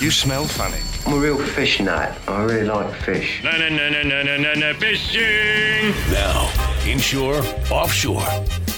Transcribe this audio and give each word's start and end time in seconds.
You 0.00 0.12
smell 0.12 0.44
funny. 0.44 0.78
I'm 1.06 1.18
a 1.18 1.20
real 1.20 1.36
fish 1.38 1.80
nut. 1.80 2.16
I 2.28 2.44
really 2.44 2.64
like 2.66 2.94
fish. 3.02 3.42
Na 3.42 3.50
na 3.50 3.68
na 3.68 3.88
na 3.90 4.02
na 4.04 4.22
na 4.22 4.36
na 4.36 4.54
na 4.54 4.72
fishing. 4.74 5.92
Now, 6.12 6.48
inshore, 6.86 7.42
offshore. 7.68 8.22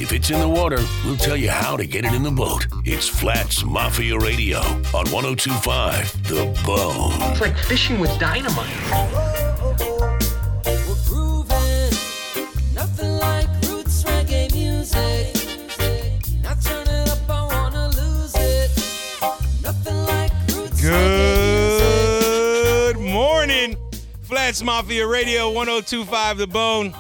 If 0.01 0.13
it's 0.15 0.31
in 0.31 0.41
the 0.41 0.49
water, 0.49 0.83
we'll 1.05 1.19
tell 1.19 1.37
you 1.37 1.51
how 1.51 1.77
to 1.77 1.85
get 1.85 2.07
it 2.07 2.15
in 2.15 2.23
the 2.23 2.31
boat. 2.31 2.67
It's 2.87 3.07
Flats 3.07 3.63
Mafia 3.67 4.19
Radio 4.19 4.61
on 4.95 5.11
1025 5.13 6.27
The 6.27 6.47
Bone. 6.65 7.13
It's 7.33 7.43
like 7.43 7.59
fishing 7.59 8.01
with 8.01 8.19
dynamite. 8.19 9.30
Flats 24.51 24.65
Mafia 24.65 25.07
Radio 25.07 25.53
1025 25.53 26.39
The 26.39 26.47
Bone. 26.49 26.93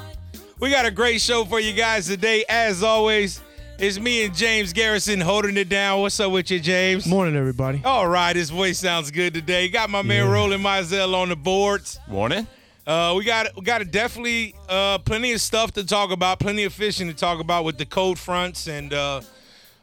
We 0.60 0.70
got 0.70 0.86
a 0.86 0.90
great 0.92 1.20
show 1.20 1.44
for 1.44 1.58
you 1.58 1.72
guys 1.72 2.06
today. 2.06 2.44
As 2.48 2.84
always, 2.84 3.40
it's 3.76 3.98
me 3.98 4.24
and 4.24 4.32
James 4.32 4.72
Garrison 4.72 5.20
holding 5.20 5.56
it 5.56 5.68
down. 5.68 6.00
What's 6.00 6.20
up 6.20 6.30
with 6.30 6.48
you, 6.52 6.60
James? 6.60 7.06
Morning, 7.08 7.34
everybody. 7.34 7.82
All 7.84 8.06
right, 8.06 8.36
his 8.36 8.50
voice 8.50 8.78
sounds 8.78 9.10
good 9.10 9.34
today. 9.34 9.68
Got 9.68 9.90
my 9.90 10.02
man 10.02 10.26
Yeah. 10.26 10.32
Roland 10.32 10.64
Mizell 10.64 11.12
on 11.12 11.28
the 11.28 11.34
boards. 11.34 11.98
Morning. 12.06 12.46
Uh, 12.86 13.14
we 13.18 13.24
got 13.24 13.48
we 13.56 13.62
got 13.62 13.90
definitely 13.90 14.54
uh, 14.68 14.98
plenty 14.98 15.32
of 15.32 15.40
stuff 15.40 15.72
to 15.72 15.84
talk 15.84 16.12
about, 16.12 16.38
plenty 16.38 16.62
of 16.62 16.72
fishing 16.72 17.08
to 17.08 17.14
talk 17.14 17.40
about 17.40 17.64
with 17.64 17.78
the 17.78 17.86
cold 17.86 18.16
fronts 18.16 18.68
and 18.68 18.94
uh, 18.94 19.22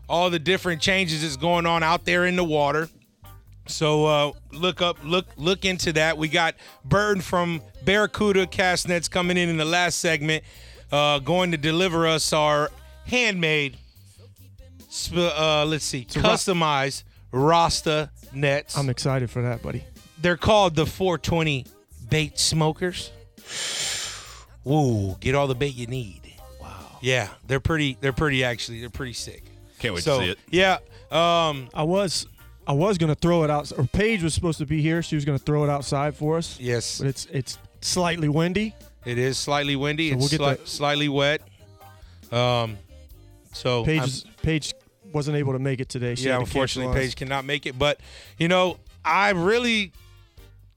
all 0.08 0.30
the 0.30 0.40
different 0.40 0.82
changes 0.82 1.22
that's 1.22 1.36
going 1.36 1.66
on 1.66 1.84
out 1.84 2.06
there 2.06 2.28
in 2.28 2.38
the 2.38 2.46
water. 2.46 2.88
So 3.68 4.06
uh, 4.06 4.32
look 4.52 4.82
up, 4.82 4.98
look 5.04 5.28
look 5.38 5.66
into 5.66 5.94
that. 5.94 6.18
We 6.18 6.28
got 6.28 6.56
Bird 6.86 7.24
from 7.24 7.62
Barracuda 7.84 8.48
Cast 8.48 8.88
Nets 8.88 9.08
coming 9.08 9.38
in 9.38 9.50
in 9.50 9.58
the 9.58 9.66
last 9.66 10.00
segment, 10.00 10.44
uh, 10.92 11.20
going 11.20 11.52
to 11.52 11.58
deliver 11.58 12.08
us 12.08 12.34
our 12.34 12.72
handmade, 13.06 13.78
sp- 14.92 15.16
uh, 15.36 15.66
let's 15.66 15.86
see, 15.86 16.08
ro- 16.16 16.22
customized 16.24 17.04
Rasta 17.32 18.10
nets. 18.34 18.78
I'm 18.78 18.90
excited 18.90 19.30
for 19.30 19.42
that, 19.42 19.62
buddy. 19.62 19.84
They're 20.22 20.38
called 20.38 20.76
the 20.76 20.86
420 20.86 21.66
bait 22.10 22.40
smokers. 22.40 23.12
Whoa, 24.64 25.18
get 25.20 25.36
all 25.36 25.48
the 25.48 25.56
bait 25.56 25.76
you 25.76 25.88
need. 25.88 26.22
Wow. 26.60 26.98
Yeah, 27.02 27.30
they're 27.48 27.60
pretty. 27.60 27.98
They're 28.02 28.14
pretty. 28.14 28.44
Actually, 28.44 28.82
they're 28.82 28.90
pretty 28.90 29.14
sick. 29.14 29.44
Can't 29.80 29.94
wait 29.94 30.04
so 30.04 30.20
to 30.20 30.26
see 30.26 30.32
it. 30.32 30.40
yeah, 30.50 30.80
um, 31.12 31.70
I 31.74 31.84
was 31.84 32.26
I 32.68 32.74
was 32.74 32.98
gonna 32.98 33.16
throw 33.16 33.44
it 33.44 33.50
out. 33.50 33.72
Or 33.78 33.86
Paige 33.86 34.24
was 34.24 34.34
supposed 34.34 34.58
to 34.60 34.66
be 34.66 34.82
here. 34.82 35.02
She 35.02 35.16
was 35.16 35.24
gonna 35.26 35.40
throw 35.40 35.64
it 35.64 35.70
outside 35.70 36.16
for 36.16 36.38
us. 36.38 36.60
yes, 36.60 37.00
But 37.00 37.08
it's 37.08 37.26
it's 37.32 37.58
slightly 37.82 38.28
windy. 38.30 38.76
it 39.06 39.18
is 39.18 39.38
slightly 39.38 39.76
windy. 39.76 40.10
So 40.12 40.18
it's 40.18 40.38
we'll 40.38 40.50
sli- 40.56 40.60
the- 40.64 40.68
slightly 40.68 41.10
wet. 41.10 41.42
Um, 42.32 42.78
so 43.54 43.86
Paige 43.86 44.04
is- 44.04 44.26
Paige 44.42 44.74
wasn't 45.14 45.38
able 45.38 45.54
to 45.54 45.60
make 45.60 45.80
it 45.80 45.88
today. 45.88 46.16
She 46.16 46.26
yeah, 46.26 46.34
to 46.36 46.40
unfortunately. 46.42 46.94
Paige 46.94 47.16
cannot 47.16 47.46
make 47.46 47.66
it. 47.66 47.80
But 47.80 48.00
you 48.38 48.48
know, 48.50 48.78
I 49.06 49.30
really, 49.30 49.94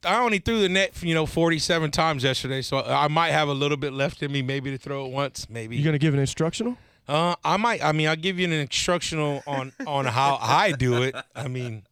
I 0.05 0.21
only 0.23 0.39
threw 0.39 0.61
the 0.61 0.69
net, 0.69 0.93
you 1.03 1.15
know, 1.15 1.27
47 1.27 1.91
times 1.91 2.23
yesterday. 2.23 2.63
So 2.63 2.79
I 2.79 3.09
might 3.09 3.33
have 3.33 3.49
a 3.49 3.53
little 3.55 3.77
bit 3.77 3.93
left 3.93 4.23
in 4.23 4.31
me, 4.31 4.43
maybe 4.43 4.71
to 4.71 4.79
throw 4.79 5.07
it 5.07 5.11
once, 5.13 5.49
maybe. 5.51 5.77
You 5.77 5.85
gonna 5.85 5.99
give 5.99 6.15
an 6.15 6.21
instructional? 6.21 6.77
Uh, 7.09 7.35
I 7.45 7.57
might. 7.57 7.83
I 7.83 7.93
mean, 7.93 8.09
I'll 8.09 8.17
give 8.17 8.39
you 8.39 8.45
an 8.47 8.53
instructional 8.53 9.43
on 9.47 9.73
on 9.87 10.05
how 10.07 10.39
I 10.41 10.73
do 10.73 11.03
it. 11.03 11.15
I 11.35 11.49
mean, 11.49 11.83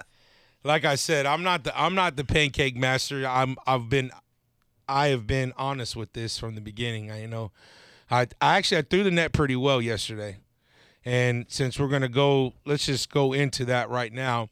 like 0.65 0.85
I 0.85 0.95
said, 0.95 1.27
I'm 1.27 1.43
not 1.43 1.65
the 1.65 1.79
I'm 1.81 1.95
not 1.95 2.17
the 2.17 2.25
pancake 2.25 2.77
master. 2.77 3.27
I'm 3.27 3.57
I've 3.67 3.89
been 3.89 4.11
I 4.89 5.09
have 5.09 5.27
been 5.27 5.53
honest 5.57 5.97
with 5.97 6.13
this 6.13 6.39
from 6.39 6.55
the 6.55 6.61
beginning. 6.61 7.11
I 7.11 7.23
you 7.23 7.29
know, 7.29 7.51
I 8.11 8.29
I 8.41 8.57
actually 8.57 8.79
I 8.79 8.83
threw 8.83 9.03
the 9.03 9.11
net 9.11 9.33
pretty 9.33 9.57
well 9.57 9.83
yesterday, 9.83 10.37
and 11.05 11.47
since 11.49 11.79
we're 11.79 11.89
gonna 11.89 12.09
go, 12.09 12.55
let's 12.65 12.87
just 12.87 13.11
go 13.11 13.33
into 13.33 13.65
that 13.67 13.91
right 13.91 14.13
now. 14.13 14.49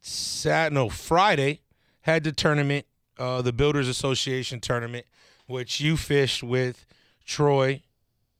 Sat 0.00 0.72
no 0.72 0.88
Friday 0.88 1.60
had 2.02 2.24
the 2.24 2.32
tournament, 2.32 2.84
uh, 3.18 3.40
the 3.40 3.52
Builders 3.52 3.88
Association 3.88 4.60
tournament, 4.60 5.06
which 5.46 5.80
you 5.80 5.96
fished 5.96 6.42
with 6.42 6.84
Troy 7.24 7.82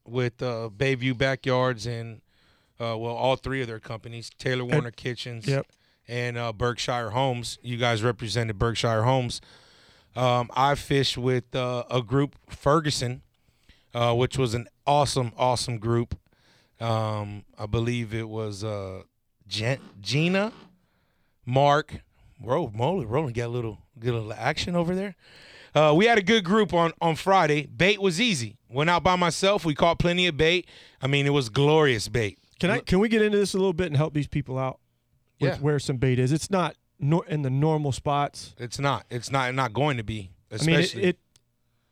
with 0.06 0.42
uh, 0.42 0.70
Bayview 0.76 1.16
Backyards 1.16 1.86
and 1.86 2.20
uh, 2.80 2.96
well, 2.98 3.14
all 3.14 3.36
three 3.36 3.60
of 3.60 3.66
their 3.68 3.78
companies, 3.80 4.30
Taylor 4.38 4.64
Warner 4.64 4.90
Kitchens 4.90 5.46
Yep. 5.46 5.66
and 6.08 6.36
uh, 6.36 6.52
Berkshire 6.52 7.10
Homes. 7.10 7.58
You 7.62 7.76
guys 7.76 8.02
represented 8.02 8.58
Berkshire 8.58 9.04
Homes. 9.04 9.40
Um, 10.16 10.50
I 10.54 10.74
fished 10.74 11.16
with 11.16 11.54
uh, 11.54 11.84
a 11.90 12.02
group, 12.02 12.36
Ferguson, 12.48 13.22
uh, 13.94 14.14
which 14.14 14.36
was 14.36 14.54
an 14.54 14.66
awesome, 14.86 15.32
awesome 15.36 15.78
group. 15.78 16.18
Um, 16.80 17.44
I 17.58 17.66
believe 17.66 18.12
it 18.12 18.28
was 18.28 18.64
uh, 18.64 19.02
Gen- 19.46 19.80
Gina, 20.00 20.52
Mark, 21.46 22.00
Ro- 22.42 22.72
Moly, 22.74 23.06
Roland 23.06 23.34
got 23.34 23.46
a 23.46 23.48
little, 23.48 23.78
get 23.98 24.10
a 24.14 24.16
little 24.18 24.32
action 24.32 24.74
over 24.76 24.94
there. 24.94 25.14
Uh, 25.74 25.92
we 25.96 26.06
had 26.06 26.18
a 26.18 26.22
good 26.22 26.44
group 26.44 26.72
on 26.72 26.92
on 27.00 27.16
Friday. 27.16 27.66
Bait 27.66 28.00
was 28.00 28.20
easy. 28.20 28.56
Went 28.68 28.90
out 28.90 29.02
by 29.02 29.16
myself. 29.16 29.64
We 29.64 29.74
caught 29.74 29.98
plenty 29.98 30.26
of 30.26 30.36
bait. 30.36 30.68
I 31.02 31.06
mean, 31.06 31.26
it 31.26 31.30
was 31.32 31.48
glorious 31.48 32.08
bait. 32.08 32.38
Can 32.60 32.70
I 32.70 32.78
can 32.78 33.00
we 33.00 33.08
get 33.08 33.22
into 33.22 33.38
this 33.38 33.54
a 33.54 33.58
little 33.58 33.72
bit 33.72 33.88
and 33.88 33.96
help 33.96 34.14
these 34.14 34.28
people 34.28 34.58
out 34.58 34.78
with 35.40 35.54
Yeah. 35.54 35.58
where 35.58 35.78
some 35.78 35.96
bait 35.96 36.18
is? 36.18 36.30
It's 36.32 36.50
not 36.50 36.76
nor- 37.00 37.26
in 37.26 37.42
the 37.42 37.50
normal 37.50 37.90
spots. 37.92 38.54
It's 38.58 38.78
not. 38.78 39.04
It's 39.10 39.30
not. 39.32 39.52
Not 39.54 39.72
going 39.72 39.96
to 39.96 40.04
be. 40.04 40.30
I 40.52 40.64
mean, 40.64 40.78
it, 40.80 40.94
it. 40.94 41.18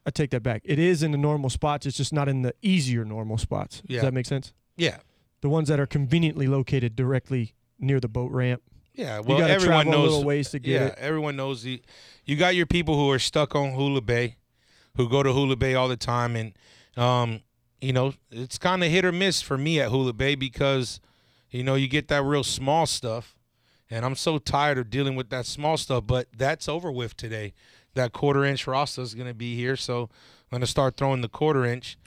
I 0.07 0.11
take 0.11 0.31
that 0.31 0.43
back. 0.43 0.63
It 0.65 0.79
is 0.79 1.03
in 1.03 1.11
the 1.11 1.19
normal 1.19 1.51
spots. 1.51 1.85
It's 1.87 1.97
just 1.97 2.13
not 2.13 2.29
in 2.29 2.43
the 2.43 2.55
easier 2.63 3.05
normal 3.05 3.39
spots. 3.39 3.83
Yeah. 3.87 3.97
Does 3.99 4.05
that 4.05 4.15
make 4.15 4.27
sense? 4.27 4.53
yeah. 4.77 4.99
The 5.41 5.49
ones 5.49 5.67
that 5.67 5.81
are 5.81 5.87
conveniently 5.89 6.47
located 6.47 6.95
directly 6.95 7.55
near 7.81 7.99
the 7.99 8.07
boat 8.09 8.31
ramp. 8.31 8.63
Yeah. 8.95 9.19
You 9.19 9.23
Well, 9.25 9.39
gotta 9.39 9.53
everyone 9.53 9.85
travel 9.87 9.93
a 9.93 9.97
knows. 10.05 10.11
little 10.11 10.25
ways 10.25 10.51
to 10.51 10.59
get 10.59 10.71
yeah. 10.81 10.87
it. 10.89 10.95
Everyone 10.99 11.37
knows 11.37 11.63
the. 11.63 11.83
You 12.25 12.37
got 12.37 12.55
your 12.55 12.67
people 12.67 12.95
who 12.97 13.11
are 13.11 13.19
stuck 13.19 13.55
on 13.55 13.73
Hula 13.73 14.01
Bay, 14.01 14.37
who 14.97 15.09
go 15.09 15.23
to 15.23 15.33
Hula 15.33 15.57
Bay 15.57 15.75
all 15.75 15.89
the 15.89 15.97
time, 15.97 16.37
and 16.37 16.53
um, 16.97 17.41
you 17.81 17.93
know, 17.93 18.15
it's 18.31 18.59
kind 18.59 18.85
of 18.85 18.91
hit 18.91 19.05
or 19.05 19.13
miss 19.13 19.43
for 19.43 19.59
me 19.59 19.81
at 19.81 19.89
Hula 19.91 20.13
Bay 20.13 20.35
because, 20.37 21.01
you 21.51 21.65
know, 21.65 21.75
you 21.75 21.89
get 21.89 22.09
that 22.09 22.23
real 22.23 22.45
small 22.45 22.87
stuff, 22.87 23.35
and 23.91 24.05
I'm 24.05 24.15
so 24.15 24.39
tired 24.39 24.79
of 24.79 24.89
dealing 24.91 25.17
with 25.17 25.31
that 25.31 25.47
small 25.47 25.77
stuff. 25.77 26.07
But 26.07 26.29
that's 26.37 26.69
over 26.69 26.93
with 26.93 27.17
today. 27.17 27.55
That 27.95 28.13
quarter 28.13 28.45
inch 28.45 28.67
Rasta 28.67 29.01
is 29.03 29.15
going 29.15 29.27
to 29.29 29.35
be 29.35 29.57
here, 29.57 29.77
so 29.77 30.03
I'm 30.05 30.49
going 30.51 30.61
to 30.61 30.67
start 30.67 30.97
throwing 30.97 31.21
the 31.23 31.29
quarter 31.29 31.65
inch. 31.65 31.99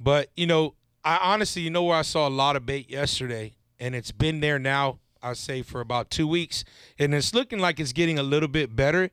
But 0.00 0.30
you 0.36 0.46
know, 0.46 0.74
I 1.04 1.18
honestly, 1.20 1.62
you 1.62 1.70
know, 1.70 1.82
where 1.84 1.96
I 1.96 2.02
saw 2.02 2.26
a 2.26 2.30
lot 2.30 2.56
of 2.56 2.64
bait 2.64 2.88
yesterday, 2.90 3.54
and 3.78 3.94
it's 3.94 4.12
been 4.12 4.40
there 4.40 4.58
now. 4.58 4.98
I 5.22 5.32
say 5.32 5.62
for 5.62 5.80
about 5.80 6.10
two 6.10 6.26
weeks, 6.28 6.64
and 6.98 7.14
it's 7.14 7.34
looking 7.34 7.58
like 7.58 7.80
it's 7.80 7.92
getting 7.92 8.18
a 8.18 8.22
little 8.22 8.48
bit 8.48 8.74
better. 8.76 9.10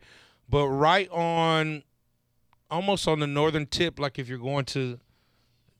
But 0.50 0.68
right 0.68 1.10
on, 1.10 1.84
almost 2.70 3.08
on 3.08 3.20
the 3.20 3.28
northern 3.28 3.66
tip, 3.66 4.00
like 4.00 4.20
if 4.20 4.28
you're 4.30 4.38
going 4.38 4.66
to 4.66 5.00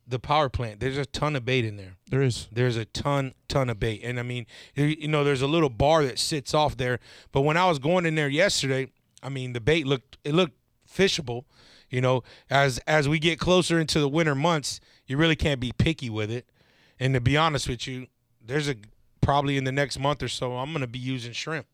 the 0.08 0.18
power 0.18 0.48
plant, 0.48 0.80
there's 0.80 0.98
a 0.98 1.06
ton 1.06 1.36
of 1.36 1.44
bait 1.44 1.64
in 1.64 1.76
there. 1.76 1.96
There 2.10 2.22
is. 2.22 2.48
There's 2.52 2.76
a 2.76 2.84
ton, 2.84 3.34
ton 3.48 3.68
of 3.70 3.80
bait, 3.80 4.02
and 4.04 4.18
I 4.20 4.22
mean, 4.22 4.46
you- 4.74 5.08
know, 5.08 5.24
there's 5.24 5.42
a 5.42 5.46
little 5.48 5.68
bar 5.70 6.04
that 6.04 6.18
sits 6.18 6.54
off 6.54 6.76
there. 6.76 7.00
But 7.32 7.42
when 7.42 7.56
I 7.56 7.66
was 7.66 7.78
going 7.78 8.06
in 8.06 8.14
there 8.14 8.28
yesterday, 8.28 8.88
I 9.22 9.28
mean, 9.28 9.52
the 9.52 9.60
bait 9.60 9.86
looked 9.86 10.18
it 10.24 10.34
looked 10.34 10.56
fishable. 10.88 11.44
You 11.90 12.00
know, 12.00 12.22
as 12.50 12.78
as 12.86 13.08
we 13.08 13.18
get 13.18 13.38
closer 13.38 13.78
into 13.80 14.00
the 14.00 14.08
winter 14.08 14.34
months, 14.34 14.80
you 15.06 15.16
really 15.16 15.36
can't 15.36 15.60
be 15.60 15.72
picky 15.72 16.10
with 16.10 16.30
it. 16.30 16.48
And 16.98 17.14
to 17.14 17.20
be 17.20 17.36
honest 17.36 17.68
with 17.68 17.86
you, 17.86 18.06
there's 18.44 18.68
a 18.68 18.76
probably 19.26 19.56
in 19.56 19.64
the 19.64 19.72
next 19.72 19.98
month 19.98 20.22
or 20.22 20.28
so, 20.28 20.56
I'm 20.56 20.72
gonna 20.72 20.86
be 20.86 21.00
using 21.00 21.32
shrimp. 21.32 21.66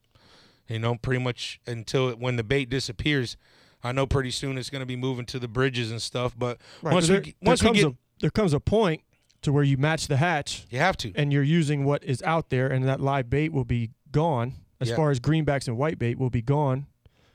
You 0.68 0.78
know, 0.78 0.94
pretty 0.96 1.22
much 1.22 1.60
until 1.66 2.08
it, 2.08 2.19
when 2.19 2.37
the 2.37 2.43
bait 2.44 2.70
disappears. 2.70 3.37
I 3.84 3.90
know 3.93 4.06
pretty 4.06 4.31
soon 4.31 4.56
it's 4.58 4.70
gonna 4.70 4.87
be 4.87 4.96
moving 4.96 5.26
to 5.26 5.38
the 5.38 5.49
bridges 5.49 5.90
and 5.90 6.00
stuff. 6.00 6.34
But 6.38 6.58
Right. 6.81 6.94
once 6.94 7.08
but 7.08 7.12
we 7.12 7.14
there, 7.16 7.22
there 7.25 7.34
once 7.50 7.62
we 7.62 7.66
comes 7.69 7.78
get, 7.81 7.87
a 7.88 7.96
there 8.20 8.31
comes 8.31 8.52
a 8.54 8.60
point 8.60 9.02
to 9.43 9.52
where 9.52 9.64
you 9.64 9.76
match 9.76 10.06
the 10.06 10.16
hatch 10.16 10.66
you 10.70 10.78
have 10.78 10.96
to. 10.99 11.12
and 11.14 11.32
you're 11.32 11.43
using 11.43 11.84
what 11.84 12.02
is 12.04 12.22
out 12.22 12.49
there, 12.50 12.69
and 12.69 12.87
that 12.88 13.00
live 13.00 13.28
bait 13.28 13.52
will 13.52 13.64
be 13.64 13.90
gone. 14.10 14.55
As 14.81 14.88
Yeah. 14.88 14.96
far 14.96 15.10
as 15.10 15.20
greenbacks 15.20 15.69
and 15.69 15.76
white 15.76 15.98
bait 15.98 16.16
will 16.19 16.31
be 16.31 16.43
gone, 16.43 16.87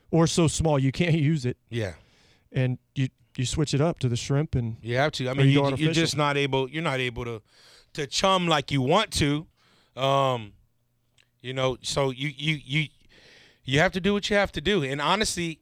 or 0.10 0.26
so 0.26 0.48
small 0.48 0.80
you 0.80 0.92
can't 0.92 1.16
use 1.34 1.46
it, 1.46 1.58
Yeah. 1.70 1.94
and 2.52 2.80
you 2.96 3.10
you 3.38 3.46
switch 3.46 3.74
it 3.76 3.82
up 3.82 4.00
to 4.00 4.10
the 4.10 4.16
shrimp 4.16 4.56
and 4.56 4.78
You 4.82 4.96
have 4.98 5.12
to. 5.12 5.30
I 5.30 5.34
mean, 5.36 5.50
you 5.50 5.76
you're 5.76 5.94
just 5.94 6.18
not 6.18 6.38
able. 6.38 6.68
You're 6.70 6.82
not 6.82 7.00
able 7.00 7.24
to 7.26 7.42
to 7.94 8.08
chum 8.08 8.48
like 8.48 8.72
you 8.72 8.82
want 8.82 9.12
to. 9.20 9.46
Um, 9.98 10.54
you 11.42 11.54
know, 11.54 11.78
so 11.82 12.12
you 12.12 12.32
you 12.36 12.60
you 12.64 12.88
you 13.64 13.80
have 13.80 13.92
to 13.94 14.00
do 14.00 14.14
what 14.14 14.30
you 14.30 14.36
have 14.36 14.52
to 14.54 14.62
do. 14.62 14.84
And 14.84 15.02
honestly, 15.02 15.60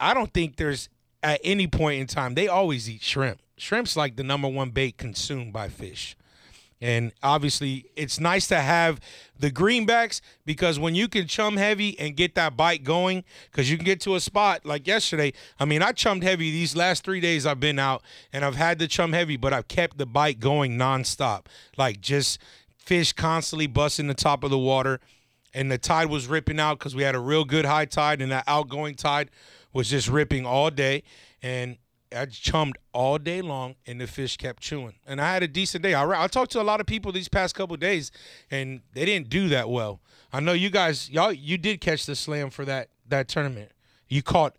I 0.00 0.14
don't 0.14 0.32
think 0.32 0.56
there's 0.56 0.88
at 1.22 1.40
any 1.44 1.66
point 1.66 2.00
in 2.00 2.06
time 2.06 2.34
they 2.34 2.48
always 2.48 2.88
eat 2.88 3.02
shrimp. 3.02 3.40
Shrimp's 3.56 3.96
like 3.96 4.16
the 4.16 4.24
number 4.24 4.48
one 4.48 4.70
bait 4.70 4.96
consumed 4.96 5.52
by 5.52 5.68
fish. 5.68 6.16
And 6.80 7.12
obviously, 7.24 7.86
it's 7.96 8.20
nice 8.20 8.46
to 8.48 8.60
have 8.60 9.00
the 9.38 9.50
greenbacks 9.50 10.20
because 10.44 10.78
when 10.78 10.94
you 10.94 11.08
can 11.08 11.26
chum 11.26 11.56
heavy 11.56 11.98
and 11.98 12.16
get 12.16 12.36
that 12.36 12.56
bite 12.56 12.84
going, 12.84 13.24
because 13.50 13.68
you 13.68 13.76
can 13.76 13.84
get 13.84 14.00
to 14.02 14.14
a 14.14 14.20
spot 14.20 14.64
like 14.64 14.86
yesterday. 14.86 15.32
I 15.58 15.64
mean, 15.64 15.82
I 15.82 15.90
chummed 15.90 16.22
heavy 16.22 16.52
these 16.52 16.76
last 16.76 17.02
three 17.02 17.20
days 17.20 17.46
I've 17.46 17.58
been 17.58 17.80
out 17.80 18.02
and 18.32 18.44
I've 18.44 18.54
had 18.54 18.78
the 18.78 18.86
chum 18.86 19.12
heavy, 19.12 19.36
but 19.36 19.52
I've 19.52 19.66
kept 19.66 19.98
the 19.98 20.06
bite 20.06 20.38
going 20.38 20.78
nonstop. 20.78 21.46
Like 21.76 22.00
just 22.00 22.38
fish 22.88 23.12
constantly 23.12 23.66
busting 23.66 24.06
the 24.06 24.14
top 24.14 24.42
of 24.42 24.50
the 24.50 24.58
water. 24.58 24.98
And 25.54 25.70
the 25.70 25.78
tide 25.78 26.06
was 26.08 26.26
ripping 26.26 26.58
out 26.60 26.78
because 26.78 26.94
we 26.94 27.02
had 27.02 27.14
a 27.14 27.18
real 27.20 27.44
good 27.44 27.64
high 27.64 27.86
tide, 27.86 28.20
and 28.20 28.30
that 28.32 28.44
outgoing 28.46 28.94
tide 28.94 29.30
was 29.72 29.88
just 29.88 30.08
ripping 30.08 30.44
all 30.44 30.70
day. 30.70 31.02
And 31.42 31.78
I 32.14 32.26
chummed 32.26 32.76
all 32.92 33.18
day 33.18 33.40
long, 33.42 33.74
and 33.86 34.00
the 34.00 34.06
fish 34.06 34.36
kept 34.36 34.62
chewing. 34.62 34.94
And 35.06 35.20
I 35.20 35.32
had 35.32 35.42
a 35.42 35.48
decent 35.48 35.82
day. 35.82 35.94
I, 35.94 36.24
I 36.24 36.26
talked 36.26 36.52
to 36.52 36.60
a 36.60 36.62
lot 36.64 36.80
of 36.80 36.86
people 36.86 37.12
these 37.12 37.28
past 37.28 37.54
couple 37.54 37.74
of 37.74 37.80
days, 37.80 38.10
and 38.50 38.80
they 38.92 39.04
didn't 39.06 39.30
do 39.30 39.48
that 39.48 39.68
well. 39.70 40.00
I 40.32 40.40
know 40.40 40.52
you 40.52 40.68
guys, 40.70 41.08
y'all, 41.10 41.32
you 41.32 41.56
did 41.56 41.80
catch 41.80 42.04
the 42.04 42.14
slam 42.14 42.50
for 42.50 42.64
that 42.66 42.88
that 43.08 43.28
tournament. 43.28 43.72
You 44.08 44.22
caught. 44.22 44.54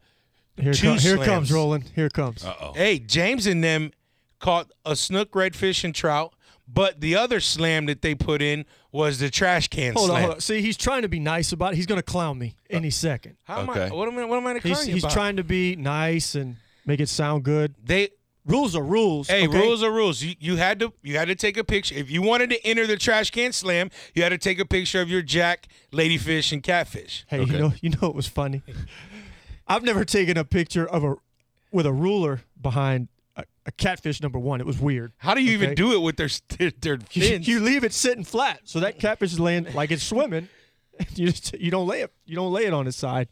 Here, 0.57 0.73
Two 0.73 0.87
com- 0.87 0.97
here 0.97 1.15
slams. 1.15 1.25
comes 1.27 1.51
Roland. 1.51 1.91
Here 1.95 2.09
comes. 2.09 2.43
Hey, 2.75 2.97
James 2.99 3.45
and 3.45 3.63
them 3.63 3.91
caught 4.39 4.71
a 4.85 4.95
snook, 4.95 5.31
redfish, 5.33 5.83
and 5.83 5.93
trout. 5.93 6.33
But 6.71 7.01
the 7.01 7.15
other 7.15 7.39
slam 7.39 7.87
that 7.87 8.01
they 8.03 8.13
put 8.13 8.41
in 8.41 8.65
was 8.91 9.17
the 9.19 9.29
trash 9.29 9.67
can 9.69 9.93
Hold 9.93 10.09
on, 10.11 10.13
slam. 10.15 10.21
hold 10.23 10.33
on. 10.35 10.41
See, 10.41 10.61
he's 10.61 10.77
trying 10.77 11.01
to 11.01 11.09
be 11.09 11.19
nice 11.19 11.51
about 11.51 11.73
it. 11.73 11.77
He's 11.77 11.87
going 11.87 11.97
to 11.99 12.03
clown 12.03 12.37
me 12.37 12.55
any 12.69 12.89
second. 12.91 13.37
How 13.43 13.61
am 13.61 13.69
I? 13.69 13.73
Okay. 13.73 13.95
What 13.95 14.07
am 14.07 14.17
I? 14.19 14.25
What 14.25 14.37
am 14.37 14.47
I 14.47 14.53
He's, 14.59 14.61
crying 14.77 14.91
he's 14.91 15.03
about? 15.03 15.13
trying 15.13 15.35
to 15.37 15.43
be 15.43 15.75
nice 15.75 16.35
and 16.35 16.57
make 16.85 16.99
it 16.99 17.09
sound 17.09 17.43
good. 17.43 17.73
They 17.83 18.09
Rules 18.45 18.75
are 18.75 18.81
rules. 18.83 19.27
Hey, 19.27 19.47
okay? 19.47 19.57
rules 19.59 19.83
are 19.83 19.91
rules. 19.91 20.23
You, 20.23 20.33
you 20.39 20.55
had 20.55 20.79
to 20.79 20.93
you 21.03 21.17
had 21.17 21.27
to 21.27 21.35
take 21.35 21.57
a 21.57 21.63
picture. 21.63 21.93
If 21.95 22.09
you 22.09 22.21
wanted 22.21 22.49
to 22.51 22.65
enter 22.65 22.87
the 22.87 22.97
trash 22.97 23.29
can 23.31 23.51
slam, 23.51 23.91
you 24.15 24.23
had 24.23 24.29
to 24.29 24.37
take 24.39 24.59
a 24.59 24.65
picture 24.65 25.01
of 25.01 25.09
your 25.09 25.21
jack, 25.21 25.67
ladyfish, 25.91 26.51
and 26.51 26.63
catfish. 26.63 27.25
Hey, 27.27 27.39
Okay. 27.41 27.53
you 27.53 27.59
know, 27.59 27.73
you 27.81 27.89
know, 27.91 28.07
it 28.09 28.15
was 28.15 28.27
funny. 28.27 28.63
I've 29.67 29.83
never 29.83 30.03
taken 30.05 30.37
a 30.37 30.45
picture 30.45 30.87
of 30.87 31.03
a 31.03 31.15
with 31.71 31.85
a 31.85 31.91
ruler 31.93 32.41
behind 32.59 33.07
a, 33.69 33.71
catfish 33.71 34.21
number 34.21 34.39
one. 34.39 34.59
It 34.59 34.65
was 34.67 34.79
weird. 34.79 35.13
How 35.17 35.33
do 35.33 35.41
you 35.41 35.51
even 35.53 35.75
do 35.75 35.93
it 35.93 35.99
with 36.01 36.17
their 36.17 36.29
their, 36.57 36.71
their 36.71 36.93
You, 37.11 37.21
fins? 37.21 37.47
you 37.47 37.59
leave 37.59 37.83
it 37.83 37.93
sitting 37.93 38.23
flat, 38.23 38.61
so 38.65 38.79
that 38.79 38.99
catfish 38.99 39.31
is 39.33 39.39
laying 39.39 39.65
like 39.73 39.91
it's 39.91 40.03
swimming. 40.03 40.49
You 41.15 41.27
just 41.27 41.53
you 41.57 41.71
don't 41.71 41.87
lay 41.87 42.01
it 42.01 42.11
you 42.25 42.35
don't 42.35 42.51
lay 42.51 42.65
it 42.65 42.73
on 42.73 42.85
its 42.85 42.97
side. 42.97 43.29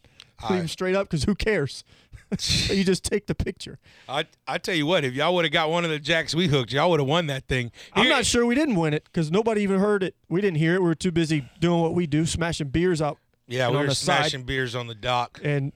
Leave 0.50 0.64
it 0.64 0.68
straight 0.70 0.96
up 0.96 1.08
because 1.10 1.26
who 1.26 1.36
cares? 1.36 1.84
you 2.70 2.84
just 2.86 3.04
take 3.04 3.28
the 3.28 3.36
picture. 3.36 3.78
I 4.08 4.26
I 4.48 4.58
tell 4.58 4.74
you 4.76 4.86
what, 4.86 5.04
if 5.04 5.14
y'all 5.14 5.36
would 5.36 5.44
have 5.44 5.52
got 5.52 5.70
one 5.70 5.84
of 5.84 5.90
the 5.90 6.00
jacks 6.00 6.34
we 6.34 6.48
hooked, 6.48 6.72
y'all 6.72 6.90
would 6.92 7.02
have 7.02 7.10
won 7.10 7.28
that 7.28 7.46
thing. 7.48 7.72
I'm 7.94 8.08
not 8.08 8.26
sure 8.26 8.46
we 8.46 8.56
didn't 8.56 8.76
win 8.76 8.94
it 8.94 9.04
because 9.04 9.32
nobody 9.32 9.64
even 9.64 9.80
heard 9.80 10.02
it. 10.02 10.16
We 10.30 10.40
didn't 10.40 10.60
hear 10.60 10.76
it. 10.76 10.82
We 10.82 10.88
were 10.88 10.96
too 10.96 11.12
busy 11.12 11.50
doing 11.60 11.82
what 11.82 11.94
we 11.94 12.08
do, 12.08 12.26
smashing 12.26 12.70
beers 12.70 13.02
out. 13.02 13.18
Yeah, 13.48 13.70
we 13.70 13.78
were 13.78 13.88
the 13.88 13.96
side. 13.96 14.20
smashing 14.22 14.44
beers 14.44 14.76
on 14.76 14.88
the 14.88 14.96
dock. 14.96 15.42
and 15.44 15.74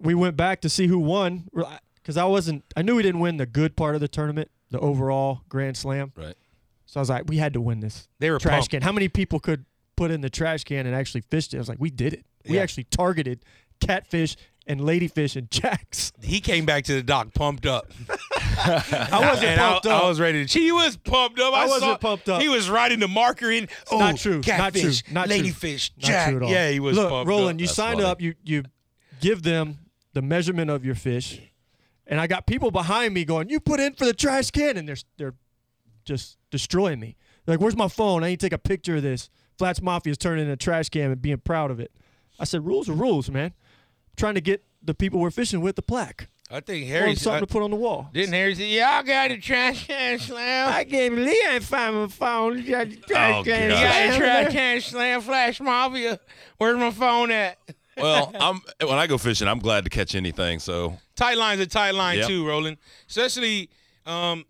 we 0.00 0.14
went 0.14 0.36
back 0.36 0.60
to 0.62 0.68
see 0.68 0.88
who 0.88 0.98
won 0.98 1.48
because 2.02 2.16
I 2.16 2.24
wasn't. 2.24 2.64
I 2.76 2.82
knew 2.82 2.96
we 2.96 3.02
didn't 3.02 3.20
win 3.20 3.36
the 3.36 3.46
good 3.46 3.76
part 3.76 3.94
of 3.94 4.00
the 4.00 4.08
tournament, 4.08 4.50
the 4.70 4.78
overall 4.80 5.42
Grand 5.48 5.76
Slam. 5.76 6.12
Right. 6.16 6.34
So 6.86 6.98
I 6.98 7.02
was 7.02 7.08
like, 7.10 7.24
we 7.26 7.38
had 7.38 7.52
to 7.54 7.60
win 7.60 7.80
this. 7.80 8.08
They 8.18 8.30
were 8.30 8.38
trash 8.38 8.54
pumped. 8.62 8.70
can. 8.70 8.82
How 8.82 8.92
many 8.92 9.08
people 9.08 9.40
could 9.40 9.64
put 9.96 10.10
in 10.10 10.20
the 10.20 10.30
trash 10.30 10.64
can 10.64 10.86
and 10.86 10.94
actually 10.94 11.22
fished 11.22 11.54
it? 11.54 11.58
I 11.58 11.60
was 11.60 11.68
like, 11.68 11.80
we 11.80 11.90
did 11.90 12.12
it. 12.12 12.26
We 12.46 12.56
Yeah. 12.56 12.62
actually 12.62 12.84
targeted 12.84 13.44
catfish 13.80 14.36
and 14.66 14.80
ladyfish 14.80 15.34
and 15.36 15.50
jacks. 15.50 16.12
He 16.22 16.40
came 16.40 16.64
back 16.66 16.84
to 16.84 16.94
the 16.94 17.02
dock 17.02 17.32
pumped 17.34 17.66
up. 17.66 17.90
I 18.64 19.18
wasn't 19.20 19.46
and 19.48 19.60
pumped 19.60 19.86
I, 19.86 19.92
up. 19.92 20.04
I 20.04 20.08
was 20.08 20.20
ready 20.20 20.44
to. 20.46 20.58
He 20.58 20.70
was 20.70 20.96
pumped 20.96 21.40
up. 21.40 21.54
I 21.54 21.62
I, 21.62 21.66
wasn't 21.66 21.82
saw- 21.92 21.96
pumped 21.98 22.28
up. 22.28 22.42
He 22.42 22.48
was 22.48 22.68
riding 22.68 22.98
the 23.00 23.08
marker 23.08 23.50
in. 23.50 23.68
Oh, 23.90 23.98
not 23.98 24.18
true. 24.18 24.34
Not 24.36 24.42
true. 24.44 24.52
Catfish, 24.52 25.02
Not 25.10 25.28
true. 25.28 25.36
ladyfish, 25.38 25.90
Not 25.96 26.06
jack. 26.06 26.28
true 26.28 26.36
at 26.38 26.42
all. 26.44 26.50
Yeah, 26.50 26.70
he 26.70 26.78
was 26.80 26.96
Look, 26.96 27.08
pumped 27.10 27.28
Roland, 27.28 27.56
up. 27.56 27.60
you 27.60 27.66
That's 27.66 27.76
signed 27.76 27.98
funny. 28.00 28.10
up. 28.10 28.20
You 28.20 28.34
you 28.44 28.64
give 29.20 29.42
them 29.42 29.78
the 30.12 30.22
measurement 30.22 30.70
of 30.70 30.84
your 30.84 30.94
fish, 30.94 31.40
and 32.06 32.20
I 32.20 32.26
got 32.26 32.46
people 32.46 32.70
behind 32.70 33.14
me 33.14 33.24
going, 33.24 33.48
"You 33.48 33.60
put 33.60 33.80
in 33.80 33.94
for 33.94 34.04
the 34.04 34.14
trash 34.14 34.50
can," 34.50 34.76
and 34.76 34.88
they're 34.88 34.96
they're 35.16 35.34
just 36.04 36.38
destroying 36.50 37.00
me. 37.00 37.16
They're 37.44 37.54
like, 37.54 37.60
"Where's 37.60 37.76
my 37.76 37.88
phone? 37.88 38.24
I 38.24 38.28
need 38.28 38.40
to 38.40 38.46
take 38.46 38.52
a 38.52 38.58
picture 38.58 38.96
of 38.96 39.02
this." 39.02 39.30
Flats 39.58 39.80
Mafia's 39.80 40.18
turning 40.18 40.46
in 40.46 40.50
a 40.50 40.56
trash 40.56 40.88
can 40.88 41.10
and 41.10 41.20
being 41.22 41.38
proud 41.38 41.70
of 41.70 41.78
it. 41.80 41.92
I 42.40 42.44
said, 42.44 42.64
"Rules 42.66 42.88
are 42.88 42.94
rules, 42.94 43.30
man." 43.30 43.52
I'm 43.52 44.16
trying 44.16 44.34
to 44.34 44.40
get 44.40 44.64
the 44.82 44.94
people 44.94 45.20
we're 45.20 45.30
fishing 45.30 45.60
with 45.60 45.76
the 45.76 45.82
plaque. 45.82 46.28
I 46.50 46.60
think 46.60 46.84
Or 46.84 46.88
Harry 46.88 47.14
something 47.14 47.38
uh, 47.38 47.40
to 47.40 47.46
put 47.46 47.62
on 47.62 47.70
the 47.70 47.76
wall. 47.76 48.10
didn't 48.12 48.34
Harry 48.34 48.54
say, 48.54 48.68
"Yeah, 48.68 48.90
I 48.90 49.02
got 49.02 49.30
a 49.30 49.38
trash 49.38 49.86
can 49.86 50.18
slam." 50.18 50.68
I 50.68 50.84
can't 50.84 51.14
believe 51.14 51.36
I 51.48 51.54
ain't 51.54 51.64
find 51.64 51.94
my 51.96 52.08
phone. 52.08 52.58
You 52.58 52.70
got 52.70 52.90
the 52.90 52.96
trash 52.96 53.34
Oh, 53.36 53.44
can 53.44 53.62
You 53.62 53.68
got 53.70 53.92
slam 53.94 54.12
a 54.12 54.18
trash 54.18 54.52
can 54.52 54.80
slam, 54.82 55.20
Flats 55.22 55.60
Mafia. 55.60 56.20
Where's 56.58 56.76
my 56.76 56.90
phone 56.90 57.30
at? 57.30 57.56
Well, 57.96 58.32
I'm 58.40 58.60
when 58.86 58.98
I 58.98 59.06
go 59.06 59.18
fishing, 59.18 59.48
I'm 59.48 59.58
glad 59.58 59.84
to 59.84 59.90
catch 59.90 60.14
anything. 60.14 60.58
So 60.58 60.98
Tight 61.16 61.36
line's 61.36 61.60
a 61.60 61.66
tight 61.66 61.94
line 61.94 62.18
Yep. 62.18 62.28
too, 62.28 62.46
Roland. 62.46 62.78
Especially, 63.08 63.68
um, 64.06 64.44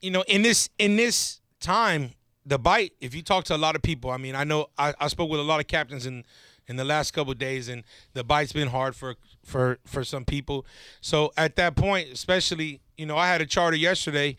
you 0.00 0.10
know, 0.10 0.22
in 0.28 0.42
this 0.42 0.70
in 0.78 0.96
this 0.96 1.40
time, 1.60 2.12
the 2.46 2.58
bite. 2.58 2.92
If 3.00 3.14
you 3.14 3.22
talk 3.22 3.44
to 3.44 3.56
a 3.56 3.58
lot 3.58 3.74
of 3.76 3.82
people, 3.82 4.10
I 4.10 4.16
mean, 4.16 4.34
I 4.34 4.44
know 4.44 4.68
I, 4.78 4.94
I 5.00 5.08
spoke 5.08 5.30
with 5.30 5.40
a 5.40 5.44
lot 5.44 5.60
of 5.60 5.66
captains 5.66 6.06
in 6.06 6.24
in 6.68 6.76
the 6.76 6.84
last 6.84 7.10
couple 7.12 7.32
of 7.32 7.38
days, 7.38 7.68
and 7.68 7.82
the 8.14 8.22
bite's 8.22 8.52
been 8.52 8.68
hard 8.68 8.94
for 8.94 9.16
for 9.44 9.78
for 9.84 10.04
some 10.04 10.24
people. 10.24 10.64
So 11.00 11.32
at 11.36 11.56
that 11.56 11.74
point, 11.74 12.08
especially, 12.12 12.80
you 12.96 13.06
know, 13.06 13.16
I 13.16 13.26
had 13.28 13.40
a 13.40 13.46
charter 13.46 13.76
yesterday. 13.76 14.36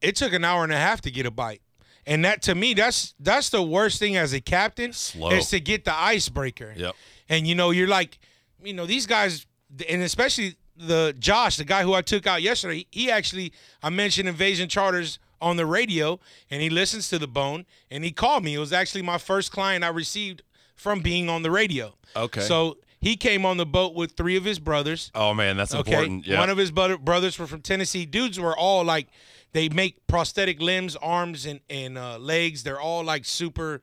It 0.00 0.16
took 0.16 0.32
an 0.32 0.44
hour 0.44 0.62
and 0.64 0.72
a 0.72 0.76
half 0.76 1.00
to 1.02 1.10
get 1.10 1.26
a 1.26 1.30
bite. 1.30 1.62
And 2.06 2.24
that 2.24 2.42
to 2.42 2.54
me, 2.54 2.74
that's 2.74 3.14
that's 3.18 3.50
the 3.50 3.62
worst 3.62 3.98
thing 3.98 4.16
as 4.16 4.32
a 4.32 4.40
captain 4.40 4.92
Slow. 4.92 5.30
is 5.30 5.48
to 5.50 5.60
get 5.60 5.84
the 5.84 5.94
icebreaker. 5.94 6.74
Yep. 6.76 6.94
And 7.28 7.46
you 7.46 7.54
know, 7.54 7.70
you're 7.70 7.88
like, 7.88 8.18
you 8.62 8.74
know, 8.74 8.84
these 8.86 9.06
guys, 9.06 9.46
and 9.88 10.02
especially 10.02 10.56
the 10.76 11.14
Josh, 11.18 11.56
the 11.56 11.64
guy 11.64 11.82
who 11.82 11.94
I 11.94 12.02
took 12.02 12.26
out 12.26 12.42
yesterday. 12.42 12.86
He 12.90 13.10
actually, 13.10 13.52
I 13.82 13.90
mentioned 13.90 14.28
Invasion 14.28 14.68
Charters 14.68 15.18
on 15.40 15.56
the 15.56 15.64
radio, 15.66 16.18
and 16.50 16.60
he 16.60 16.68
listens 16.70 17.08
to 17.10 17.18
the 17.18 17.28
Bone, 17.28 17.64
and 17.90 18.04
he 18.04 18.10
called 18.10 18.44
me. 18.44 18.54
It 18.54 18.58
was 18.58 18.72
actually 18.72 19.02
my 19.02 19.18
first 19.18 19.52
client 19.52 19.84
I 19.84 19.88
received 19.88 20.42
from 20.74 21.00
being 21.00 21.28
on 21.28 21.42
the 21.42 21.50
radio. 21.50 21.94
Okay. 22.16 22.40
So 22.40 22.78
he 23.00 23.16
came 23.16 23.46
on 23.46 23.56
the 23.58 23.66
boat 23.66 23.94
with 23.94 24.12
three 24.12 24.36
of 24.36 24.44
his 24.44 24.58
brothers. 24.58 25.10
oh 25.14 25.32
man, 25.34 25.56
that's 25.56 25.74
Okay. 25.74 25.92
important. 25.92 26.26
Yeah. 26.26 26.40
One 26.40 26.50
of 26.50 26.58
his 26.58 26.70
brothers 26.70 27.38
were 27.38 27.46
from 27.46 27.60
Tennessee. 27.62 28.04
Dudes 28.06 28.40
were 28.40 28.56
all 28.56 28.82
like, 28.84 29.06
they 29.54 29.70
make 29.70 30.06
prosthetic 30.06 30.60
limbs, 30.60 30.96
arms, 30.96 31.46
and 31.46 31.60
and 31.70 31.96
uh, 31.96 32.18
legs. 32.18 32.62
They're 32.64 32.80
all 32.80 33.02
like 33.02 33.24
super, 33.24 33.80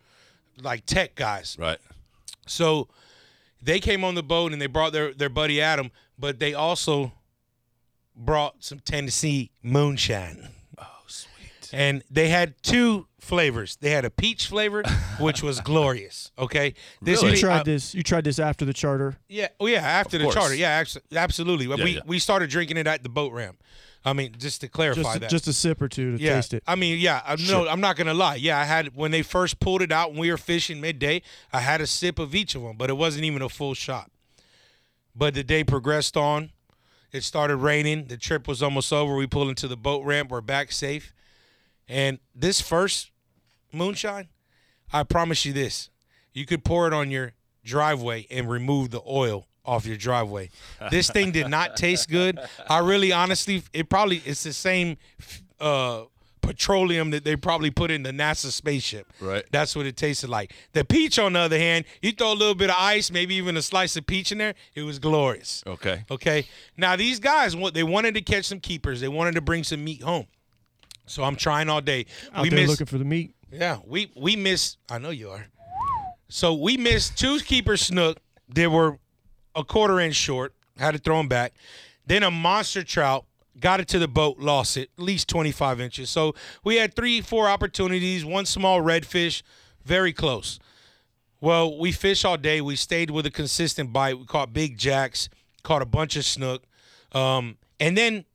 like 0.62 0.86
tech 0.86 1.16
guys. 1.16 1.58
right. 1.60 1.80
So 2.46 2.90
they 3.64 3.80
came 3.80 4.04
on 4.04 4.14
the 4.16 4.24
boat 4.24 4.52
and 4.54 4.62
they 4.62 4.68
brought 4.68 4.92
their 4.94 5.14
their 5.14 5.30
buddy 5.30 5.60
Adam, 5.62 5.90
but 6.20 6.38
they 6.40 6.54
also 6.54 7.14
brought 8.16 8.64
some 8.64 8.80
Tennessee 8.80 9.52
moonshine. 9.64 10.50
Oh, 10.78 10.86
sweet. 11.08 11.70
And 11.72 12.04
they 12.12 12.28
had 12.30 12.56
two 12.62 13.08
flavors. 13.20 13.78
They 13.80 13.92
had 13.92 14.04
a 14.04 14.10
peach 14.10 14.48
flavor, 14.48 14.84
which 15.20 15.42
was 15.42 15.62
glorious. 15.62 16.32
Okay. 16.38 16.74
This 17.02 17.22
You 17.24 17.38
tried 17.38 17.60
I- 17.62 17.64
this. 17.64 17.96
You 17.96 18.04
tried 18.04 18.26
this 18.26 18.40
after 18.40 18.66
the 18.66 18.74
charter. 18.74 19.18
yeah, 19.30 19.48
oh 19.60 19.68
yeah, 19.68 19.80
after 19.80 20.18
the 20.18 20.26
course. 20.26 20.36
charter. 20.36 20.56
Yeah, 20.56 20.70
abs- 20.72 20.98
absolutely. 21.16 21.68
Yeah, 21.68 21.84
we 21.84 21.92
yeah. 21.96 22.02
we 22.06 22.20
started 22.20 22.50
drinking 22.50 22.78
it 22.78 22.88
at 22.88 23.04
the 23.04 23.10
boat 23.10 23.32
ramp. 23.32 23.64
I 24.04 24.14
mean, 24.14 24.36
just 24.38 24.62
to 24.62 24.68
clarify 24.68 25.02
Just, 25.02 25.20
that. 25.20 25.30
just 25.30 25.48
a 25.48 25.54
sip 25.54 25.82
or 25.82 25.88
two 25.88 26.18
to 26.18 26.24
yeah. 26.24 26.36
taste 26.36 26.54
it. 26.56 26.64
I 26.66 26.76
mean, 26.76 27.00
yeah. 27.00 27.22
I, 27.24 27.36
No, 27.36 27.68
I'm 27.68 27.82
not 27.82 27.96
gonna 27.96 28.16
lie. 28.16 28.36
Yeah, 28.36 28.60
I 28.60 28.64
had 28.64 28.96
when 28.96 29.12
they 29.12 29.22
first 29.22 29.60
pulled 29.60 29.82
it 29.82 29.92
out 29.92 30.12
when 30.12 30.22
we 30.22 30.32
were 30.32 30.38
fishing 30.38 30.82
midday. 30.82 31.22
I 31.54 31.60
had 31.60 31.82
a 31.82 31.88
sip 31.88 32.18
of 32.18 32.34
each 32.34 32.56
of 32.56 32.64
them, 32.64 32.78
but 32.78 32.90
it 32.90 32.98
wasn't 32.98 33.26
even 33.26 33.42
a 33.42 33.50
full 33.50 33.74
shot. 33.76 34.10
But 35.16 35.34
the 35.34 35.44
day 35.44 35.64
progressed 35.64 36.18
on. 36.18 36.52
It 37.12 37.24
started 37.24 37.58
raining. 37.58 38.06
The 38.06 38.16
trip 38.16 38.48
was 38.48 38.64
almost 38.64 38.94
over. 38.94 39.16
We 39.16 39.28
pulled 39.28 39.50
into 39.50 39.68
the 39.68 39.76
boat 39.76 40.06
ramp. 40.06 40.32
We're 40.32 40.40
back 40.40 40.72
safe. 40.72 41.14
And 41.88 42.20
this 42.34 42.62
first 42.62 43.12
moonshine, 43.74 44.30
I 44.94 45.04
promise 45.04 45.46
you 45.46 45.52
this: 45.52 45.90
you 46.34 46.46
could 46.46 46.64
pour 46.64 46.88
it 46.88 46.94
on 46.94 47.12
your 47.12 47.34
driveway 47.66 48.28
and 48.32 48.50
remove 48.50 48.92
the 48.92 49.02
oil 49.06 49.48
off 49.66 49.86
your 49.86 49.98
driveway. 49.98 50.50
This 50.90 51.10
thing 51.10 51.32
did 51.32 51.48
not 51.48 51.76
taste 51.78 52.10
good. 52.10 52.40
I 52.68 52.80
really, 52.80 53.12
honestly, 53.12 53.64
it 53.74 53.90
probably 53.90 54.22
it's 54.26 54.44
the 54.44 54.54
same 54.54 54.98
uh, 55.60 56.04
petroleum 56.42 57.12
that 57.12 57.24
they 57.24 57.36
probably 57.36 57.70
put 57.72 57.92
in 57.92 58.04
the 58.04 58.12
NASA 58.12 58.52
spaceship. 58.52 59.08
Right. 59.20 59.44
That's 59.52 59.76
what 59.76 59.86
it 59.86 59.96
tasted 59.96 60.30
like. 60.30 60.54
The 60.74 60.84
peach, 60.84 61.20
on 61.20 61.34
the 61.34 61.40
other 61.40 61.60
hand, 61.60 61.86
you 62.02 62.12
throw 62.12 62.34
a 62.34 62.34
little 62.34 62.56
bit 62.56 62.70
of 62.70 62.76
ice, 62.78 63.12
maybe 63.12 63.36
even 63.36 63.56
a 63.58 63.62
slice 63.62 63.96
of 63.96 64.06
peach 64.08 64.32
in 64.32 64.40
there, 64.40 64.56
it 64.76 64.82
was 64.84 65.00
glorious. 65.00 65.64
Okay. 65.68 66.04
Okay. 66.10 66.48
Now 66.78 66.96
these 66.96 67.20
guys, 67.20 67.56
what 67.56 67.74
they 67.74 67.84
wanted 67.84 68.16
to 68.16 68.22
catch 68.22 68.46
some 68.46 68.60
keepers. 68.60 69.02
They 69.02 69.08
wanted 69.08 69.36
to 69.36 69.42
bring 69.42 69.64
some 69.64 69.84
meat 69.84 70.02
home. 70.02 70.26
So 71.06 71.24
I'm 71.24 71.36
trying 71.36 71.70
all 71.70 71.82
day. 71.82 72.06
Out 72.34 72.44
we 72.44 72.50
there 72.50 72.60
missed 72.60 72.70
looking 72.72 72.86
for 72.88 72.98
the 72.98 73.06
meat. 73.06 73.36
yeah, 73.52 73.80
we 73.86 74.12
we 74.16 74.36
missed. 74.36 74.78
I 74.90 74.98
know 74.98 75.10
you 75.10 75.30
are. 75.30 75.46
So 76.30 76.54
we 76.54 76.78
missed 76.78 77.18
two 77.18 77.40
keeper 77.40 77.76
snook. 77.76 78.18
They 78.48 78.68
were 78.68 78.98
a 79.56 79.64
quarter 79.64 80.00
inch 80.00 80.16
short. 80.16 80.54
Had 80.78 80.92
to 80.92 80.98
throw 80.98 81.18
them 81.18 81.28
back. 81.28 81.54
Then 82.06 82.24
a 82.24 82.32
monster 82.32 82.84
trout, 82.84 83.26
got 83.60 83.80
it 83.80 83.88
to 83.90 84.00
the 84.00 84.08
boat, 84.08 84.40
lost 84.40 84.78
it, 84.78 84.90
at 84.98 85.04
least 85.04 85.28
25 85.30 85.80
inches. 85.80 86.10
So 86.10 86.34
we 86.64 86.78
had 86.78 86.96
three, 86.96 87.22
four 87.22 87.48
opportunities, 87.48 88.26
one 88.26 88.46
small 88.46 88.82
redfish, 88.82 89.44
very 89.86 90.14
close. 90.14 90.60
Well, 91.40 91.78
we 91.78 91.92
fished 91.92 92.24
all 92.24 92.38
day. 92.38 92.62
We 92.62 92.76
stayed 92.76 93.10
with 93.10 93.26
a 93.26 93.32
consistent 93.32 93.92
bite. 93.92 94.18
We 94.20 94.26
caught 94.26 94.54
big 94.54 94.78
jacks, 94.78 95.30
caught 95.64 95.82
a 95.82 95.86
bunch 95.86 96.16
of 96.16 96.26
snook. 96.26 96.64
Um, 97.14 97.58
and 97.80 97.98
then 97.98 98.26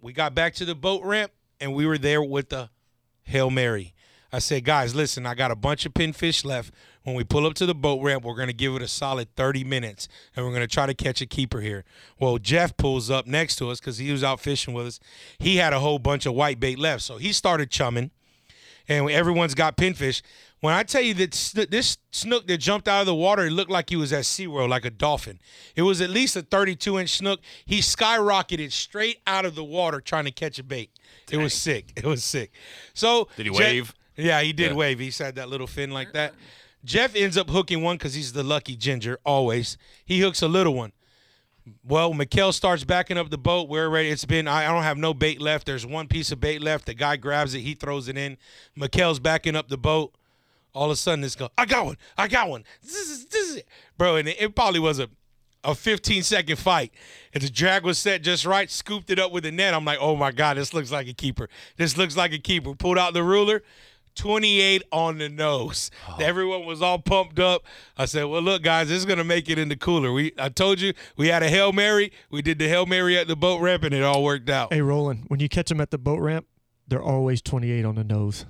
we 0.00 0.12
got 0.12 0.34
back 0.34 0.54
to 0.54 0.64
the 0.64 0.74
boat 0.74 1.04
ramp 1.04 1.32
and 1.60 1.74
we 1.74 1.86
were 1.86 1.98
there 1.98 2.22
with 2.22 2.48
the 2.48 2.70
Hail 3.22 3.50
Mary. 3.50 3.94
I 4.32 4.38
said, 4.38 4.64
guys, 4.64 4.94
listen, 4.94 5.26
I 5.26 5.34
got 5.34 5.50
a 5.50 5.56
bunch 5.56 5.84
of 5.84 5.92
pinfish 5.92 6.44
left. 6.44 6.72
When 7.02 7.16
we 7.16 7.24
pull 7.24 7.46
up 7.46 7.54
to 7.54 7.66
the 7.66 7.74
boat 7.74 8.02
ramp, 8.02 8.24
we're 8.24 8.34
going 8.34 8.48
to 8.48 8.52
give 8.54 8.74
it 8.76 8.82
a 8.82 8.88
solid 8.88 9.34
30 9.34 9.64
minutes 9.64 10.06
and 10.36 10.44
we're 10.44 10.52
going 10.52 10.60
to 10.62 10.72
try 10.72 10.84
to 10.86 10.92
catch 10.94 11.22
a 11.22 11.26
keeper 11.26 11.60
here. 11.60 11.84
Well, 12.18 12.36
Jeff 12.38 12.76
pulls 12.76 13.10
up 13.10 13.26
next 13.26 13.56
to 13.56 13.70
us 13.70 13.80
because 13.80 13.96
he 13.98 14.12
was 14.12 14.22
out 14.22 14.38
fishing 14.40 14.74
with 14.74 14.86
us. 14.86 15.00
He 15.38 15.56
had 15.56 15.72
a 15.72 15.80
whole 15.80 15.98
bunch 15.98 16.26
of 16.26 16.34
white 16.34 16.60
bait 16.60 16.78
left. 16.78 17.02
So 17.02 17.16
he 17.16 17.32
started 17.32 17.70
chumming 17.70 18.10
and 18.86 19.10
everyone's 19.10 19.54
got 19.54 19.76
pinfish. 19.78 20.20
When 20.60 20.74
I 20.74 20.82
tell 20.82 21.00
you 21.00 21.14
that 21.14 21.30
this 21.70 21.96
snook 22.10 22.46
that 22.48 22.58
jumped 22.58 22.86
out 22.86 23.00
of 23.00 23.06
the 23.06 23.14
water, 23.14 23.46
it 23.46 23.50
looked 23.52 23.70
like 23.70 23.88
he 23.88 23.96
was 23.96 24.12
at 24.12 24.24
SeaWorld, 24.24 24.68
like 24.68 24.84
a 24.84 24.90
dolphin. 24.90 25.40
It 25.74 25.82
was 25.82 26.02
at 26.02 26.10
least 26.10 26.36
a 26.36 26.42
32 26.42 26.98
inch 26.98 27.08
snook. 27.16 27.40
He 27.64 27.78
skyrocketed 27.78 28.72
straight 28.72 29.20
out 29.26 29.46
of 29.46 29.54
the 29.54 29.64
water 29.64 30.02
trying 30.02 30.26
to 30.26 30.30
catch 30.30 30.58
a 30.58 30.62
bait. 30.62 30.90
It 31.30 31.38
was 31.38 31.54
sick. 31.54 31.92
It 31.96 32.04
was 32.04 32.22
sick. 32.22 32.52
So 32.92 33.28
Did 33.38 33.46
he 33.46 33.52
Jeff- 33.52 33.58
wave? 33.58 33.94
Yeah, 34.16 34.42
he 34.42 34.52
did 34.52 34.72
Yeah. 34.72 34.76
wave. 34.76 34.98
He 34.98 35.10
had 35.16 35.36
that 35.36 35.48
little 35.48 35.66
fin 35.66 35.92
like 35.92 36.12
that. 36.12 36.34
Jeff 36.84 37.14
ends 37.14 37.36
up 37.36 37.50
hooking 37.50 37.82
one 37.82 37.96
because 37.96 38.14
he's 38.14 38.32
the 38.32 38.42
lucky 38.42 38.76
ginger 38.76 39.18
always. 39.24 39.76
He 40.04 40.20
hooks 40.20 40.42
a 40.42 40.48
little 40.48 40.74
one. 40.74 40.92
Well, 41.84 42.12
Mikkel 42.14 42.52
starts 42.52 42.84
backing 42.84 43.18
up 43.18 43.30
the 43.30 43.38
boat. 43.38 43.68
We're 43.68 43.88
ready. 43.88 44.08
It's 44.08 44.24
been, 44.24 44.48
I 44.48 44.64
don't 44.66 44.82
have 44.82 44.96
no 44.96 45.12
bait 45.12 45.40
left. 45.40 45.66
There's 45.66 45.86
one 45.86 46.08
piece 46.08 46.32
of 46.32 46.40
bait 46.40 46.62
left. 46.62 46.86
The 46.86 46.94
guy 46.94 47.16
grabs 47.16 47.54
it. 47.54 47.60
He 47.60 47.74
throws 47.74 48.08
it 48.08 48.16
in. 48.16 48.38
Mikkel's 48.76 49.18
backing 49.18 49.56
up 49.56 49.68
the 49.68 49.76
boat. 49.76 50.14
All 50.72 50.86
of 50.86 50.92
a 50.92 50.96
sudden, 50.96 51.20
this 51.20 51.34
go, 51.34 51.50
I 51.58 51.66
got 51.66 51.84
one. 51.84 51.96
I 52.16 52.28
got 52.28 52.48
one. 52.48 52.64
Zzz, 52.86 53.26
zzz. 53.30 53.62
Bro, 53.98 54.16
and 54.16 54.28
it, 54.28 54.40
it 54.40 54.54
probably 54.54 54.80
was 54.80 55.00
a, 55.00 55.08
a 55.64 55.74
15 55.74 56.22
second 56.22 56.56
fight. 56.56 56.92
And 57.34 57.42
the 57.42 57.50
drag 57.50 57.84
was 57.84 57.98
set 57.98 58.22
just 58.22 58.46
right, 58.46 58.70
scooped 58.70 59.10
it 59.10 59.18
up 59.18 59.32
with 59.32 59.44
the 59.44 59.52
net. 59.52 59.74
I'm 59.74 59.84
like, 59.84 59.98
oh 60.00 60.16
my 60.16 60.30
God, 60.30 60.56
this 60.56 60.72
looks 60.72 60.92
like 60.92 61.08
a 61.08 61.12
keeper. 61.12 61.48
This 61.76 61.96
looks 61.96 62.16
like 62.16 62.32
a 62.32 62.38
keeper. 62.38 62.74
Pulled 62.74 62.98
out 62.98 63.14
the 63.14 63.24
ruler. 63.24 63.62
28 64.14 64.82
on 64.92 65.18
the 65.18 65.28
nose. 65.28 65.90
Oh. 66.08 66.16
Everyone 66.20 66.64
was 66.66 66.82
all 66.82 66.98
pumped 66.98 67.38
up. 67.38 67.64
I 67.96 68.04
said, 68.04 68.24
"Well, 68.24 68.42
look, 68.42 68.62
guys, 68.62 68.88
this 68.88 68.98
is 68.98 69.04
gonna 69.04 69.24
make 69.24 69.48
it 69.48 69.58
in 69.58 69.68
the 69.68 69.76
cooler." 69.76 70.12
We, 70.12 70.32
I 70.38 70.48
told 70.48 70.80
you, 70.80 70.92
we 71.16 71.28
had 71.28 71.42
a 71.42 71.48
hail 71.48 71.72
mary. 71.72 72.12
We 72.30 72.42
did 72.42 72.58
the 72.58 72.68
hail 72.68 72.86
mary 72.86 73.16
at 73.18 73.28
the 73.28 73.36
boat 73.36 73.60
ramp, 73.60 73.84
and 73.84 73.94
it 73.94 74.02
all 74.02 74.22
worked 74.22 74.50
out. 74.50 74.72
Hey, 74.72 74.82
Roland, 74.82 75.24
when 75.28 75.40
you 75.40 75.48
catch 75.48 75.68
them 75.68 75.80
at 75.80 75.90
the 75.90 75.98
boat 75.98 76.20
ramp, 76.20 76.46
they're 76.88 77.02
always 77.02 77.40
28 77.42 77.84
on 77.84 77.94
the 77.94 78.04
nose. 78.04 78.46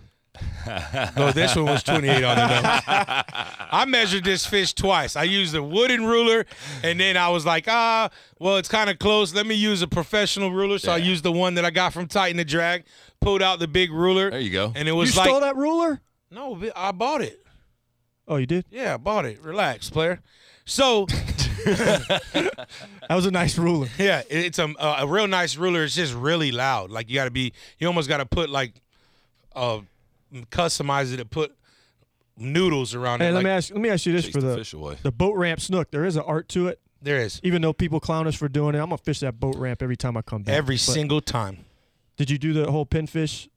No, 1.17 1.33
this 1.33 1.57
one 1.57 1.65
was 1.67 1.83
28 1.83 2.23
on 2.25 2.37
the 2.37 2.47
nose. 2.47 2.63
I 3.73 3.85
measured 3.89 4.25
this 4.25 4.47
fish 4.47 4.73
twice. 4.75 5.17
I 5.17 5.25
used 5.25 5.55
a 5.55 5.63
wooden 5.63 6.05
ruler, 6.05 6.47
and 6.83 7.01
then 7.01 7.17
I 7.17 7.29
was 7.31 7.45
like, 7.45 7.65
ah, 7.69 8.11
well, 8.39 8.57
it's 8.57 8.69
kind 8.69 8.89
of 8.91 8.99
close. 8.99 9.35
Let 9.35 9.47
me 9.47 9.55
use 9.55 9.83
a 9.83 9.89
professional 9.89 10.51
ruler. 10.53 10.79
So 10.79 10.93
I 10.93 10.99
Yeah. 10.99 11.07
used 11.07 11.25
the 11.25 11.33
one 11.33 11.55
that 11.55 11.65
I 11.65 11.71
got 11.71 11.93
from 11.93 12.07
Titan 12.07 12.37
the 12.37 12.45
Drag. 12.45 12.85
Pulled 13.21 13.43
out 13.43 13.59
the 13.59 13.69
big 13.69 13.91
ruler. 13.93 14.31
There 14.31 14.41
you 14.41 14.51
go. 14.51 14.73
And 14.75 14.89
it 14.89 14.93
You 14.93 14.97
was 14.97 15.17
like, 15.17 15.27
stole 15.29 15.41
that 15.41 15.57
ruler? 15.57 16.01
no, 16.31 16.59
I 16.75 16.93
bought 16.93 17.21
it. 17.23 17.45
Oh, 18.29 18.37
you 18.37 18.47
did? 18.47 18.65
Yeah, 18.71 18.95
I 18.95 18.97
bought 18.97 19.27
it. 19.27 19.43
Relax, 19.43 19.91
player. 19.91 20.21
So 20.65 21.07
That 21.65 22.67
was 23.11 23.27
a 23.27 23.31
nice 23.31 23.59
ruler. 23.59 23.89
yeah, 23.99 24.23
it's 24.31 24.59
a 24.59 24.73
a 24.79 25.07
real 25.07 25.27
nice 25.27 25.57
ruler. 25.57 25.85
It's 25.85 25.95
just 25.95 26.15
really 26.15 26.53
loud. 26.53 26.91
Like 26.91 27.09
you 27.11 27.17
got 27.17 27.25
to 27.25 27.31
be, 27.31 27.53
you 27.79 27.87
almost 27.87 28.09
got 28.09 28.19
to 28.19 28.27
put 28.27 28.49
like, 28.51 28.73
uh, 29.55 29.81
customize 30.51 31.13
it 31.13 31.19
to 31.19 31.25
put 31.25 31.57
noodles 32.37 32.95
around 32.95 33.21
Hey, 33.21 33.29
it. 33.29 33.33
let 33.33 33.37
Like, 33.37 33.45
me 33.45 33.51
ask. 33.51 33.73
Let 33.73 33.81
me 33.81 33.89
ask 33.91 34.07
you 34.07 34.13
this 34.13 34.29
for 34.29 34.41
the 34.41 34.49
the 34.57 34.57
fish 34.65 34.75
the 35.03 35.13
boat 35.13 35.37
ramp 35.37 35.61
snook. 35.61 35.91
There 35.91 36.05
is 36.05 36.17
an 36.17 36.23
art 36.27 36.49
to 36.51 36.69
it. 36.69 36.81
there 37.03 37.19
is 37.19 37.41
Even 37.43 37.63
though 37.63 37.73
people 37.73 38.01
clown 38.01 38.27
us 38.27 38.35
for 38.35 38.49
doing 38.49 38.75
it, 38.75 38.79
I'm 38.79 38.87
gonna 38.91 38.99
fish 38.99 39.21
that 39.21 39.39
boat 39.41 39.57
ramp 39.57 39.83
every 39.83 39.97
time 39.97 40.17
I 40.17 40.23
come 40.23 40.43
back. 40.43 40.55
every 40.55 40.77
But 40.77 40.81
single 40.81 41.21
time. 41.21 41.65
Did 42.17 42.31
you 42.31 42.39
do 42.39 42.53
the 42.53 42.71
whole 42.71 42.87
pinfish 42.87 43.49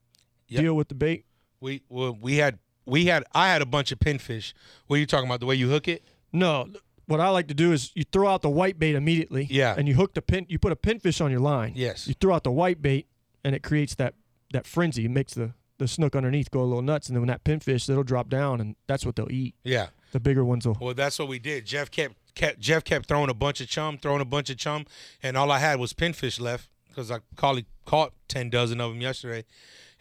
Yep. 0.50 0.62
deal 0.62 0.74
with 0.75 0.88
the 0.89 0.96
bait? 0.96 1.25
We 1.60 1.82
well, 1.89 2.18
we 2.20 2.36
had 2.38 2.60
we 2.86 3.06
had 3.06 3.24
I 3.34 3.48
had 3.48 3.62
a 3.62 3.65
bunch 3.65 3.92
of 3.92 4.00
pinfish. 4.00 4.53
What 4.88 4.98
are 4.98 5.00
you 5.00 5.06
talking 5.06 5.27
about? 5.27 5.39
The 5.39 5.46
way 5.46 5.56
you 5.56 5.70
hook 5.70 5.88
it? 5.88 6.03
No. 6.32 6.68
What 7.06 7.20
I 7.20 7.30
like 7.30 7.48
to 7.50 7.53
do 7.53 7.74
is 7.74 7.92
you 7.96 8.03
throw 8.03 8.27
out 8.30 8.42
the 8.42 8.50
white 8.50 8.80
bait 8.80 8.96
immediately. 8.96 9.48
Yeah. 9.50 9.75
And 9.77 9.88
you 9.89 9.96
hook 9.96 10.13
the 10.13 10.22
pin. 10.22 10.46
You 10.48 10.58
put 10.58 10.72
a 10.72 10.75
pinfish 10.75 11.24
on 11.24 11.32
your 11.32 11.42
line. 11.42 11.74
Yes. 11.75 12.08
You 12.08 12.13
throw 12.13 12.34
out 12.34 12.44
the 12.44 12.51
white 12.51 12.82
bait, 12.82 13.08
and 13.44 13.53
it 13.56 13.62
creates 13.63 13.96
that 13.96 14.15
that 14.53 14.65
frenzy. 14.65 15.06
It 15.06 15.12
makes 15.12 15.34
the 15.34 15.53
the 15.83 15.87
snook 15.87 16.15
underneath 16.15 16.49
go 16.49 16.61
a 16.61 16.63
little 16.63 16.81
nuts, 16.81 17.07
and 17.07 17.15
then 17.15 17.21
when 17.21 17.27
that 17.27 17.43
pinfish, 17.43 17.89
it'll 17.89 18.03
drop 18.03 18.29
down, 18.29 18.61
and 18.61 18.75
that's 18.87 19.05
what 19.05 19.15
they'll 19.15 19.31
eat. 19.31 19.55
Yeah. 19.63 19.87
The 20.11 20.19
bigger 20.19 20.45
ones 20.45 20.65
will. 20.65 20.77
Well, 20.79 20.93
that's 20.93 21.19
what 21.19 21.27
we 21.27 21.39
did. 21.39 21.65
Jeff 21.65 21.91
kept, 21.91 22.15
kept 22.35 22.59
Jeff 22.59 22.83
kept 22.83 23.07
throwing 23.07 23.29
a 23.29 23.33
bunch 23.33 23.61
of 23.61 23.67
chum, 23.67 23.97
throwing 23.97 24.21
a 24.21 24.25
bunch 24.25 24.49
of 24.49 24.57
chum, 24.57 24.85
and 25.21 25.35
all 25.35 25.51
I 25.51 25.59
had 25.59 25.79
was 25.79 25.93
pinfish 25.93 26.39
left 26.39 26.69
because 26.87 27.11
I 27.11 27.19
probably 27.35 27.65
caught 27.85 28.13
ten 28.27 28.49
dozen 28.49 28.79
of 28.79 28.91
them 28.91 29.01
yesterday, 29.01 29.45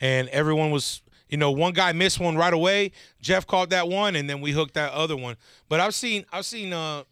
and 0.01 0.29
everyone 0.29 0.71
was. 0.71 1.03
You 1.29 1.39
know, 1.39 1.51
one 1.51 1.73
guy 1.73 1.93
missed 1.93 2.21
one 2.21 2.37
right 2.37 2.53
away. 2.53 2.93
Jeff 3.23 3.47
caught 3.47 3.71
that 3.71 3.89
one, 3.89 4.17
and 4.17 4.29
then 4.29 4.43
we 4.43 4.53
hooked 4.53 4.75
that 4.75 4.93
other 4.93 5.17
one. 5.17 5.37
But 5.67 5.81
I've 5.81 5.95
seen, 5.95 6.27
I've 6.31 6.45
seen, 6.45 6.75
uh, 6.75 7.05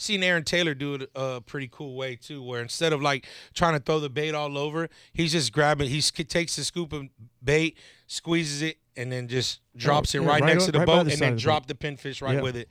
seen 0.00 0.22
Aaron 0.22 0.44
Taylor 0.44 0.74
do 0.74 0.94
it 0.94 1.10
a 1.14 1.40
pretty 1.40 1.68
cool 1.70 1.94
way 1.94 2.16
too, 2.16 2.42
where 2.42 2.62
instead 2.62 2.92
of 2.92 3.02
like 3.02 3.26
trying 3.54 3.74
to 3.74 3.80
throw 3.80 4.00
the 4.00 4.08
bait 4.10 4.34
all 4.34 4.56
over, 4.56 4.88
he's 5.12 5.32
just 5.32 5.52
grabbing. 5.52 5.88
He 5.90 6.00
takes 6.00 6.56
the 6.56 6.64
scoop 6.64 6.92
of 6.92 7.04
bait, 7.42 7.76
squeezes 8.06 8.62
it, 8.62 8.78
and 8.96 9.12
then 9.12 9.28
just 9.28 9.60
drops 9.76 10.14
it 10.14 10.22
yeah, 10.22 10.28
right, 10.28 10.40
right 10.40 10.46
next 10.46 10.62
on- 10.64 10.66
to 10.66 10.72
the 10.72 10.78
right 10.78 10.86
boat, 10.86 11.04
the 11.06 11.12
and 11.12 11.20
then 11.20 11.36
drop 11.36 11.66
the 11.66 11.74
pinfish 11.74 12.22
right 12.22 12.36
Yeah. 12.36 12.40
with 12.42 12.56
it. 12.56 12.68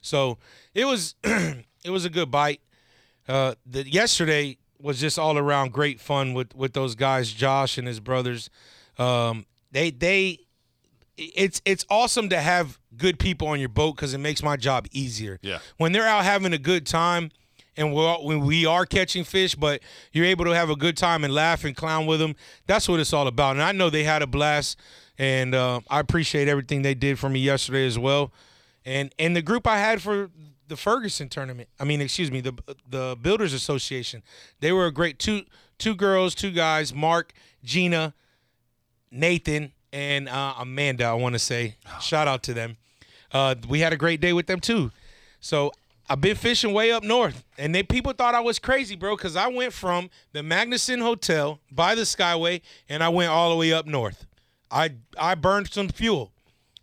So 0.00 0.38
it 0.74 0.84
was 0.86 1.14
it 1.24 1.90
was 1.90 2.04
a 2.04 2.10
good 2.10 2.30
bite. 2.30 2.60
Uh, 3.28 3.54
the 3.66 3.88
yesterday 3.88 4.56
was 4.80 4.98
just 4.98 5.18
all 5.18 5.36
around 5.36 5.72
great 5.72 6.00
fun 6.00 6.32
with 6.34 6.54
with 6.54 6.72
those 6.72 6.94
guys, 6.94 7.30
Josh 7.32 7.76
and 7.78 7.86
his 7.86 8.00
brothers. 8.00 8.48
Um, 8.98 9.44
they 9.70 9.90
they 9.90 10.38
it's 11.20 11.60
it's 11.64 11.84
awesome 11.90 12.28
to 12.30 12.40
have 12.40 12.78
good 12.96 13.18
people 13.18 13.48
on 13.48 13.60
your 13.60 13.68
boat 13.68 13.96
because 13.96 14.14
it 14.14 14.18
makes 14.18 14.42
my 14.42 14.56
job 14.56 14.86
easier. 14.92 15.38
Yeah. 15.42 15.58
When 15.76 15.92
they're 15.92 16.06
out 16.06 16.24
having 16.24 16.52
a 16.52 16.58
good 16.58 16.86
time, 16.86 17.30
and 17.76 17.94
we're, 17.94 18.14
when 18.16 18.40
we 18.40 18.66
are 18.66 18.86
catching 18.86 19.24
fish, 19.24 19.54
but 19.54 19.80
you're 20.12 20.24
able 20.24 20.44
to 20.46 20.54
have 20.54 20.70
a 20.70 20.76
good 20.76 20.96
time 20.96 21.24
and 21.24 21.32
laugh 21.32 21.64
and 21.64 21.76
clown 21.76 22.06
with 22.06 22.20
them, 22.20 22.34
that's 22.66 22.88
what 22.88 23.00
it's 23.00 23.12
all 23.12 23.26
about. 23.26 23.52
And 23.52 23.62
I 23.62 23.72
know 23.72 23.90
they 23.90 24.04
had 24.04 24.22
a 24.22 24.26
blast, 24.26 24.78
and 25.18 25.54
uh, 25.54 25.80
I 25.88 26.00
appreciate 26.00 26.48
everything 26.48 26.82
they 26.82 26.94
did 26.94 27.18
for 27.18 27.28
me 27.28 27.40
yesterday 27.40 27.86
as 27.86 27.98
well. 27.98 28.32
And 28.84 29.14
and 29.18 29.36
the 29.36 29.42
group 29.42 29.66
I 29.66 29.78
had 29.78 30.00
for 30.00 30.30
the 30.68 30.76
Ferguson 30.76 31.28
tournament, 31.28 31.68
I 31.78 31.84
mean, 31.84 32.00
excuse 32.00 32.30
me, 32.30 32.40
the 32.40 32.54
the 32.88 33.16
Builders 33.20 33.52
Association, 33.52 34.22
they 34.60 34.72
were 34.72 34.86
a 34.86 34.92
great 34.92 35.18
two 35.18 35.42
two 35.78 35.94
girls, 35.94 36.34
two 36.34 36.50
guys, 36.50 36.94
Mark, 36.94 37.32
Gina, 37.62 38.14
Nathan 39.10 39.72
and 39.92 40.28
uh, 40.28 40.54
Amanda. 40.58 41.04
I 41.04 41.14
want 41.14 41.34
to 41.34 41.38
say 41.38 41.76
shout 42.00 42.28
out 42.28 42.42
to 42.44 42.54
them. 42.54 42.76
Uh, 43.32 43.54
we 43.68 43.80
had 43.80 43.92
a 43.92 43.96
great 43.96 44.20
day 44.20 44.32
with 44.32 44.46
them 44.46 44.60
too. 44.60 44.90
So 45.40 45.72
I've 46.08 46.20
been 46.20 46.36
fishing 46.36 46.72
way 46.72 46.90
up 46.90 47.04
north, 47.04 47.44
and 47.56 47.72
they 47.72 47.84
people 47.84 48.12
thought 48.12 48.34
I 48.34 48.40
was 48.40 48.58
crazy, 48.58 48.96
bro, 48.96 49.16
because 49.16 49.36
I 49.36 49.46
went 49.46 49.72
from 49.72 50.10
the 50.32 50.40
Magnuson 50.40 51.00
Hotel 51.00 51.60
by 51.70 51.94
the 51.94 52.02
Skyway, 52.02 52.62
and 52.88 53.02
I 53.02 53.08
went 53.08 53.30
all 53.30 53.50
the 53.50 53.56
way 53.56 53.72
up 53.72 53.86
north. 53.86 54.26
I 54.70 54.94
I 55.18 55.36
burned 55.36 55.70
some 55.72 55.88
fuel, 55.88 56.32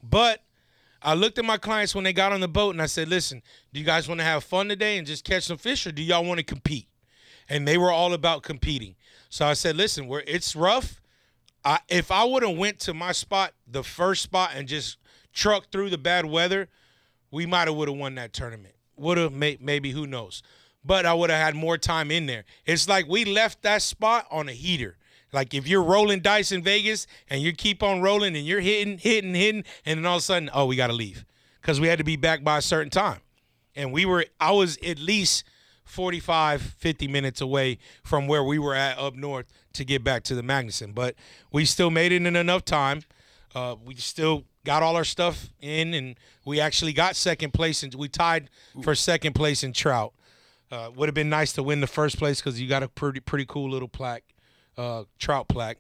but 0.02 0.44
I 1.02 1.14
looked 1.14 1.38
at 1.38 1.46
my 1.46 1.58
clients 1.58 1.94
when 1.94 2.04
they 2.04 2.14
got 2.14 2.32
on 2.32 2.40
the 2.40 2.48
boat, 2.48 2.72
and 2.72 2.82
I 2.82 2.86
said, 2.86 3.10
"Listen, 3.10 3.42
do 3.74 3.80
you 3.80 3.86
guys 3.86 4.08
want 4.08 4.20
to 4.22 4.26
have 4.26 4.44
fun 4.44 4.70
today 4.70 4.98
and 4.98 5.06
just 5.06 5.26
catch 5.26 5.44
some 5.44 5.58
fish, 5.58 5.86
or 5.86 5.92
do 5.92 6.02
y'all 6.02 6.24
want 6.24 6.38
to 6.38 6.44
compete?" 6.44 6.88
And 7.50 7.68
they 7.68 7.78
were 7.78 7.92
all 7.92 8.14
about 8.14 8.44
competing. 8.44 8.96
So 9.30 9.46
I 9.46 9.54
said, 9.54 9.76
"Listen, 9.76 10.08
we're 10.08 10.24
it's 10.26 10.56
rough." 10.56 11.02
I, 11.68 11.80
if 11.90 12.12
I 12.12 12.24
would 12.24 12.44
have 12.44 12.56
went 12.56 12.80
to 12.82 12.94
my 12.94 13.12
spot, 13.12 13.52
the 13.70 13.84
first 13.84 14.24
spot, 14.24 14.52
and 14.56 14.70
just 14.70 14.98
trucked 15.34 15.70
through 15.70 15.90
the 15.90 15.98
bad 15.98 16.26
weather, 16.26 16.70
we 17.30 17.46
might 17.46 17.68
have 17.68 17.76
would 17.76 17.90
have 17.90 17.98
won 17.98 18.16
that 18.16 18.32
tournament. 18.32 18.74
Would 18.96 19.18
have 19.18 19.34
may, 19.34 19.58
maybe 19.60 19.92
who 19.92 20.08
knows, 20.08 20.42
but 20.86 21.06
I 21.06 21.14
would 21.14 21.30
have 21.30 21.44
had 21.44 21.56
more 21.56 21.78
time 21.78 22.10
in 22.10 22.26
there. 22.26 22.46
It's 22.66 22.88
like 22.88 23.06
we 23.10 23.26
left 23.26 23.64
that 23.64 23.82
spot 23.82 24.28
on 24.32 24.48
a 24.48 24.54
heater. 24.54 24.96
Like 25.34 25.54
if 25.54 25.68
you're 25.68 25.84
rolling 25.84 26.22
dice 26.22 26.54
in 26.54 26.64
Vegas 26.64 27.06
and 27.30 27.42
you 27.42 27.52
keep 27.52 27.84
on 27.84 28.02
rolling 28.02 28.38
and 28.38 28.46
you're 28.46 28.62
hitting, 28.62 28.98
hitting, 28.98 29.36
hitting, 29.36 29.66
and 29.86 30.00
then 30.00 30.06
all 30.06 30.16
of 30.16 30.22
a 30.22 30.24
sudden, 30.24 30.50
oh, 30.54 30.68
we 30.68 30.78
got 30.78 30.88
to 30.88 30.94
leave 30.94 31.26
because 31.62 31.82
we 31.82 31.90
had 31.90 31.98
to 31.98 32.06
be 32.06 32.16
back 32.16 32.46
by 32.46 32.60
a 32.60 32.62
certain 32.62 32.90
time, 32.90 33.20
and 33.76 33.92
we 33.92 34.06
were. 34.06 34.26
I 34.40 34.52
was 34.52 34.78
at 34.78 35.00
least 35.00 35.44
45, 35.84 36.62
50 36.62 37.08
minutes 37.10 37.42
away 37.42 37.78
from 38.04 38.28
where 38.28 38.44
we 38.44 38.58
were 38.58 38.74
at 38.74 38.98
up 38.98 39.16
north 39.16 39.48
to 39.78 39.86
get 39.86 40.04
back 40.04 40.24
to 40.24 40.36
the 40.36 40.44
Magnuson. 40.44 40.94
But 40.94 41.16
we 41.52 41.66
still 41.66 41.90
made 41.90 42.12
it 42.12 42.26
in 42.26 42.36
enough 42.36 42.64
time. 42.66 43.02
Uh, 43.56 43.76
we 43.84 43.96
still 43.96 44.44
got 44.66 44.84
all 44.84 44.96
our 44.96 45.06
stuff 45.06 45.50
in, 45.62 45.94
and 45.94 46.16
we 46.46 46.60
actually 46.60 46.94
got 46.94 47.16
second 47.16 47.54
place, 47.54 47.82
and 47.82 47.96
we 47.96 48.10
tied 48.10 48.50
for 48.84 48.94
second 48.94 49.34
place 49.34 49.64
in 49.64 49.74
trout. 49.74 50.14
Uh, 50.70 50.92
would 50.96 51.08
have 51.08 51.16
been 51.16 51.30
nice 51.30 51.54
to 51.54 51.64
win 51.64 51.80
the 51.80 51.88
first 51.88 52.18
place 52.18 52.42
because 52.42 52.60
you 52.60 52.68
got 52.68 52.84
a 52.84 52.90
pretty 52.90 53.22
pretty 53.22 53.46
cool 53.46 53.70
little 53.70 53.88
plaque. 53.88 54.24
uh, 54.78 55.04
trout 55.20 55.48
plaque. 55.48 55.78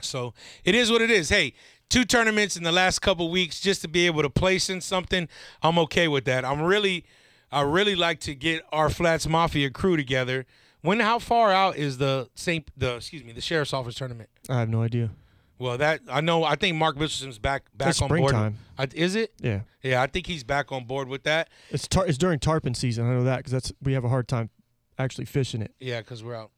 So 0.00 0.34
it 0.64 0.74
is 0.74 0.90
what 0.90 1.02
it 1.02 1.10
is. 1.10 1.28
Hey, 1.28 1.54
two 1.88 2.04
tournaments 2.04 2.56
in 2.56 2.64
the 2.64 2.72
last 2.72 3.00
couple 3.00 3.30
weeks 3.30 3.60
just 3.60 3.82
to 3.82 3.88
be 3.88 4.06
able 4.06 4.22
to 4.22 4.30
place 4.30 4.68
in 4.68 4.80
something, 4.80 5.28
I'm 5.62 5.78
okay 5.80 6.08
with 6.08 6.24
that. 6.24 6.44
I'm 6.44 6.62
really, 6.62 7.04
I 7.50 7.62
really 7.62 7.94
like 7.94 8.18
to 8.20 8.34
get 8.34 8.64
our 8.72 8.90
Flats 8.90 9.28
Mafia 9.28 9.70
crew 9.70 9.96
together. 9.96 10.46
When, 10.82 11.00
how 11.00 11.18
far 11.18 11.52
out 11.52 11.76
is 11.76 11.98
the 11.98 12.28
Saint, 12.34 12.68
the 12.76 12.96
excuse 12.96 13.22
me, 13.24 13.32
the 13.32 13.40
Sheriff's 13.40 13.72
Office 13.72 13.94
tournament? 13.94 14.28
I 14.50 14.58
have 14.60 14.68
no 14.68 14.82
idea. 14.82 15.10
Well, 15.58 15.78
that 15.78 16.00
I 16.10 16.20
know. 16.20 16.42
I 16.42 16.56
think 16.56 16.76
Mark 16.76 16.96
Mitchelson's 16.96 17.38
back 17.38 17.62
back 17.74 17.90
It's 17.90 18.02
on 18.02 18.08
board. 18.08 18.30
springtime. 18.30 18.58
I, 18.76 18.88
is 18.94 19.14
it? 19.14 19.32
Yeah, 19.40 19.60
Yeah, 19.82 20.02
I 20.02 20.08
think 20.08 20.26
he's 20.26 20.42
back 20.42 20.72
on 20.72 20.84
board 20.86 21.06
with 21.08 21.22
that. 21.22 21.48
it's 21.70 21.86
tar- 21.86 22.06
it's 22.06 22.18
during 22.18 22.40
tarpon 22.40 22.74
season. 22.74 23.06
I 23.08 23.12
know 23.14 23.22
that 23.24 23.36
because 23.38 23.52
that's 23.52 23.72
we 23.80 23.92
have 23.92 24.04
a 24.04 24.08
hard 24.08 24.26
time 24.26 24.50
actually 24.98 25.26
fishing 25.26 25.62
it. 25.62 25.72
Yeah, 25.78 26.00
because 26.00 26.24
we're 26.24 26.34
out 26.34 26.50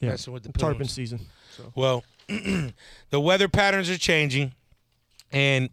Yeah, 0.00 0.08
messing 0.10 0.32
with 0.32 0.42
the 0.42 0.52
tarpon 0.52 0.86
season. 0.88 1.20
Well, 1.76 2.02
the 2.28 2.72
weather 3.20 3.46
patterns 3.48 3.88
are 3.90 3.98
changing, 3.98 4.54
and 5.30 5.70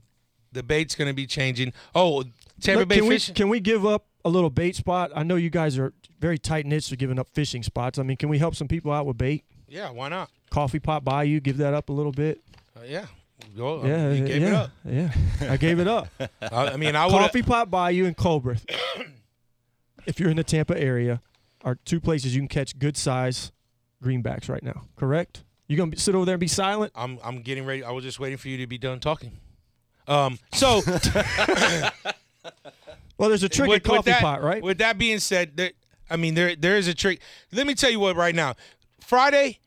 the 0.52 0.62
bait's 0.64 0.94
going 0.94 1.08
to 1.10 1.14
be 1.16 1.26
changing. 1.26 1.74
Oh, 1.96 2.24
Tampa 2.62 2.82
Look, 2.82 2.90
Bay 2.90 2.98
can 3.00 3.08
we 3.08 3.20
can 3.20 3.50
we 3.50 3.60
give 3.60 3.84
up 3.86 4.06
a 4.24 4.30
little 4.30 4.50
bait 4.52 4.76
spot? 4.76 5.12
I 5.16 5.24
know 5.24 5.36
you 5.38 5.50
guys 5.50 5.80
are 5.80 5.92
very 6.20 6.38
tight 6.38 6.66
knit, 6.66 6.84
so 6.84 6.96
giving 6.96 7.20
up 7.20 7.28
fishing 7.30 7.64
spots. 7.64 8.00
I 8.00 8.04
mean, 8.04 8.18
can 8.18 8.30
we 8.30 8.38
help 8.38 8.56
some 8.56 8.68
people 8.68 8.92
out 8.92 9.06
with 9.06 9.18
bait? 9.18 9.44
yeah, 9.68 9.90
why 9.90 10.10
not? 10.10 10.30
Coffee 10.50 10.80
pot 10.80 11.04
Bayou, 11.04 11.40
give 11.40 11.58
that 11.58 11.74
up 11.74 11.90
a 11.90 11.94
little 11.94 12.12
bit. 12.12 12.42
Uh, 12.78 12.84
yeah, 12.86 13.06
Go, 13.58 13.82
uh, 13.82 13.86
Yeah, 13.86 14.12
you 14.12 14.26
gave 14.26 14.42
yeah, 14.42 14.48
it 14.48 14.54
up. 14.54 14.72
yeah. 14.86 15.14
I 15.42 15.58
gave 15.58 15.80
it 15.80 15.88
up. 15.88 16.08
I, 16.42 16.68
I 16.68 16.78
mean, 16.78 16.96
I 16.96 17.06
would. 17.06 17.12
Coffee 17.12 17.42
pot 17.42 17.70
Bayou 17.70 18.06
and 18.06 18.16
Colbert. 18.16 18.60
if 20.06 20.20
you're 20.20 20.30
in 20.30 20.38
the 20.38 20.44
Tampa 20.44 20.80
area, 20.80 21.22
are 21.64 21.76
two 21.86 22.00
places 22.00 22.36
you 22.36 22.42
can 22.42 22.48
catch 22.48 22.78
good 22.78 22.96
size 22.96 23.52
greenbacks 24.04 24.50
right 24.50 24.64
now. 24.64 24.84
Correct? 24.96 25.44
You 25.68 25.78
gonna 25.78 25.92
be, 25.92 25.98
sit 25.98 26.14
over 26.14 26.26
there 26.26 26.36
and 26.36 26.40
be 26.40 26.48
silent? 26.48 26.92
I'm 26.96 27.18
I'm 27.24 27.42
getting 27.42 27.66
ready. 27.66 27.84
I 27.84 27.92
was 27.92 28.04
just 28.04 28.20
waiting 28.20 28.38
for 28.38 28.50
you 28.50 28.58
to 28.58 28.68
be 28.68 28.78
done 28.78 29.00
talking. 29.00 29.32
Um, 30.08 30.38
so 30.54 30.82
Well, 33.18 33.30
there's 33.30 33.44
a 33.44 33.50
trick 33.50 33.70
with, 33.70 33.84
coffee 33.84 33.98
with 33.98 34.06
that, 34.06 34.22
pot, 34.22 34.44
right? 34.44 34.62
With 34.62 34.80
that 34.80 34.98
being 34.98 35.20
said, 35.20 35.56
I 36.10 36.18
mean 36.18 36.34
there 36.36 36.56
there 36.56 36.78
is 36.78 36.88
a 36.88 36.94
trick. 36.94 37.22
Let 37.52 37.68
me 37.68 37.74
tell 37.76 37.90
you 37.90 38.00
what. 38.00 38.16
Right 38.16 38.36
now, 38.36 38.56
Friday 39.00 39.60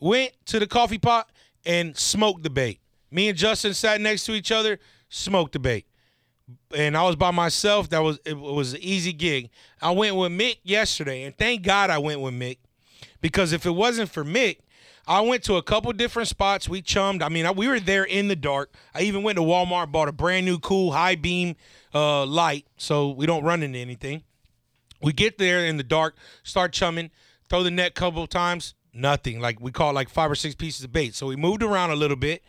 went 0.00 0.32
to 0.46 0.58
the 0.58 0.66
coffee 0.66 0.98
pot 0.98 1.30
and 1.64 1.96
smoked 1.96 2.42
the 2.42 2.50
bait. 2.50 2.80
Me 3.10 3.28
and 3.28 3.38
Justin 3.38 3.74
sat 3.74 4.00
next 4.00 4.24
to 4.24 4.32
each 4.32 4.52
other, 4.52 4.78
smoked 5.08 5.52
the 5.52 5.58
bait, 5.58 5.86
and 6.76 6.96
I 6.96 7.02
was 7.04 7.16
by 7.16 7.30
myself. 7.30 7.88
That 7.90 8.00
was 8.00 8.18
it 8.24 8.36
was 8.38 8.74
an 8.74 8.80
easy 8.82 9.12
gig. 9.12 9.50
I 9.80 9.90
went 9.92 10.16
with 10.16 10.32
Mick 10.32 10.58
yesterday, 10.62 11.24
and 11.24 11.36
thank 11.36 11.62
God 11.62 11.90
I 11.90 11.98
went 11.98 12.20
with 12.20 12.34
Mick 12.34 12.58
because 13.20 13.52
if 13.52 13.66
it 13.66 13.72
wasn't 13.72 14.10
for 14.10 14.24
Mick. 14.24 14.58
I 15.10 15.22
went 15.22 15.42
to 15.44 15.56
a 15.56 15.62
couple 15.62 15.90
different 15.94 16.28
spots. 16.28 16.68
We 16.68 16.82
chummed. 16.82 17.22
I 17.22 17.30
mean, 17.30 17.46
I, 17.46 17.50
we 17.50 17.66
were 17.66 17.80
there 17.80 18.04
in 18.04 18.28
the 18.28 18.36
dark. 18.36 18.74
I 18.94 19.00
even 19.02 19.22
went 19.22 19.36
to 19.36 19.42
Walmart, 19.42 19.90
bought 19.90 20.08
a 20.08 20.12
brand 20.12 20.44
new 20.44 20.58
cool 20.58 20.92
high 20.92 21.14
beam 21.14 21.56
uh, 21.94 22.26
light, 22.26 22.66
so 22.76 23.08
we 23.08 23.24
don't 23.24 23.42
run 23.42 23.62
into 23.62 23.78
anything. 23.78 24.22
We 25.00 25.12
get 25.12 25.38
there 25.38 25.64
in 25.64 25.76
the 25.76 25.82
dark, 25.82 26.16
start 26.42 26.72
chumming, 26.72 27.10
throw 27.48 27.62
the 27.62 27.70
net 27.70 27.90
a 27.90 27.94
couple 27.94 28.22
of 28.22 28.28
times, 28.28 28.74
nothing. 28.92 29.40
Like 29.40 29.60
we 29.60 29.70
caught 29.70 29.94
like 29.94 30.08
five 30.08 30.30
or 30.30 30.34
six 30.34 30.54
pieces 30.54 30.84
of 30.84 30.92
bait. 30.92 31.14
So 31.14 31.26
we 31.26 31.36
moved 31.36 31.62
around 31.62 31.90
a 31.90 31.96
little 31.96 32.16
bit, 32.16 32.42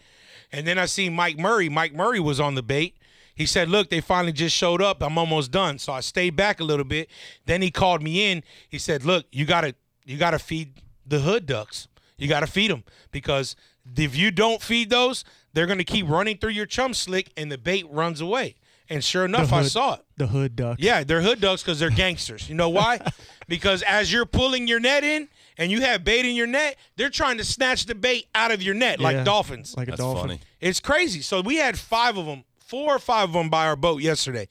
and 0.52 0.66
then 0.66 0.78
I 0.78 0.86
see 0.86 1.10
Mike 1.10 1.38
Murray. 1.38 1.70
Mike 1.70 1.94
Murray 1.94 2.20
was 2.20 2.40
on 2.40 2.56
the 2.56 2.64
bait. 2.64 2.98
He 3.36 3.46
said, 3.46 3.70
"Look, 3.70 3.90
they 3.90 4.02
finally 4.02 4.34
just 4.34 4.56
showed 4.56 4.82
up. 4.82 5.02
I'm 5.02 5.18
almost 5.18 5.52
done." 5.52 5.80
So 5.80 5.94
I 5.94 6.02
stayed 6.02 6.36
back 6.36 6.60
a 6.60 6.64
little 6.64 6.86
bit. 6.86 7.10
Then 7.46 7.62
he 7.62 7.72
called 7.72 8.02
me 8.02 8.32
in. 8.32 8.44
He 8.68 8.80
said, 8.80 9.06
"Look, 9.06 9.28
you 9.32 9.46
gotta 9.46 9.76
you 10.06 10.18
gotta 10.18 10.40
feed 10.40 10.82
the 11.06 11.20
hood 11.20 11.46
ducks. 11.46 11.88
You 12.18 12.28
gotta 12.28 12.48
feed 12.48 12.72
them 12.72 12.84
because 13.12 13.56
if 13.96 14.16
you 14.16 14.32
don't 14.32 14.62
feed 14.62 14.90
those, 14.90 15.24
they're 15.54 15.68
gonna 15.68 15.84
keep 15.84 16.08
running 16.08 16.38
through 16.38 16.52
your 16.52 16.66
chum 16.66 16.94
slick, 16.94 17.32
and 17.38 17.52
the 17.52 17.58
bait 17.58 17.86
runs 17.90 18.20
away." 18.22 18.56
And 18.90 19.04
sure 19.04 19.26
enough, 19.26 19.54
I 19.54 19.62
saw 19.64 19.96
it. 19.96 20.02
the 20.18 20.28
hood 20.28 20.56
ducks. 20.56 20.82
Yeah, 20.82 21.04
they're 21.04 21.22
hood 21.22 21.40
ducks 21.40 21.62
because 21.62 21.80
they're 21.80 21.92
gangsters. 21.92 22.50
You 22.50 22.56
know 22.56 22.70
why? 22.70 23.00
because 23.48 23.84
as 23.84 24.12
you're 24.12 24.26
pulling 24.26 24.68
your 24.68 24.80
net 24.80 25.04
in 25.04 25.28
and 25.60 25.72
you 25.72 25.82
have 25.82 26.04
bait 26.04 26.26
in 26.26 26.36
your 26.36 26.48
net, 26.48 26.76
they're 26.96 27.12
trying 27.12 27.38
to 27.38 27.44
snatch 27.46 27.86
the 27.86 27.94
bait 27.94 28.26
out 28.34 28.52
of 28.52 28.64
your 28.64 28.74
net 28.74 29.00
like 29.00 29.16
Yeah, 29.18 29.24
dolphins. 29.24 29.78
Like 29.78 29.90
a 29.90 29.92
That's 29.92 30.02
dolphin. 30.02 30.22
funny. 30.30 30.40
It's 30.60 30.80
crazy. 30.80 31.22
So 31.22 31.42
we 31.42 31.58
had 31.58 31.78
five 31.78 32.18
of 32.18 32.26
them, 32.26 32.44
four 32.58 32.96
or 32.96 33.00
five 33.00 33.30
of 33.30 33.34
them 33.34 33.50
by 33.50 33.68
our 33.68 33.76
boat 33.76 34.02
yesterday, 34.02 34.48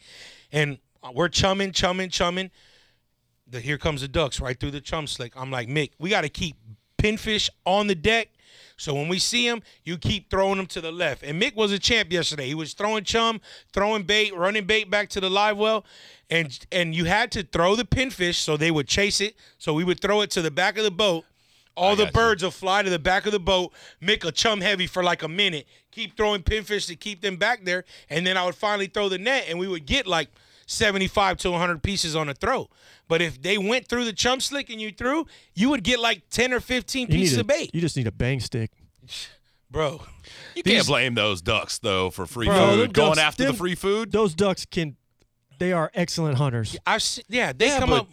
and 0.53 0.79
we're 1.15 1.29
chumming, 1.29 1.73
chumming, 1.73 2.11
chumming. 2.11 2.51
The 3.51 3.61
here 3.61 3.79
comes 3.79 4.03
the 4.03 4.09
ducks 4.09 4.41
right 4.41 4.59
through 4.59 4.71
the 4.73 4.81
chum 4.81 5.07
slick. 5.07 5.33
I'm 5.35 5.51
like 5.51 5.69
Mick, 5.69 5.91
we 5.99 6.11
got 6.11 6.21
to 6.21 6.29
keep 6.29 6.57
pinfish 6.99 7.49
on 7.65 7.87
the 7.89 7.95
deck. 7.95 8.29
So 8.79 8.95
when 8.95 9.09
we 9.09 9.19
see 9.19 9.47
them, 9.47 9.63
you 9.85 9.99
keep 9.99 10.31
throwing 10.31 10.57
them 10.57 10.67
to 10.69 10.81
the 10.81 10.93
left. 10.93 11.25
And 11.25 11.41
Mick 11.43 11.57
was 11.57 11.73
a 11.73 11.79
champ 11.79 12.13
yesterday. 12.13 12.47
He 12.47 12.55
was 12.55 12.73
throwing 12.73 13.05
chum, 13.05 13.41
throwing 13.73 14.05
bait, 14.05 14.35
running 14.35 14.65
bait 14.65 14.89
back 14.89 15.09
to 15.11 15.21
the 15.21 15.29
live 15.29 15.59
well, 15.59 15.85
and 16.31 16.59
and 16.71 16.95
you 16.95 17.05
had 17.05 17.33
to 17.33 17.43
throw 17.43 17.75
the 17.77 17.85
pinfish 17.85 18.37
so 18.37 18.57
they 18.57 18.71
would 18.71 18.87
chase 18.87 19.21
it. 19.21 19.37
So 19.59 19.75
we 19.75 19.85
would 19.85 20.01
throw 20.01 20.21
it 20.23 20.31
to 20.31 20.43
the 20.43 20.51
back 20.51 20.79
of 20.79 20.85
the 20.85 20.93
boat. 20.93 21.25
All 21.77 21.95
the 21.95 22.05
got 22.05 22.15
you. 22.15 22.21
birds 22.21 22.43
will 22.43 22.51
fly 22.51 22.83
to 22.83 22.91
the 22.91 22.99
back 22.99 23.27
of 23.27 23.33
the 23.33 23.39
boat, 23.39 23.73
make 24.01 24.25
a 24.25 24.33
chum 24.33 24.61
heavy 24.61 24.87
for 24.87 25.03
like 25.03 25.23
a 25.23 25.29
minute, 25.29 25.67
keep 25.93 26.17
throwing 26.17 26.43
pinfish 26.43 26.87
to 26.87 26.97
keep 26.97 27.21
them 27.21 27.37
back 27.37 27.65
there, 27.65 27.85
and 28.11 28.27
then 28.27 28.37
I 28.37 28.45
would 28.45 28.57
finally 28.57 28.87
throw 28.89 29.09
the 29.09 29.19
net, 29.19 29.45
and 29.49 29.59
we 29.59 29.69
would 29.69 29.87
get 29.87 30.07
like 30.07 30.29
75 30.69 31.39
to 31.39 31.51
100 31.51 31.83
pieces 31.83 32.15
on 32.15 32.29
a 32.29 32.35
throw. 32.35 32.69
But 33.09 33.23
if 33.23 33.41
they 33.43 33.59
went 33.59 33.89
through 33.89 34.05
the 34.05 34.13
chum 34.13 34.39
slick 34.39 34.69
and 34.71 34.81
you 34.81 34.93
threw, 34.93 35.27
you 35.55 35.71
would 35.71 35.83
get 35.83 35.99
like 35.99 36.29
10 36.31 36.53
or 36.53 36.61
15 36.61 37.09
You, 37.09 37.15
pieces 37.15 37.39
a, 37.39 37.41
of 37.41 37.47
bait, 37.47 37.71
you 37.75 37.81
just 37.81 37.97
need 37.97 38.07
a 38.07 38.13
bang 38.13 38.39
stick. 38.39 38.71
bro. 39.71 40.03
You 40.55 40.63
These- 40.63 40.75
can't 40.75 40.87
blame 40.87 41.15
those 41.15 41.41
ducks 41.43 41.79
though 41.79 42.11
for 42.11 42.27
free 42.27 42.47
Bro, 42.47 42.71
food. 42.77 42.93
Going 42.95 43.09
ducks- 43.15 43.19
after 43.21 43.47
the 43.47 43.55
free 43.55 43.75
food. 43.75 44.13
Those 44.13 44.35
ducks 44.35 44.65
can. 44.67 44.97
They 45.59 45.73
are 45.73 45.91
excellent 45.95 46.39
hunters. 46.39 46.77
I've 46.87 47.03
se- 47.03 47.25
yeah, 47.29 47.53
they 47.53 47.67
Yeah, 47.67 47.81
come 47.81 47.91
but 47.91 48.01
up. 48.03 48.09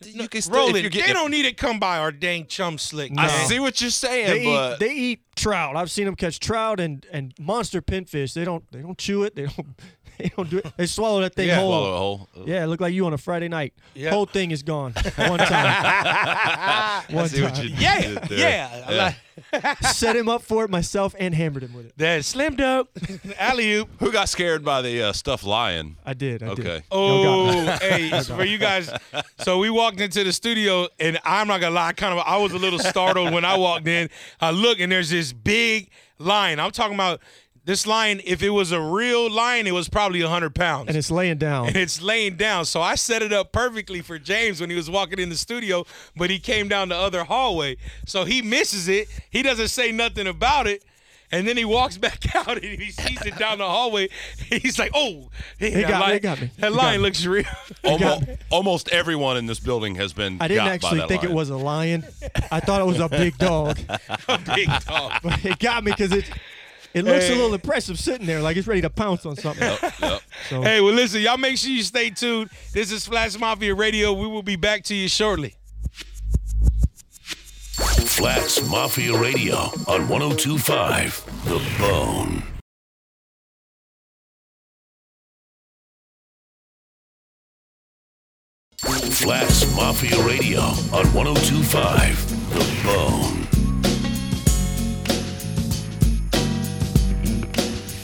th- 0.00 0.14
you 0.14 0.28
can 0.28 0.40
still- 0.40 0.56
Roland, 0.56 0.86
if 0.86 0.94
you're 0.94 1.06
they 1.06 1.12
don't 1.12 1.30
need 1.30 1.42
to 1.42 1.52
come 1.52 1.78
by 1.78 1.98
our 1.98 2.10
dang 2.10 2.46
chum 2.46 2.78
slick. 2.78 3.12
I 3.18 3.28
see 3.46 3.58
what 3.60 3.80
you're 3.82 3.90
saying, 3.90 4.26
They 4.30 4.44
but 4.46 4.72
eat, 4.74 4.78
they 4.78 4.94
eat 4.94 5.20
trout. 5.36 5.76
I've 5.76 5.90
seen 5.90 6.06
them 6.06 6.14
catch 6.16 6.40
trout 6.40 6.80
and, 6.80 7.04
and 7.12 7.34
monster 7.38 7.82
pinfish. 7.82 8.32
They 8.32 8.44
don't 8.44 8.64
they 8.72 8.80
don't 8.80 8.96
chew 8.96 9.24
it. 9.24 9.34
They 9.34 9.46
don't 9.46 9.76
they 10.18 10.30
don't 10.36 10.48
do 10.50 10.58
it. 10.58 10.66
They 10.76 10.86
swallow 10.86 11.20
that 11.22 11.34
thing 11.34 11.48
Yeah. 11.48 11.56
whole. 11.56 11.70
swallow 11.70 11.94
a 11.94 11.98
whole. 11.98 12.28
Yeah, 12.46 12.64
it 12.64 12.66
looked 12.68 12.82
like 12.82 12.94
you 12.94 13.06
on 13.06 13.12
a 13.12 13.18
Friday 13.18 13.48
night. 13.48 13.74
Yeah. 13.94 14.10
Whole 14.10 14.26
thing 14.26 14.50
is 14.50 14.62
gone. 14.62 14.92
One 15.16 15.38
time. 15.38 17.02
One 17.10 17.28
time. 17.28 17.64
you 17.64 17.70
Yeah, 17.78 18.18
yeah. 18.30 19.14
Set 19.90 20.16
him 20.16 20.28
up 20.28 20.42
for 20.42 20.64
it 20.64 20.70
myself 20.70 21.14
and 21.18 21.34
hammered 21.34 21.62
him 21.62 21.74
with 21.74 21.86
it. 21.86 21.98
That 21.98 22.24
slim 22.24 22.56
dunk, 22.56 22.88
alley 23.38 23.74
oop. 23.74 23.88
Who 24.00 24.10
got 24.10 24.28
scared 24.28 24.64
by 24.64 24.82
the 24.82 25.02
uh, 25.02 25.12
stuffed 25.12 25.44
lion? 25.44 25.96
I 26.04 26.14
did. 26.14 26.42
I 26.42 26.54
did. 26.54 26.60
Okay. 26.66 26.82
Oh, 26.90 27.62
hey, 27.80 28.10
so 28.22 28.36
for 28.36 28.44
you 28.44 28.58
guys, 28.58 28.90
so 29.40 29.58
we 29.58 29.68
walked 29.70 30.00
into 30.00 30.24
the 30.24 30.32
studio, 30.32 30.88
and 30.98 31.18
I'm 31.24 31.48
not 31.48 31.60
gonna 31.60 31.74
lie, 31.74 31.92
kind 31.92 32.18
of, 32.18 32.24
I 32.26 32.38
was 32.38 32.52
a 32.52 32.58
little 32.58 32.78
startled 32.78 33.32
when 33.32 33.44
I 33.44 33.56
walked 33.56 33.86
in. 33.86 34.08
I 34.40 34.50
look, 34.50 34.80
and 34.80 34.90
there's 34.90 35.10
this 35.10 35.32
big 35.32 35.90
lion. 36.18 36.58
I'm 36.58 36.70
talking 36.70 36.94
about 36.94 37.20
this 37.66 37.86
lion. 37.86 38.22
If 38.24 38.42
it 38.42 38.50
was 38.50 38.72
a 38.72 38.80
real 38.80 39.30
lion, 39.30 39.66
it 39.66 39.72
was 39.72 39.88
probably 39.88 40.22
hundred 40.22 40.54
pounds. 40.54 40.88
And 40.88 40.96
it's 40.96 41.10
laying 41.10 41.36
down. 41.36 41.66
and 41.66 41.76
it's 41.76 42.00
laying 42.00 42.36
down. 42.36 42.64
So 42.64 42.80
I 42.80 42.94
set 42.94 43.20
it 43.20 43.32
up 43.32 43.52
perfectly 43.52 44.00
for 44.00 44.18
James 44.18 44.60
when 44.60 44.70
he 44.70 44.76
was 44.76 44.88
walking 44.88 45.18
in 45.18 45.28
the 45.28 45.36
studio, 45.36 45.84
but 46.16 46.30
he 46.30 46.38
came 46.38 46.68
down 46.68 46.88
the 46.88 46.96
other 46.96 47.24
hallway. 47.24 47.76
So 48.06 48.24
he 48.24 48.40
misses 48.40 48.88
it. 48.88 49.08
He 49.28 49.42
doesn't 49.42 49.68
say 49.68 49.92
nothing 49.92 50.26
about 50.26 50.66
it. 50.66 50.82
And 51.32 51.46
then 51.46 51.56
he 51.56 51.64
walks 51.64 51.98
back 52.06 52.34
out 52.36 52.62
and 52.62 52.80
he 52.80 52.92
sees 52.92 53.20
it 53.22 53.36
down 53.36 53.58
the 53.58 53.66
hallway. 53.66 54.08
He's 54.38 54.78
like, 54.78 54.92
"Oh, 54.94 55.28
hey, 55.58 55.70
He 55.70 55.76
that 55.82 55.88
got 55.88 55.98
me, 55.98 56.06
lion, 56.06 56.22
got 56.22 56.40
me, 56.40 56.46
That 56.58 56.70
he 56.70 56.76
got 56.76 56.82
lion 56.84 57.02
looks 57.02 57.26
real." 57.26 57.44
Almost, 57.84 58.24
almost 58.50 58.88
everyone 58.90 59.36
in 59.36 59.46
this 59.46 59.58
building 59.58 59.96
has 59.96 60.12
been. 60.12 60.38
I 60.40 60.46
didn't 60.48 60.58
got 60.58 60.66
by 60.66 60.74
actually 60.74 60.98
that 61.00 61.08
think 61.08 61.24
it 61.24 61.32
was 61.32 61.50
a 61.50 61.56
lion. 61.56 62.04
I 62.50 62.60
thought 62.60 62.80
it 62.80 62.86
was 62.86 63.00
a 63.00 63.08
big 63.08 63.36
dog. 63.38 63.78
A 64.28 64.38
big 64.38 64.68
dog. 64.86 65.12
But 65.22 65.44
it 65.44 65.58
got 65.58 65.82
me 65.84 65.92
because 65.92 66.12
it 66.12 66.28
it 66.96 67.04
looks 67.04 67.26
Hey. 67.26 67.32
a 67.32 67.36
little 67.36 67.54
impressive 67.54 67.98
sitting 67.98 68.26
there, 68.26 68.40
like 68.40 68.56
it's 68.56 68.66
ready 68.66 68.80
to 68.80 68.90
pounce 68.90 69.24
on 69.26 69.36
something. 69.36 69.62
Yep. 70.00 70.22
So 70.50 70.62
Hey, 70.62 70.80
well, 70.80 70.92
listen, 70.94 71.20
y'all 71.22 71.36
make 71.38 71.56
sure 71.58 71.70
you 71.70 71.82
stay 71.82 72.10
tuned. 72.10 72.50
This 72.72 72.92
is 72.92 73.06
Flats 73.06 73.38
Mafia 73.38 73.74
Radio. 73.74 74.12
We 74.12 74.26
will 74.26 74.42
be 74.42 74.56
back 74.56 74.84
to 74.84 74.94
you 74.94 75.08
shortly. 75.08 75.54
Flats 77.76 78.68
Mafia 78.70 79.16
Radio 79.18 79.56
on 79.88 80.08
1025 80.08 81.44
The 81.46 81.62
Bone. 81.78 82.42
Flats 88.78 89.74
Mafia 89.74 90.22
Radio 90.22 90.60
on 90.92 91.06
1025 91.14 92.50
The 92.52 92.82
Bone. 92.84 93.55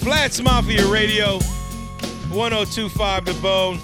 Flats 0.03 0.43
Mafia 0.43 0.85
Radio, 0.89 1.39
1025 2.31 3.25
The 3.25 3.35
Bone. 3.35 3.79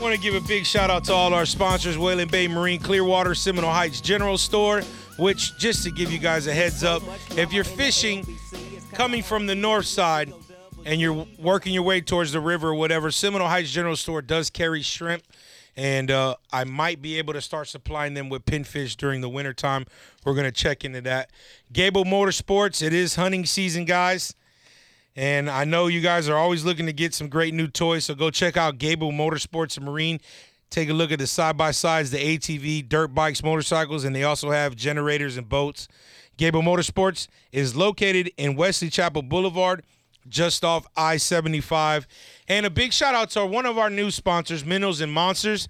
Want 0.00 0.14
to 0.14 0.20
give 0.20 0.36
a 0.36 0.40
big 0.46 0.64
shout 0.64 0.90
out 0.90 1.02
to 1.06 1.12
all 1.12 1.34
our 1.34 1.44
sponsors 1.44 1.98
Whalen 1.98 2.28
Bay 2.28 2.46
Marine, 2.46 2.78
Clearwater, 2.78 3.34
Seminole 3.34 3.72
Heights 3.72 4.00
General 4.00 4.38
Store, 4.38 4.82
which 5.18 5.58
just 5.58 5.82
to 5.82 5.90
give 5.90 6.12
you 6.12 6.20
guys 6.20 6.46
a 6.46 6.54
heads 6.54 6.84
up, 6.84 7.02
if 7.36 7.52
you're 7.52 7.64
fishing 7.64 8.24
coming 8.92 9.24
from 9.24 9.46
the 9.46 9.56
north 9.56 9.86
side 9.86 10.32
and 10.84 11.00
you're 11.00 11.26
working 11.40 11.74
your 11.74 11.82
way 11.82 12.00
towards 12.00 12.30
the 12.30 12.38
river 12.38 12.68
or 12.68 12.74
whatever, 12.76 13.10
Seminole 13.10 13.48
Heights 13.48 13.72
General 13.72 13.96
Store 13.96 14.22
does 14.22 14.50
carry 14.50 14.82
shrimp. 14.82 15.24
And 15.76 16.12
uh, 16.12 16.36
I 16.52 16.62
might 16.62 17.02
be 17.02 17.18
able 17.18 17.32
to 17.32 17.40
start 17.40 17.66
supplying 17.66 18.14
them 18.14 18.28
with 18.28 18.46
pinfish 18.46 18.96
during 18.96 19.20
the 19.20 19.28
wintertime. 19.28 19.84
We're 20.24 20.34
going 20.34 20.44
to 20.44 20.52
check 20.52 20.84
into 20.84 21.00
that. 21.00 21.30
Gable 21.72 22.04
Motorsports, 22.04 22.86
it 22.86 22.92
is 22.92 23.16
hunting 23.16 23.44
season, 23.46 23.84
guys. 23.84 24.36
And 25.16 25.48
I 25.48 25.64
know 25.64 25.86
you 25.86 26.00
guys 26.00 26.28
are 26.28 26.36
always 26.36 26.64
looking 26.64 26.86
to 26.86 26.92
get 26.92 27.14
some 27.14 27.28
great 27.28 27.54
new 27.54 27.68
toys, 27.68 28.04
so 28.04 28.14
go 28.14 28.30
check 28.30 28.56
out 28.56 28.78
Gable 28.78 29.12
Motorsports 29.12 29.76
and 29.76 29.86
Marine. 29.86 30.20
Take 30.70 30.88
a 30.88 30.92
look 30.92 31.12
at 31.12 31.20
the 31.20 31.26
side 31.28 31.56
by 31.56 31.70
sides, 31.70 32.10
the 32.10 32.18
ATV, 32.18 32.88
dirt 32.88 33.14
bikes, 33.14 33.44
motorcycles, 33.44 34.02
and 34.04 34.14
they 34.14 34.24
also 34.24 34.50
have 34.50 34.74
generators 34.74 35.36
and 35.36 35.48
boats. 35.48 35.86
Gable 36.36 36.62
Motorsports 36.62 37.28
is 37.52 37.76
located 37.76 38.32
in 38.36 38.56
Wesley 38.56 38.90
Chapel 38.90 39.22
Boulevard, 39.22 39.84
just 40.28 40.64
off 40.64 40.84
I 40.96 41.16
75. 41.16 42.08
And 42.48 42.66
a 42.66 42.70
big 42.70 42.92
shout 42.92 43.14
out 43.14 43.30
to 43.30 43.46
one 43.46 43.66
of 43.66 43.78
our 43.78 43.90
new 43.90 44.10
sponsors, 44.10 44.64
Minnows 44.64 45.00
and 45.00 45.12
Monsters. 45.12 45.68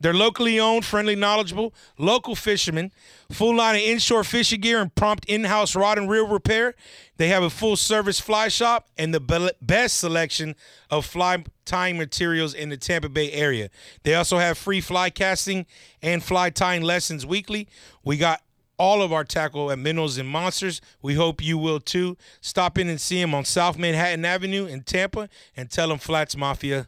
They're 0.00 0.14
locally 0.14 0.60
owned, 0.60 0.84
friendly, 0.84 1.16
knowledgeable, 1.16 1.72
local 1.98 2.34
fishermen, 2.34 2.92
full 3.30 3.56
line 3.56 3.76
of 3.76 3.80
inshore 3.80 4.24
fishing 4.24 4.60
gear 4.60 4.80
and 4.80 4.94
prompt 4.94 5.24
in-house 5.26 5.74
rod 5.74 5.98
and 5.98 6.08
reel 6.08 6.28
repair. 6.28 6.74
They 7.16 7.28
have 7.28 7.42
a 7.42 7.50
full-service 7.50 8.20
fly 8.20 8.48
shop 8.48 8.88
and 8.98 9.14
the 9.14 9.54
best 9.60 9.96
selection 9.96 10.54
of 10.90 11.06
fly 11.06 11.44
tying 11.64 11.96
materials 11.96 12.52
in 12.54 12.68
the 12.68 12.76
Tampa 12.76 13.08
Bay 13.08 13.32
area. 13.32 13.70
They 14.02 14.14
also 14.14 14.38
have 14.38 14.58
free 14.58 14.80
fly 14.80 15.10
casting 15.10 15.66
and 16.02 16.22
fly 16.22 16.50
tying 16.50 16.82
lessons 16.82 17.24
weekly. 17.24 17.68
We 18.04 18.18
got 18.18 18.42
all 18.78 19.00
of 19.00 19.10
our 19.10 19.24
tackle 19.24 19.70
at 19.70 19.78
Minnows 19.78 20.18
and 20.18 20.28
Monsters. 20.28 20.82
We 21.00 21.14
hope 21.14 21.42
you 21.42 21.56
will 21.56 21.80
too. 21.80 22.18
Stop 22.42 22.76
in 22.76 22.90
and 22.90 23.00
see 23.00 23.18
them 23.18 23.34
on 23.34 23.46
South 23.46 23.78
Manhattan 23.78 24.26
Avenue 24.26 24.66
in 24.66 24.82
Tampa 24.82 25.30
and 25.56 25.70
tell 25.70 25.88
them 25.88 25.98
Flats 25.98 26.36
Mafia 26.36 26.86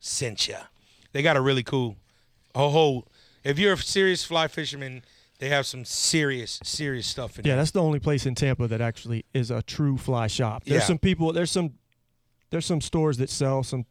sent 0.00 0.48
ya. 0.48 0.56
They 1.12 1.20
got 1.20 1.36
a 1.36 1.42
really 1.42 1.62
cool 1.62 1.96
a 2.54 2.68
whole. 2.68 3.06
If 3.44 3.58
you're 3.58 3.72
a 3.74 3.78
serious 3.78 4.24
fly 4.24 4.48
fisherman, 4.48 5.02
they 5.38 5.48
have 5.48 5.66
some 5.66 5.84
serious, 5.84 6.58
serious 6.64 7.06
stuff 7.06 7.38
in 7.38 7.44
Yeah, 7.44 7.50
there. 7.50 7.52
Yeah, 7.52 7.56
that's 7.62 7.70
the 7.70 7.82
only 7.82 8.00
place 8.00 8.26
in 8.26 8.34
Tampa 8.34 8.66
that 8.68 8.80
actually 8.80 9.24
is 9.32 9.50
a 9.50 9.62
true 9.62 9.96
fly 9.96 10.26
shop. 10.26 10.64
There's 10.64 10.82
Yeah. 10.82 10.86
some 10.86 10.98
people. 10.98 11.32
There's 11.32 11.50
some. 11.50 11.74
There's 12.50 12.64
some 12.66 12.80
stores 12.80 13.18
that 13.18 13.28
sell 13.28 13.62
some, 13.62 13.84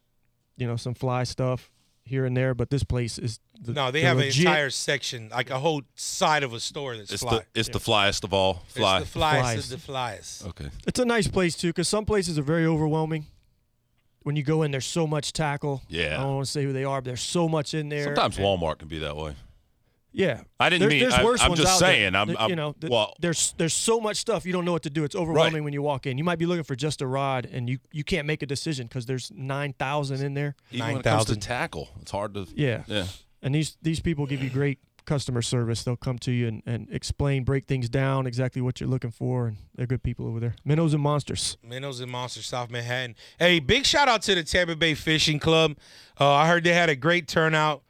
you 0.57 0.65
know, 0.65 0.77
some 0.77 0.95
fly 0.95 1.23
stuff 1.25 1.69
here 2.03 2.25
and 2.25 2.35
there, 2.35 2.55
but 2.55 2.71
this 2.71 2.83
place 2.83 3.19
is. 3.19 3.39
The, 3.61 3.73
No, 3.73 3.91
they 3.91 4.01
the 4.01 4.07
have 4.07 4.17
legit- 4.17 4.35
an 4.45 4.47
entire 4.51 4.69
section, 4.71 5.29
like 5.29 5.49
a 5.51 5.59
whole 5.59 5.83
side 5.95 6.41
of 6.43 6.53
a 6.53 6.59
store 6.59 6.97
that's 6.97 7.11
It's 7.11 7.21
fly. 7.21 7.37
the 7.53 7.59
it's 7.59 7.69
the 7.69 7.79
flyest 7.79 8.23
of 8.23 8.33
all. 8.33 8.63
Fly. 8.67 9.01
It's 9.01 9.11
the 9.11 9.19
flyest 9.19 9.39
Flies. 9.41 9.63
of 9.65 9.69
the 9.69 9.77
flies. 9.85 10.43
okay. 10.47 10.69
It's 10.87 10.99
a 10.99 11.05
nice 11.05 11.27
place 11.27 11.55
too, 11.55 11.67
because 11.69 11.87
some 11.87 12.03
places 12.05 12.37
are 12.39 12.43
very 12.43 12.65
overwhelming. 12.65 13.27
When 14.27 14.35
you 14.35 14.43
go 14.43 14.63
in, 14.63 14.71
there's 14.71 14.85
so 14.85 15.07
much 15.07 15.31
tackle. 15.31 15.81
Yeah. 15.87 16.19
I 16.19 16.23
don't 16.23 16.35
want 16.35 16.45
to 16.47 16.51
say 16.51 16.61
who 16.65 16.73
they 16.73 16.83
are, 16.83 16.99
but 16.99 17.05
there's 17.05 17.21
so 17.21 17.47
much 17.47 17.73
in 17.73 17.87
there. 17.87 18.03
Sometimes 18.03 18.35
Walmart 18.37 18.79
can 18.79 18.89
be 18.89 18.99
that 18.99 19.15
way. 19.15 19.35
Yeah, 20.11 20.41
I 20.59 20.67
didn't 20.69 20.81
There- 20.81 20.89
mean- 20.89 20.99
There's 20.99 21.13
I- 21.13 21.23
worse 21.23 21.41
I'm 21.41 21.47
ones 21.51 21.61
just 21.61 21.71
out 21.75 21.79
there. 21.79 21.93
saying, 21.95 22.13
I'm- 22.13 22.35
I'm- 22.37 22.49
you 22.49 22.57
know, 22.57 22.73
th- 22.73 22.91
well- 22.91 23.13
there's 23.21 23.53
there's 23.57 23.73
so 23.73 24.01
much 24.01 24.17
stuff 24.17 24.45
you 24.45 24.51
don't 24.51 24.65
know 24.65 24.73
what 24.73 24.83
to 24.83 24.89
do. 24.89 25.05
It's 25.05 25.15
overwhelming 25.15 25.63
when 25.63 25.71
you 25.71 25.81
walk 25.81 26.05
in. 26.07 26.17
You 26.17 26.25
might 26.25 26.39
be 26.39 26.45
looking 26.45 26.65
for 26.65 26.75
just 26.75 27.01
a 27.01 27.07
rod, 27.07 27.45
and 27.49 27.69
you 27.69 27.77
you 27.93 28.03
can't 28.03 28.27
make 28.27 28.41
a 28.43 28.45
decision 28.45 28.87
because 28.87 29.05
there's 29.05 29.31
nine 29.33 29.71
thousand 29.79 30.21
in 30.21 30.33
there. 30.33 30.55
Even 30.71 30.87
when 30.87 30.97
it 30.97 31.03
comes 31.03 31.25
to 31.25 31.31
9,000. 31.35 31.39
tackle, 31.39 31.87
it's 32.01 32.11
hard 32.11 32.33
to. 32.33 32.47
Yeah. 32.53 32.83
Yeah. 32.87 33.05
And 33.41 33.55
these 33.55 33.77
these 33.81 34.01
people 34.01 34.25
give 34.25 34.43
you 34.43 34.49
great 34.49 34.79
customer 35.07 35.41
service. 35.41 35.83
They'll 35.83 35.95
come 35.95 36.19
to 36.19 36.31
you 36.31 36.47
and, 36.47 36.61
and 36.67 36.87
explain, 36.91 37.43
break 37.43 37.65
things 37.65 37.89
down, 37.89 38.27
exactly 38.27 38.61
what 38.61 38.79
you're 38.79 38.89
looking 38.89 39.09
for, 39.09 39.47
and 39.47 39.57
they're 39.73 39.87
good 39.87 40.03
people 40.03 40.27
over 40.27 40.39
there. 40.39 40.55
Minnows 40.63 40.93
and 40.93 41.01
monsters. 41.01 41.57
Minnows 41.63 41.99
and 41.99 42.11
Monsters, 42.11 42.45
South 42.45 42.69
Manhattan. 42.69 43.15
Hey, 43.39 43.59
big 43.59 43.85
shout 43.85 44.07
out 44.07 44.21
to 44.23 44.35
the 44.35 44.43
Tampa 44.43 44.75
Bay 44.75 44.93
Fishing 44.93 45.39
Club. 45.39 45.75
Uh, 46.19 46.31
I 46.31 46.47
heard 46.47 46.63
they 46.63 46.73
had 46.73 46.89
a 46.89 46.95
great 46.95 47.27
turnout. 47.27 47.81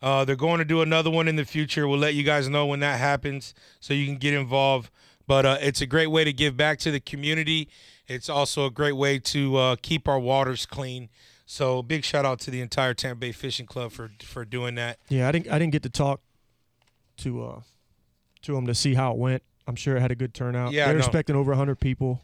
Uh, 0.00 0.24
they're 0.24 0.36
going 0.36 0.58
to 0.58 0.64
do 0.64 0.82
another 0.82 1.10
one 1.10 1.26
in 1.26 1.34
the 1.34 1.44
future. 1.44 1.88
We'll 1.88 1.98
let 1.98 2.14
you 2.14 2.22
guys 2.22 2.48
know 2.48 2.66
when 2.66 2.80
that 2.80 3.00
happens 3.00 3.54
so 3.80 3.94
you 3.94 4.06
can 4.06 4.16
get 4.16 4.34
involved. 4.34 4.90
But 5.26 5.46
uh, 5.46 5.58
it's 5.60 5.80
a 5.80 5.86
great 5.86 6.08
way 6.08 6.22
to 6.22 6.32
give 6.32 6.56
back 6.56 6.78
to 6.80 6.92
the 6.92 7.00
community. 7.00 7.68
It's 8.06 8.28
also 8.28 8.66
a 8.66 8.70
great 8.70 8.92
way 8.92 9.18
to 9.18 9.56
uh, 9.56 9.76
keep 9.82 10.06
our 10.06 10.20
waters 10.20 10.66
clean. 10.66 11.08
So 11.46 11.82
big 11.82 12.04
shout 12.04 12.24
out 12.24 12.40
to 12.40 12.50
the 12.50 12.60
entire 12.60 12.92
Tampa 12.92 13.20
Bay 13.20 13.32
Fishing 13.32 13.66
Club 13.66 13.92
for 13.92 14.10
for 14.22 14.44
doing 14.44 14.74
that. 14.74 14.98
Yeah, 15.08 15.28
I 15.28 15.32
didn't 15.32 15.48
I 15.50 15.58
didn't 15.58 15.72
get 15.72 15.84
to 15.84 15.90
talk 15.90 16.20
to 17.18 17.44
uh 17.44 17.60
to 18.42 18.54
them 18.54 18.66
to 18.66 18.74
see 18.74 18.94
how 18.94 19.12
it 19.12 19.18
went. 19.18 19.42
I'm 19.66 19.74
sure 19.76 19.96
it 19.96 20.00
had 20.00 20.10
a 20.12 20.14
good 20.14 20.32
turnout. 20.34 20.72
Yeah, 20.72 20.84
they're 20.86 20.94
know. 20.94 20.98
expecting 21.00 21.34
over 21.34 21.50
100 21.50 21.80
people 21.80 22.22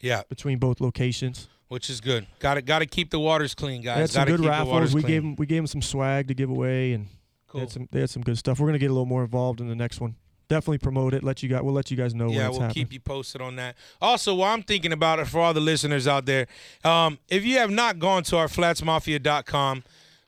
Yeah, 0.00 0.22
between 0.28 0.58
both 0.58 0.80
locations. 0.80 1.48
which 1.68 1.90
is 1.90 2.00
good. 2.00 2.26
Got 2.38 2.54
to 2.54 2.62
got 2.62 2.78
to 2.78 2.86
keep 2.86 3.10
the 3.10 3.18
waters 3.18 3.54
clean, 3.54 3.82
guys. 3.82 3.98
had 3.98 4.10
some 4.10 4.24
good 4.26 4.36
keep 4.36 4.44
the 4.44 4.50
raffles. 4.50 4.68
waters 4.72 4.94
We 4.94 5.00
clean. 5.02 5.12
gave 5.12 5.22
them 5.22 5.36
we 5.36 5.46
gave 5.46 5.58
them 5.58 5.66
some 5.66 5.82
swag 5.82 6.28
to 6.28 6.34
give 6.34 6.48
away, 6.50 6.92
and 6.92 7.06
they 7.06 7.10
Cool. 7.48 7.60
had 7.60 7.70
some 7.70 7.88
they 7.90 8.00
had 8.00 8.10
some 8.10 8.22
good 8.22 8.38
stuff. 8.38 8.60
We're 8.60 8.66
gonna 8.68 8.78
get 8.78 8.90
a 8.90 8.94
little 8.94 9.06
more 9.06 9.22
involved 9.24 9.60
in 9.60 9.68
the 9.68 9.74
next 9.74 10.00
one. 10.00 10.14
Definitely 10.48 10.78
promote 10.78 11.12
it. 11.12 11.24
Let 11.24 11.42
you 11.42 11.48
guys 11.48 11.62
we'll 11.62 11.74
let 11.74 11.90
you 11.90 11.96
guys 11.96 12.14
know 12.14 12.26
when 12.26 12.34
Yeah, 12.34 12.48
we'll 12.50 12.60
happening. 12.60 12.84
keep 12.84 12.92
you 12.92 13.00
posted 13.00 13.40
on 13.40 13.56
that. 13.56 13.74
Also, 14.00 14.32
while 14.36 14.54
I'm 14.54 14.62
thinking 14.62 14.92
about 14.92 15.18
it 15.18 15.26
for 15.26 15.40
all 15.40 15.52
the 15.52 15.60
listeners 15.60 16.06
out 16.06 16.24
there, 16.26 16.46
um, 16.84 17.18
if 17.28 17.44
you 17.44 17.58
have 17.58 17.70
not 17.72 17.98
gone 17.98 18.22
to 18.24 18.36
our 18.36 18.46
flatsmafia.com, 18.46 19.82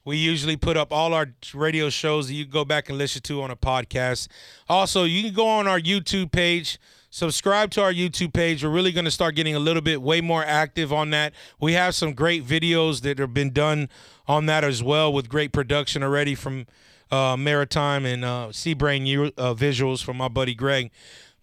we 0.08 0.16
usually 0.16 0.56
put 0.56 0.78
up 0.78 0.90
all 0.90 1.12
our 1.12 1.26
radio 1.52 1.90
shows 1.90 2.28
that 2.28 2.34
you 2.34 2.46
can 2.46 2.52
go 2.52 2.64
back 2.64 2.88
and 2.88 2.96
listen 2.96 3.20
to 3.20 3.42
on 3.42 3.50
a 3.50 3.56
podcast. 3.56 4.26
Also, 4.66 5.04
you 5.04 5.22
can 5.22 5.34
go 5.34 5.46
on 5.46 5.68
our 5.68 5.78
YouTube 5.78 6.32
page. 6.32 6.78
Subscribe 7.10 7.70
to 7.72 7.82
our 7.82 7.92
YouTube 7.92 8.32
page. 8.32 8.64
We're 8.64 8.70
really 8.70 8.90
going 8.90 9.04
to 9.04 9.10
start 9.10 9.34
getting 9.34 9.54
a 9.54 9.58
little 9.58 9.82
bit 9.82 10.00
way 10.00 10.22
more 10.22 10.42
active 10.42 10.94
on 10.94 11.10
that. 11.10 11.34
We 11.60 11.74
have 11.74 11.94
some 11.94 12.14
great 12.14 12.42
videos 12.42 13.02
that 13.02 13.18
have 13.18 13.34
been 13.34 13.52
done 13.52 13.90
on 14.26 14.46
that 14.46 14.64
as 14.64 14.82
well 14.82 15.12
with 15.12 15.28
great 15.28 15.52
production 15.52 16.02
already 16.02 16.34
from 16.34 16.66
uh, 17.10 17.36
Maritime 17.36 18.06
and 18.06 18.24
uh, 18.24 18.48
Seabrain 18.50 19.32
uh, 19.36 19.52
visuals 19.52 20.02
from 20.02 20.16
my 20.16 20.28
buddy 20.28 20.54
Greg. 20.54 20.90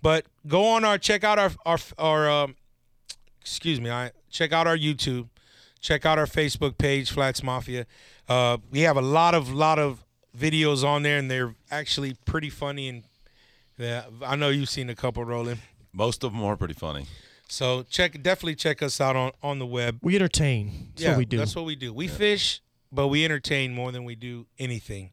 But 0.02 0.26
go 0.48 0.66
on 0.66 0.84
our 0.84 0.98
check 0.98 1.24
out 1.24 1.38
our 1.38 1.52
our 1.68 1.78
our 2.00 2.30
um, 2.30 2.56
excuse 3.42 3.80
me, 3.80 3.92
I 3.92 4.10
check 4.32 4.52
out 4.54 4.66
our 4.66 4.78
YouTube, 4.78 5.30
check 5.82 6.04
out 6.04 6.18
our 6.18 6.26
Facebook 6.26 6.80
page, 6.80 7.12
Flats 7.12 7.44
Mafia. 7.44 7.86
Uh, 8.28 8.58
we 8.72 8.82
have 8.82 8.98
a 8.98 9.02
lot 9.02 9.36
of 9.36 9.52
lot 9.54 9.80
of 9.80 10.04
videos 10.38 10.84
on 10.84 11.04
there, 11.04 11.18
and 11.18 11.30
they're 11.30 11.56
actually 11.72 12.16
pretty 12.26 12.50
funny. 12.50 12.88
And 12.90 13.04
yeah, 13.78 14.06
I 14.24 14.36
know 14.36 14.50
you've 14.50 14.70
seen 14.70 14.90
a 14.90 14.96
couple 14.96 15.24
rolling. 15.24 15.60
Most 15.94 16.24
of 16.24 16.34
them 16.34 16.44
are 16.44 16.58
pretty 16.58 16.74
funny. 16.74 17.06
So 17.48 17.84
check 17.84 18.22
definitely 18.24 18.56
check 18.56 18.82
us 18.82 19.00
out 19.00 19.16
on 19.16 19.32
on 19.44 19.60
the 19.60 19.66
web. 19.66 20.00
we 20.02 20.16
entertain. 20.16 20.90
That's 20.90 21.04
yeah, 21.04 21.10
what 21.12 21.18
we 21.20 21.26
do. 21.26 21.38
That's 21.38 21.56
what 21.56 21.66
we 21.66 21.76
do. 21.76 21.94
We 21.94 22.08
fish, 22.08 22.62
but 22.92 23.08
we 23.08 23.24
entertain 23.24 23.74
more 23.74 23.92
than 23.92 24.04
we 24.04 24.16
do 24.16 24.48
anything. 24.58 25.12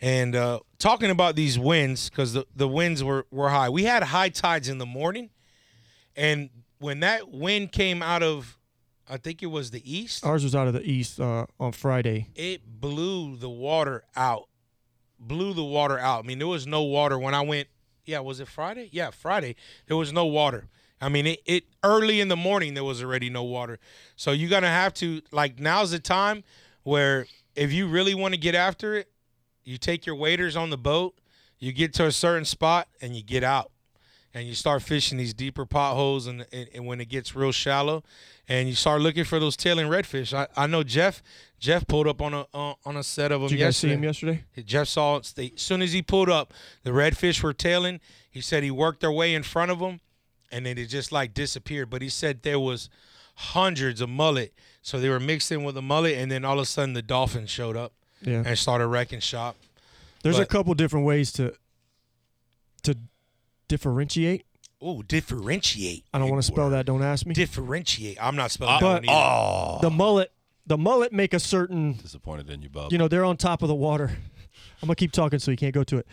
And 0.00 0.36
uh, 0.36 0.60
talking 0.78 1.10
about 1.10 1.36
these 1.36 1.58
winds, 1.58 2.10
because 2.10 2.34
the, 2.34 2.46
the 2.54 2.68
winds 2.68 3.02
were, 3.02 3.26
were 3.30 3.48
high. 3.48 3.70
We 3.70 3.84
had 3.84 4.02
high 4.02 4.28
tides 4.28 4.68
in 4.68 4.78
the 4.78 4.86
morning. 4.86 5.30
And 6.14 6.50
when 6.78 7.00
that 7.00 7.30
wind 7.30 7.72
came 7.72 8.02
out 8.02 8.22
of, 8.22 8.58
I 9.08 9.16
think 9.18 9.42
it 9.42 9.46
was 9.46 9.70
the 9.70 9.82
east, 9.90 10.24
Ours 10.24 10.42
was 10.42 10.54
out 10.54 10.66
of 10.66 10.74
the 10.74 10.82
east 10.82 11.20
uh, 11.20 11.46
on 11.60 11.72
Friday. 11.72 12.28
it 12.34 12.62
blew 12.80 13.36
the 13.36 13.48
water 13.50 14.04
out. 14.16 14.48
Blew 15.18 15.54
the 15.54 15.64
water 15.64 15.98
out. 15.98 16.24
I 16.24 16.26
mean, 16.26 16.38
there 16.38 16.48
was 16.48 16.66
no 16.66 16.82
water 16.82 17.18
when 17.18 17.34
I 17.34 17.40
went. 17.40 17.68
Yeah, 18.04 18.20
was 18.20 18.40
it 18.40 18.48
Friday? 18.48 18.88
Yeah, 18.92 19.10
Friday. 19.10 19.56
There 19.86 19.96
was 19.96 20.12
no 20.12 20.26
water. 20.26 20.68
I 21.00 21.08
mean, 21.08 21.26
it, 21.26 21.40
it 21.46 21.64
early 21.82 22.20
in 22.20 22.28
the 22.28 22.36
morning 22.36 22.74
there 22.74 22.84
was 22.84 23.02
already 23.02 23.30
no 23.30 23.42
water. 23.42 23.78
So 24.16 24.32
you're 24.32 24.50
gonna 24.50 24.68
have 24.68 24.94
to 24.94 25.22
like 25.32 25.58
now's 25.58 25.90
the 25.90 25.98
time 25.98 26.42
where 26.84 27.26
if 27.54 27.72
you 27.72 27.86
really 27.86 28.14
want 28.14 28.34
to 28.34 28.40
get 28.40 28.54
after 28.54 28.94
it, 28.94 29.10
you 29.64 29.78
take 29.78 30.06
your 30.06 30.14
waders 30.14 30.56
on 30.56 30.70
the 30.70 30.78
boat, 30.78 31.18
you 31.58 31.72
get 31.72 31.92
to 31.94 32.06
a 32.06 32.12
certain 32.12 32.44
spot, 32.44 32.88
and 33.00 33.14
you 33.16 33.22
get 33.22 33.42
out, 33.42 33.72
and 34.36 34.46
you 34.46 34.54
start 34.54 34.82
fishing 34.82 35.16
these 35.16 35.32
deeper 35.32 35.64
potholes, 35.64 36.26
and, 36.26 36.44
and, 36.52 36.68
and 36.74 36.86
when 36.86 37.00
it 37.00 37.08
gets 37.08 37.34
real 37.34 37.52
shallow, 37.52 38.04
and 38.46 38.68
you 38.68 38.74
start 38.74 39.00
looking 39.00 39.24
for 39.24 39.40
those 39.40 39.56
tailing 39.56 39.86
redfish. 39.86 40.34
I, 40.34 40.46
I 40.54 40.66
know 40.66 40.82
Jeff 40.82 41.22
Jeff 41.58 41.86
pulled 41.86 42.06
up 42.06 42.20
on 42.20 42.34
a 42.34 42.46
on 42.52 42.74
on 42.84 42.96
a 42.98 43.02
set 43.02 43.32
of 43.32 43.40
them 43.40 43.48
Did 43.48 43.58
you 43.58 43.64
guys 43.64 43.78
see 43.78 43.88
yesterday. 43.88 43.94
him 43.94 44.04
yesterday? 44.04 44.44
Jeff 44.66 44.88
saw 44.88 45.16
as 45.18 45.34
soon 45.56 45.80
as 45.80 45.92
he 45.94 46.02
pulled 46.02 46.28
up, 46.28 46.52
the 46.82 46.90
redfish 46.90 47.42
were 47.42 47.54
tailing. 47.54 47.98
He 48.30 48.42
said 48.42 48.62
he 48.62 48.70
worked 48.70 49.00
their 49.00 49.10
way 49.10 49.34
in 49.34 49.42
front 49.42 49.70
of 49.70 49.78
them, 49.78 50.00
and 50.52 50.66
then 50.66 50.76
it 50.76 50.86
just 50.86 51.10
like 51.12 51.32
disappeared. 51.32 51.88
But 51.88 52.02
he 52.02 52.10
said 52.10 52.42
there 52.42 52.60
was 52.60 52.90
hundreds 53.36 54.02
of 54.02 54.10
mullet, 54.10 54.52
so 54.82 55.00
they 55.00 55.08
were 55.08 55.18
mixed 55.20 55.50
in 55.50 55.64
with 55.64 55.74
the 55.76 55.82
mullet, 55.82 56.18
and 56.18 56.30
then 56.30 56.44
all 56.44 56.58
of 56.58 56.62
a 56.64 56.66
sudden 56.66 56.92
the 56.92 57.00
dolphins 57.02 57.48
showed 57.50 57.76
up 57.76 57.92
Yeah. 58.20 58.42
and 58.44 58.58
started 58.58 58.86
wrecking 58.88 59.20
shop. 59.20 59.56
There's 60.22 60.38
a 60.38 60.46
couple 60.46 60.74
different 60.74 61.06
ways 61.06 61.32
to 61.32 61.54
differentiate. 63.68 64.44
Oh, 64.80 65.02
differentiate. 65.02 66.04
I 66.12 66.18
don't 66.18 66.28
want 66.30 66.42
to 66.42 66.46
spell 66.46 66.70
that. 66.70 66.86
Don't 66.86 67.02
ask 67.02 67.24
me. 67.26 67.34
Differentiate. 67.34 68.18
I'm 68.22 68.36
not 68.36 68.50
spelling 68.50 68.74
Uh, 68.74 68.78
that 68.78 68.84
but- 68.84 69.06
one 69.06 69.08
either. 69.08 69.12
Oh, 69.12 69.78
the 69.82 69.90
mullet, 69.90 70.32
the 70.66 70.76
mullet 70.78 71.12
make 71.12 71.32
a 71.34 71.40
certain. 71.40 71.94
disappointed 71.94 72.50
in 72.50 72.62
you, 72.62 72.68
Bob. 72.68 72.92
You 72.92 72.98
know, 72.98 73.08
they're 73.08 73.24
on 73.24 73.36
top 73.36 73.62
of 73.62 73.68
the 73.68 73.74
water. 73.74 74.10
I'm 74.82 74.88
gonna 74.88 74.94
keep 74.96 75.12
talking 75.12 75.38
so 75.38 75.50
you 75.50 75.56
can't 75.56 75.72
go 75.74 75.84
to 75.84 75.98
it. 75.98 76.06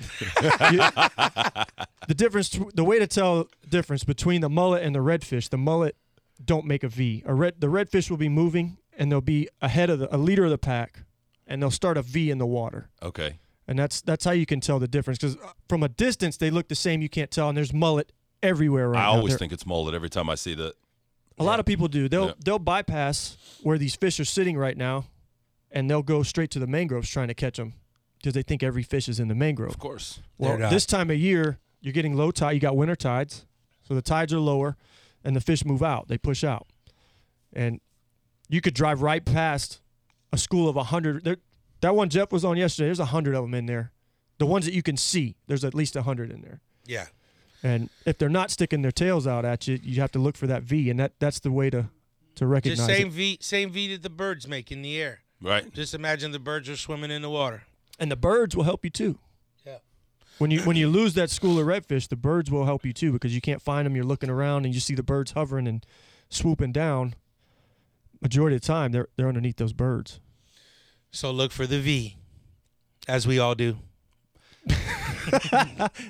You- 0.72 0.78
the 2.08 2.14
difference, 2.16 2.58
the 2.74 2.84
way 2.84 3.00
to 3.00 3.08
tell 3.08 3.48
difference 3.70 4.04
between 4.06 4.42
the 4.42 4.50
mullet 4.50 4.84
and 4.84 4.96
the 4.96 5.00
redfish, 5.00 5.50
the 5.50 5.58
mullet 5.58 5.96
don't 6.44 6.66
make 6.66 6.84
a 6.84 6.88
V. 6.90 7.24
A 7.26 7.34
red, 7.34 7.56
the 7.60 7.68
redfish 7.68 8.10
will 8.10 8.18
be 8.18 8.30
moving 8.30 8.78
and 8.98 9.12
they'll 9.12 9.22
be 9.22 9.50
ahead 9.62 9.90
of 9.90 10.00
the, 10.00 10.16
a 10.16 10.18
leader 10.18 10.46
of 10.46 10.52
the 10.52 10.58
pack, 10.58 11.00
and 11.48 11.62
they'll 11.62 11.72
start 11.72 11.98
a 11.98 12.02
V 12.02 12.30
in 12.30 12.38
the 12.38 12.46
water. 12.46 12.90
Okay. 13.02 13.40
And 13.68 13.80
that's 13.80 14.02
that's 14.02 14.26
how 14.26 14.32
you 14.32 14.46
can 14.46 14.60
tell 14.60 14.78
the 14.80 14.88
difference 14.88 15.20
because 15.20 15.38
uh, 15.38 15.52
from 15.70 15.84
a 15.84 15.90
distance 15.90 16.38
they 16.38 16.50
look 16.52 16.68
the 16.68 16.76
same. 16.76 17.02
You 17.02 17.10
can't 17.10 17.32
tell, 17.32 17.48
and 17.50 17.58
there's 17.58 17.72
mullet 17.74 18.12
everywhere 18.42 18.90
right 18.90 19.00
I 19.00 19.04
now. 19.04 19.12
always 19.14 19.32
They're- 19.34 19.38
think 19.40 19.54
it's 19.54 19.66
mullet 19.66 19.94
every 19.96 20.10
time 20.10 20.30
I 20.30 20.36
see 20.36 20.54
that. 20.56 20.74
a 21.40 21.44
lot 21.44 21.60
of 21.60 21.66
people 21.66 21.88
do. 21.88 22.10
They'll 22.10 22.28
Yeah. 22.28 22.34
they'll 22.44 22.60
bypass 22.60 23.38
where 23.64 23.78
these 23.78 23.96
fish 23.96 24.20
are 24.20 24.26
sitting 24.26 24.58
right 24.58 24.76
now, 24.78 25.06
and 25.72 25.90
they'll 25.90 26.04
go 26.04 26.24
straight 26.24 26.52
to 26.52 26.60
the 26.60 26.68
mangroves 26.68 27.10
trying 27.10 27.30
to 27.30 27.34
catch 27.34 27.56
them 27.58 27.74
because 28.18 28.34
they 28.34 28.44
think 28.44 28.64
every 28.64 28.84
fish 28.84 29.08
is 29.08 29.20
in 29.20 29.30
the 29.30 29.36
mangrove. 29.36 29.70
Of 29.70 29.80
course. 29.80 30.20
Well, 30.38 30.52
They're 30.52 30.60
not. 30.60 30.70
this 30.72 30.86
time 30.86 31.10
of 31.10 31.18
year 31.18 31.60
you're 31.82 31.94
getting 31.94 32.16
low 32.18 32.32
tide. 32.32 32.52
You 32.52 32.60
got 32.60 32.76
winter 32.76 32.96
tides, 32.98 33.46
so 33.88 33.94
the 33.96 34.02
tides 34.02 34.34
are 34.34 34.40
lower, 34.40 34.76
and 35.24 35.36
the 35.38 35.42
fish 35.42 35.64
move 35.64 35.82
out. 35.82 36.10
They 36.10 36.18
push 36.18 36.44
out, 36.44 36.68
and 37.54 37.80
you 38.50 38.60
could 38.60 38.74
drive 38.74 39.02
right 39.02 39.24
past 39.24 39.80
a 40.34 40.38
school 40.38 40.68
of 40.68 40.76
a 40.76 40.84
hundred. 40.84 41.40
There, 41.84 41.92
that 41.92 41.96
one 41.96 42.10
Jeff 42.10 42.32
was 42.32 42.46
on 42.46 42.58
yesterday. 42.58 42.88
There's 42.88 43.00
a 43.00 43.06
hundred 43.06 43.36
of 43.36 43.44
them 43.44 43.54
in 43.54 43.66
there. 43.66 43.92
The 44.38 44.46
ones 44.46 44.66
that 44.66 44.74
you 44.74 44.82
can 44.82 44.98
see, 44.98 45.36
there's 45.48 45.64
at 45.64 45.74
least 45.74 45.96
a 45.96 46.04
hundred 46.04 46.32
in 46.32 46.42
there. 46.42 46.62
Yeah. 46.86 47.06
And 47.62 47.90
if 48.06 48.18
they're 48.18 48.30
not 48.30 48.52
sticking 48.52 48.82
their 48.82 48.92
tails 48.92 49.28
out 49.28 49.46
at 49.46 49.68
you, 49.68 49.80
you 49.82 50.02
have 50.02 50.12
to 50.14 50.20
look 50.20 50.36
for 50.36 50.48
that 50.48 50.64
V, 50.64 50.90
and 50.90 51.00
that 51.00 51.14
that's 51.20 51.40
the 51.40 51.52
way 51.52 51.70
to 51.70 51.90
to 52.36 52.48
recognize 52.48 52.80
Just 52.80 52.90
same 52.90 53.08
it. 53.08 53.14
V, 53.14 53.38
same 53.42 53.70
V 53.70 53.94
that 53.94 54.02
the 54.02 54.10
birds 54.10 54.48
make 54.48 54.72
in 54.72 54.82
the 54.82 55.00
air. 55.00 55.20
Right. 55.42 55.72
Just 55.74 55.94
imagine 55.94 56.32
the 56.32 56.40
birds 56.40 56.70
are 56.70 56.78
swimming 56.78 57.12
in 57.12 57.22
the 57.22 57.30
water. 57.30 57.64
And 58.00 58.10
the 58.12 58.16
birds 58.16 58.56
will 58.56 58.64
help 58.64 58.84
you 58.84 58.90
too. 58.90 59.20
Yeah. 59.66 59.78
When 60.40 60.52
you 60.52 60.62
when 60.62 60.76
you 60.76 60.88
lose 60.90 61.14
that 61.14 61.30
school 61.30 61.60
of 61.60 61.68
redfish, 61.68 62.08
the 62.08 62.16
birds 62.16 62.50
will 62.50 62.66
help 62.66 62.86
you 62.86 62.94
too 62.94 63.12
because 63.12 63.36
you 63.36 63.42
can't 63.42 63.62
find 63.62 63.86
them. 63.86 63.96
You're 63.96 64.06
looking 64.06 64.30
around 64.30 64.66
and 64.66 64.74
you 64.74 64.80
see 64.80 64.96
the 64.96 65.04
birds 65.04 65.34
hovering 65.34 65.68
and 65.68 65.86
swooping 66.30 66.72
down. 66.72 67.16
Majority 68.22 68.56
of 68.56 68.62
the 68.62 68.68
time, 68.68 68.92
they're 68.94 69.10
they're 69.16 69.28
underneath 69.28 69.58
those 69.58 69.74
birds. 69.74 70.20
So 71.14 71.32
look 71.32 71.52
for 71.54 71.66
the 71.68 71.80
V, 71.80 72.18
as 73.08 73.26
we 73.28 73.40
all 73.40 73.56
do. 73.56 73.78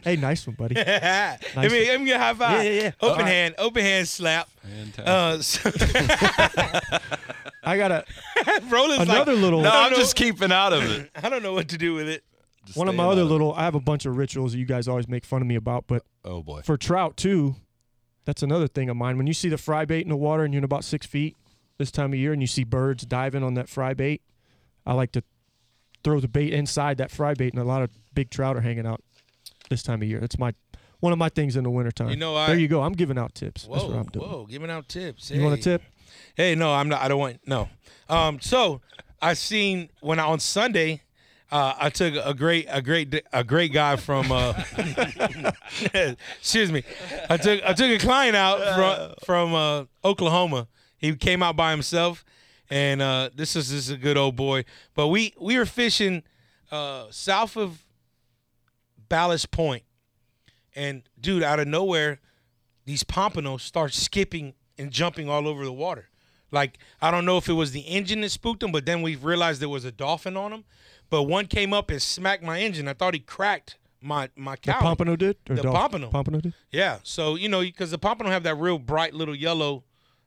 Hey, 0.04 0.16
nice 0.16 0.46
one, 0.48 0.56
buddy. 0.56 0.76
I 0.80 1.38
mean, 1.56 1.70
let 1.88 2.00
me 2.00 2.06
get 2.08 2.16
a 2.16 2.20
high 2.20 2.34
five. 2.34 2.64
Yeah, 2.66 2.70
yeah, 2.72 2.82
yeah. 2.82 2.92
Open 3.00 3.10
All 3.10 3.16
right. 3.18 3.28
hand, 3.28 3.56
open 3.60 3.84
hand 3.84 4.08
slap. 4.08 4.50
Fantastic. 4.64 5.06
Uh, 5.08 5.38
so, 5.40 5.70
I 7.64 7.78
got 7.78 7.92
a 7.92 8.06
Roland's 8.70 9.04
Another 9.04 9.34
like, 9.34 9.42
little- 9.42 9.62
no, 9.62 9.70
I 9.70 9.84
don't 9.84 9.94
I'm 9.94 10.00
just 10.00 10.16
keeping 10.16 10.52
out 10.52 10.74
of 10.74 10.84
it. 10.84 11.12
I 11.16 11.30
don't 11.30 11.44
know 11.44 11.54
what 11.54 11.70
to 11.70 11.78
do 11.78 11.94
with 11.94 12.10
it. 12.10 12.24
Just 12.66 12.76
one 12.78 12.90
of 12.90 12.96
my 12.96 13.04
other 13.04 13.22
out 13.22 13.26
of 13.26 13.28
it. 13.30 13.32
little. 13.32 13.54
I 13.54 13.64
have 13.66 13.76
a 13.76 13.80
bunch 13.80 14.06
of 14.08 14.18
rituals 14.18 14.54
that 14.54 14.58
you 14.58 14.66
guys 14.66 14.88
always 14.88 15.08
make 15.08 15.26
fun 15.26 15.42
of 15.42 15.48
me 15.48 15.56
about, 15.56 15.86
but 15.86 16.04
Oh 16.26 16.42
boy. 16.42 16.62
for 16.64 16.76
trout 16.76 17.16
too, 17.16 17.56
that's 18.26 18.42
another 18.42 18.68
thing 18.68 18.90
of 18.90 18.98
mine. 18.98 19.18
When 19.18 19.28
you 19.28 19.34
see 19.34 19.48
the 19.50 19.58
fry 19.60 19.86
bait 19.86 20.02
in 20.02 20.10
the 20.10 20.18
water 20.18 20.44
and 20.44 20.54
you're 20.54 20.60
in 20.60 20.64
about 20.66 20.84
six 20.84 21.06
feet 21.06 21.38
this 21.78 21.92
time 21.92 22.14
of 22.14 22.20
year, 22.20 22.34
and 22.34 22.42
you 22.42 22.48
see 22.48 22.64
birds 22.64 23.06
diving 23.06 23.44
on 23.44 23.54
that 23.54 23.70
fry 23.70 23.94
bait, 23.94 24.22
I 24.86 24.94
like 24.94 25.12
to 25.14 25.24
throw 26.04 26.20
the 26.20 26.28
bait 26.28 26.54
inside 26.54 26.98
that 26.98 27.12
fry 27.12 27.34
bait, 27.34 27.54
and 27.54 27.62
a 27.62 27.66
lot 27.66 27.82
of 27.82 27.90
big 28.14 28.30
trout 28.30 28.58
are 28.58 28.62
hanging 28.62 28.86
out 28.86 29.02
this 29.70 29.82
time 29.84 30.02
of 30.02 30.08
year. 30.08 30.20
That's 30.20 30.38
my 30.38 30.54
one 31.00 31.12
of 31.12 31.20
my 31.20 31.30
things 31.30 31.56
in 31.58 31.64
the 31.64 31.70
wintertime. 31.70 32.10
You 32.10 32.16
know, 32.16 32.36
I- 32.36 32.48
there 32.48 32.58
you 32.58 32.68
go. 32.68 32.82
I'm 32.82 32.94
giving 32.94 33.18
out 33.18 33.36
tips. 33.36 33.64
That's 33.64 33.84
what 33.84 33.92
Whoa, 33.92 34.00
I'm 34.00 34.06
doing. 34.06 34.30
whoa, 34.30 34.46
giving 34.46 34.70
out 34.70 34.88
tips. 34.88 35.32
You 35.32 35.42
want 35.42 35.54
a 35.54 35.58
Hey. 35.58 35.62
tip? 35.62 35.82
Hey, 36.36 36.56
no, 36.56 36.74
I'm 36.74 36.88
not. 36.90 37.02
I 37.02 37.08
don't 37.08 37.20
want 37.20 37.40
no. 37.48 37.70
Um, 38.10 38.40
so 38.40 38.82
I 39.22 39.34
seen 39.34 39.90
when 40.02 40.20
I 40.20 40.26
on 40.26 40.40
Sunday, 40.40 41.02
uh, 41.52 41.74
I 41.78 41.90
took 41.90 42.14
a 42.16 42.34
great, 42.34 42.68
a 42.70 42.82
great, 42.82 43.22
a 43.34 43.44
great 43.44 43.72
guy 43.74 43.96
from. 43.96 44.32
Uh, 44.32 44.54
excuse 45.94 46.72
me, 46.72 46.84
I 47.30 47.38
took 47.38 47.64
I 47.64 47.74
took 47.74 47.90
a 47.90 47.98
client 48.00 48.36
out 48.36 48.60
from 48.76 49.14
from 49.26 49.54
uh, 49.54 49.86
Oklahoma. 50.08 50.68
He 50.98 51.16
came 51.16 51.44
out 51.44 51.56
by 51.56 51.72
himself, 51.72 52.24
and 52.74 53.04
uh, 53.04 53.30
this 53.36 53.56
is 53.56 53.70
this 53.70 53.82
is 53.82 53.90
a 53.92 53.98
good 53.98 54.18
old 54.18 54.36
boy. 54.36 54.66
But 54.96 55.10
we 55.10 55.36
we 55.40 55.60
were 55.60 55.66
fishing 55.66 56.24
uh, 56.72 57.06
south 57.12 57.56
of 57.56 57.86
Ballast 59.10 59.52
Point, 59.52 59.84
and 60.76 61.04
dude, 61.22 61.44
out 61.44 61.60
of 61.60 61.68
nowhere, 61.68 62.20
these 62.86 63.04
pompanos 63.04 63.62
start 63.62 63.94
skipping 63.94 64.56
and 64.80 64.90
jumping 64.90 65.30
all 65.30 65.48
over 65.48 65.64
the 65.64 65.72
water. 65.72 66.10
Like 66.52 66.80
I 67.00 67.12
don't 67.12 67.26
know 67.26 67.38
if 67.38 67.48
it 67.48 67.54
was 67.54 67.74
the 67.74 67.82
engine 67.82 68.22
that 68.22 68.32
spooked 68.32 68.62
them, 68.62 68.72
but 68.72 68.88
then 68.88 69.04
we 69.04 69.16
realized 69.18 69.62
there 69.62 69.70
was 69.70 69.86
a 69.86 69.92
dolphin 69.92 70.36
on 70.36 70.50
them. 70.50 70.64
But 71.12 71.24
one 71.24 71.46
came 71.46 71.74
up 71.74 71.92
and 71.92 72.02
smacked 72.02 72.42
my 72.42 72.60
engine. 72.60 72.88
I 72.88 72.94
thought 72.94 73.14
he 73.14 73.20
cracked 73.20 73.78
my 74.02 74.30
my 74.36 74.56
The 74.56 74.72
pompano 74.74 75.16
did? 75.16 75.38
The 75.46 75.58
dolphin? 75.58 75.74
pompano. 75.74 76.10
Pompano 76.10 76.42
did? 76.42 76.54
Yeah. 76.72 76.98
So 77.04 77.36
you 77.36 77.50
know, 77.50 77.62
because 77.62 77.92
the 77.92 78.00
pompano 78.00 78.32
have 78.32 78.42
that 78.44 78.56
real 78.56 78.80
bright 78.80 79.14
little 79.14 79.36
yellow 79.36 79.84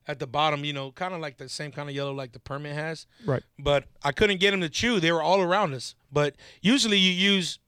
at 0.07 0.19
the 0.19 0.27
bottom. 0.27 0.65
You 0.65 0.73
know, 0.73 0.93
kind 0.93 1.15
of 1.15 1.21
like 1.21 1.37
the 1.37 1.49
same 1.49 1.73
kind 1.73 1.89
of 1.89 1.95
yellow 1.95 2.13
like 2.13 2.33
the 2.33 2.39
permit 2.39 2.75
has. 2.75 3.07
Right. 3.25 3.43
But 3.59 3.85
I 4.03 4.13
couldn't 4.13 4.41
get 4.41 4.51
them 4.53 4.61
to 4.61 4.69
chew. 4.69 5.01
They 5.01 5.13
were 5.13 5.23
all 5.23 5.41
around 5.41 5.75
us. 5.75 5.95
But 6.11 6.37
usually 6.61 6.99
you 6.99 7.13
use. 7.13 7.59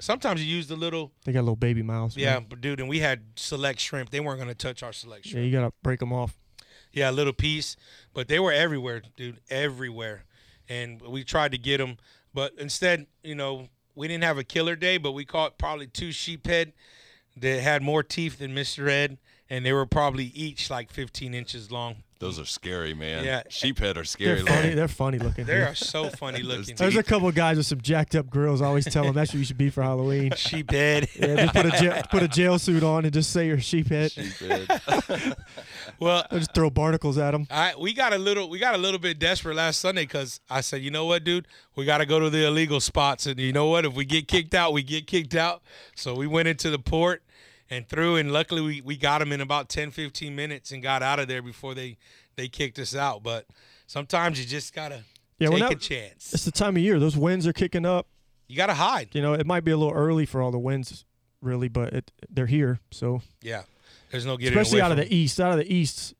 Sometimes 0.00 0.44
you 0.44 0.54
use 0.54 0.66
the 0.66 0.76
little. 0.76 1.12
They 1.24 1.32
got 1.32 1.40
little 1.40 1.56
baby 1.56 1.82
mouths. 1.82 2.16
Yeah, 2.16 2.34
man. 2.34 2.46
but 2.48 2.60
dude, 2.60 2.80
and 2.80 2.88
we 2.88 2.98
had 2.98 3.22
select 3.36 3.80
shrimp. 3.80 4.10
They 4.10 4.20
weren't 4.20 4.40
gonna 4.40 4.54
touch 4.54 4.82
our 4.82 4.92
select 4.92 5.26
shrimp. 5.26 5.38
Yeah, 5.38 5.46
you 5.46 5.52
gotta 5.52 5.72
break 5.82 6.00
them 6.00 6.12
off. 6.12 6.36
Yeah, 6.92 7.10
a 7.10 7.12
little 7.12 7.32
piece, 7.32 7.76
but 8.12 8.28
they 8.28 8.38
were 8.38 8.52
everywhere, 8.52 9.02
dude, 9.16 9.40
everywhere. 9.50 10.24
And 10.68 11.02
we 11.02 11.24
tried 11.24 11.52
to 11.52 11.58
get 11.58 11.78
them, 11.78 11.98
but 12.32 12.52
instead, 12.56 13.06
you 13.22 13.34
know, 13.34 13.68
we 13.94 14.08
didn't 14.08 14.24
have 14.24 14.38
a 14.38 14.44
killer 14.44 14.76
day, 14.76 14.96
but 14.96 15.12
we 15.12 15.24
caught 15.24 15.58
probably 15.58 15.86
two 15.86 16.08
sheephead 16.08 16.72
that 17.36 17.60
had 17.60 17.82
more 17.82 18.02
teeth 18.02 18.38
than 18.38 18.54
Mr. 18.54 18.88
Ed, 18.88 19.18
and 19.54 19.64
they 19.64 19.72
were 19.72 19.86
probably 19.86 20.32
each 20.34 20.68
like 20.68 20.90
15 20.90 21.32
inches 21.32 21.70
long. 21.70 21.96
Those 22.18 22.40
are 22.40 22.44
scary, 22.44 22.92
man. 22.92 23.24
Yeah. 23.24 23.42
Sheephead 23.48 23.96
are 23.96 24.04
scary. 24.04 24.36
They're 24.36 24.46
scary. 24.46 24.62
funny. 24.62 24.74
They're 24.74 24.88
funny 24.88 25.18
looking. 25.18 25.44
they 25.44 25.60
are 25.60 25.74
so 25.76 26.08
funny 26.08 26.42
looking. 26.42 26.74
There's 26.74 26.96
a 26.96 27.02
couple 27.02 27.28
of 27.28 27.36
guys 27.36 27.56
with 27.56 27.66
some 27.66 27.80
jacked 27.80 28.16
up 28.16 28.28
grills. 28.28 28.62
I 28.62 28.66
always 28.66 28.84
tell 28.86 29.04
them 29.04 29.14
that's 29.14 29.32
what 29.32 29.38
you 29.38 29.44
should 29.44 29.58
be 29.58 29.70
for 29.70 29.82
Halloween. 29.82 30.30
sheephead. 30.32 31.08
Yeah, 31.16 31.44
just 31.44 31.54
put 31.54 31.66
a 31.66 31.70
jail, 31.70 32.02
put 32.10 32.22
a 32.24 32.28
jail 32.28 32.58
suit 32.58 32.82
on 32.82 33.04
and 33.04 33.12
just 33.12 33.30
say 33.30 33.46
you're 33.46 33.56
a 33.56 33.60
sheephead. 33.60 34.12
Sheephead. 34.14 35.36
well, 36.00 36.26
I 36.30 36.38
just 36.38 36.52
throw 36.52 36.70
barnacles 36.70 37.18
at 37.18 37.30
them. 37.32 37.46
I 37.50 37.74
we 37.78 37.92
got 37.92 38.12
a 38.12 38.18
little 38.18 38.48
we 38.48 38.58
got 38.58 38.74
a 38.74 38.78
little 38.78 39.00
bit 39.00 39.20
desperate 39.20 39.54
last 39.54 39.80
Sunday 39.80 40.02
because 40.02 40.40
I 40.50 40.62
said, 40.62 40.82
you 40.82 40.90
know 40.90 41.04
what, 41.04 41.22
dude, 41.22 41.46
we 41.76 41.84
got 41.84 41.98
to 41.98 42.06
go 42.06 42.18
to 42.18 42.30
the 42.30 42.46
illegal 42.46 42.80
spots, 42.80 43.26
and 43.26 43.38
you 43.38 43.52
know 43.52 43.66
what, 43.66 43.84
if 43.84 43.94
we 43.94 44.04
get 44.04 44.26
kicked 44.26 44.54
out, 44.54 44.72
we 44.72 44.82
get 44.82 45.06
kicked 45.06 45.34
out. 45.34 45.62
So 45.94 46.14
we 46.14 46.26
went 46.26 46.48
into 46.48 46.70
the 46.70 46.78
port 46.78 47.22
and 47.70 47.88
through, 47.88 48.16
and 48.16 48.32
luckily 48.32 48.60
we 48.60 48.80
we 48.80 48.96
got 48.96 49.18
them 49.18 49.32
in 49.32 49.40
about 49.40 49.68
10, 49.68 49.90
15 49.90 50.34
minutes 50.34 50.70
and 50.72 50.82
got 50.82 51.02
out 51.02 51.18
of 51.18 51.28
there 51.28 51.42
before 51.42 51.74
they 51.74 51.96
they 52.36 52.48
kicked 52.48 52.78
us 52.78 52.94
out. 52.94 53.22
But 53.22 53.46
sometimes 53.86 54.38
you 54.38 54.46
just 54.46 54.74
gotta 54.74 55.04
Yeah, 55.38 55.48
we're 55.48 55.58
take 55.68 55.78
a 55.78 55.80
chance. 55.80 56.32
It's 56.32 56.44
the 56.44 56.52
time 56.52 56.76
of 56.76 56.82
year. 56.82 56.98
Those 56.98 57.16
winds 57.16 57.46
are 57.46 57.52
kicking 57.52 57.86
up. 57.86 58.06
You 58.46 58.56
gotta 58.56 58.74
hide. 58.74 59.10
You 59.12 59.22
know, 59.22 59.32
it 59.34 59.46
might 59.46 59.64
be 59.64 59.70
a 59.70 59.76
little 59.76 59.94
early 59.94 60.26
for 60.26 60.42
all 60.42 60.50
the 60.50 60.58
winds, 60.58 61.04
really, 61.40 61.68
but 61.68 61.92
it, 61.92 62.12
they're 62.28 62.46
here. 62.46 62.80
So 62.90 63.22
Yeah, 63.40 63.62
there's 64.10 64.26
no 64.26 64.36
getting 64.36 64.58
especially 64.58 64.80
out 64.80 64.90
of 64.90 64.98
the 64.98 65.12
east. 65.14 65.40
Out 65.40 65.52
of 65.52 65.58
the 65.58 65.72
east, 65.72 66.14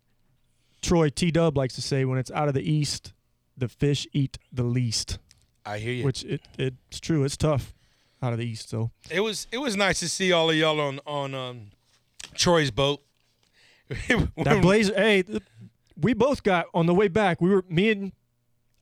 Troy 0.81 1.11
T 1.11 1.31
Dub 1.31 1.57
likes 1.57 1.75
to 1.75 1.83
say, 1.83 2.05
when 2.05 2.19
it's 2.19 2.31
out 2.31 2.49
of 2.49 2.55
the 2.55 2.63
east, 2.63 3.13
the 3.57 3.69
fish 3.69 4.07
eat 4.13 4.39
the 4.53 4.65
least. 4.65 5.19
I 5.67 5.79
hear 5.79 5.93
you. 5.93 6.05
Which 6.05 6.25
it, 6.25 6.43
it's 6.59 7.01
true. 7.01 7.25
It's 7.25 7.37
tough 7.37 7.74
out 8.25 8.33
of 8.33 8.39
the 8.39 8.47
east. 8.47 8.69
So 8.71 8.91
It 9.11 9.21
was 9.21 9.47
it 9.53 9.59
was 9.59 9.77
nice 9.77 10.01
to 10.01 10.09
see 10.09 10.33
all 10.33 10.51
of 10.51 10.57
y'all 10.57 10.81
on 10.81 11.01
on 11.07 11.35
um, 11.35 11.61
Troy's 12.35 12.71
boat. 12.71 13.01
that 13.89 14.59
blazer. 14.63 14.95
Hey, 14.95 15.25
we 16.01 16.15
both 16.15 16.43
got 16.43 16.67
on 16.75 16.87
the 16.87 16.95
way 16.95 17.09
back. 17.09 17.41
We 17.41 17.51
were 17.51 17.65
me 17.69 17.91
and 17.91 18.13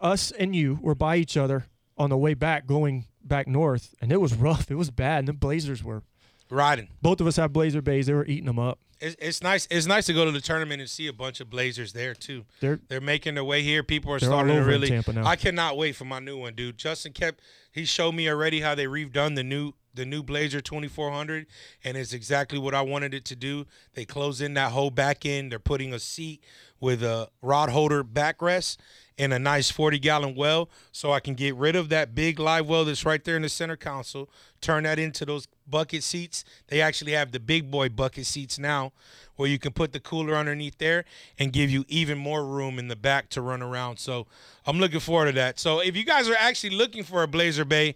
us 0.00 0.30
and 0.30 0.54
you 0.54 0.78
were 0.80 0.94
by 0.94 1.16
each 1.16 1.36
other 1.36 1.66
on 1.98 2.10
the 2.10 2.16
way 2.16 2.34
back, 2.34 2.66
going 2.66 3.06
back 3.24 3.46
north, 3.46 3.94
and 4.00 4.12
it 4.12 4.20
was 4.20 4.34
rough. 4.34 4.70
It 4.70 4.76
was 4.76 4.90
bad. 4.90 5.20
And 5.20 5.28
the 5.28 5.32
blazers 5.32 5.82
were. 5.84 6.02
riding. 6.50 6.88
Both 7.00 7.20
of 7.20 7.26
us 7.26 7.36
had 7.36 7.52
blazer 7.52 7.82
bays. 7.82 8.06
They 8.06 8.14
were 8.14 8.26
eating 8.26 8.46
them 8.46 8.58
up. 8.58 8.78
It's, 9.02 9.16
it's 9.18 9.42
nice. 9.42 9.66
It's 9.68 9.86
nice 9.86 10.06
to 10.06 10.12
go 10.12 10.24
to 10.24 10.30
the 10.30 10.40
tournament 10.40 10.80
and 10.80 10.88
see 10.88 11.08
a 11.08 11.12
bunch 11.12 11.40
of 11.40 11.50
Blazers 11.50 11.92
there 11.92 12.14
too. 12.14 12.44
They're 12.60 12.78
They're 12.86 13.00
making 13.00 13.34
their 13.34 13.44
way 13.44 13.62
here. 13.62 13.82
People 13.82 14.12
are 14.12 14.20
starting 14.20 14.54
to 14.54 14.62
really. 14.62 14.88
Tampa 14.88 15.12
now. 15.12 15.26
I 15.26 15.34
cannot 15.34 15.76
wait 15.76 15.96
for 15.96 16.04
my 16.04 16.20
new 16.20 16.38
one, 16.38 16.54
dude. 16.54 16.78
Justin 16.78 17.12
kept. 17.12 17.40
He 17.72 17.84
showed 17.84 18.12
me 18.12 18.28
already 18.28 18.60
how 18.60 18.76
they 18.76 18.86
redone 18.86 19.34
the 19.34 19.42
new 19.42 19.72
the 19.92 20.06
new 20.06 20.22
Blazer 20.22 20.60
2400, 20.60 21.46
and 21.84 21.96
it's 21.96 22.12
exactly 22.12 22.58
what 22.58 22.74
I 22.74 22.82
wanted 22.82 23.12
it 23.12 23.24
to 23.26 23.36
do. 23.36 23.66
They 23.94 24.04
close 24.04 24.40
in 24.40 24.54
that 24.54 24.70
whole 24.70 24.90
back 24.90 25.26
end. 25.26 25.50
They're 25.50 25.58
putting 25.58 25.92
a 25.92 25.98
seat 25.98 26.42
with 26.80 27.02
a 27.02 27.28
rod 27.42 27.70
holder 27.70 28.04
backrest 28.04 28.76
and 29.18 29.32
a 29.32 29.38
nice 29.38 29.70
40 29.70 29.98
gallon 29.98 30.34
well, 30.34 30.68
so 30.90 31.12
I 31.12 31.20
can 31.20 31.34
get 31.34 31.54
rid 31.54 31.76
of 31.76 31.88
that 31.90 32.14
big 32.14 32.38
live 32.38 32.66
well 32.66 32.84
that's 32.84 33.04
right 33.04 33.22
there 33.22 33.36
in 33.36 33.42
the 33.42 33.48
center 33.48 33.76
console. 33.76 34.28
Turn 34.60 34.84
that 34.84 34.98
into 34.98 35.24
those 35.24 35.46
bucket 35.66 36.02
seats. 36.02 36.44
They 36.68 36.80
actually 36.80 37.12
have 37.12 37.32
the 37.32 37.40
big 37.40 37.70
boy 37.70 37.88
bucket 37.88 38.26
seats 38.26 38.58
now, 38.58 38.92
where 39.36 39.48
you 39.48 39.58
can 39.58 39.72
put 39.72 39.92
the 39.92 40.00
cooler 40.00 40.34
underneath 40.34 40.78
there 40.78 41.04
and 41.38 41.52
give 41.52 41.70
you 41.70 41.84
even 41.88 42.18
more 42.18 42.44
room 42.44 42.78
in 42.78 42.88
the 42.88 42.96
back 42.96 43.28
to 43.30 43.42
run 43.42 43.62
around. 43.62 43.98
So 43.98 44.26
I'm 44.66 44.78
looking 44.78 45.00
forward 45.00 45.26
to 45.26 45.32
that. 45.32 45.58
So 45.58 45.80
if 45.80 45.96
you 45.96 46.04
guys 46.04 46.28
are 46.28 46.36
actually 46.38 46.76
looking 46.76 47.04
for 47.04 47.22
a 47.22 47.28
Blazer 47.28 47.64
Bay, 47.64 47.94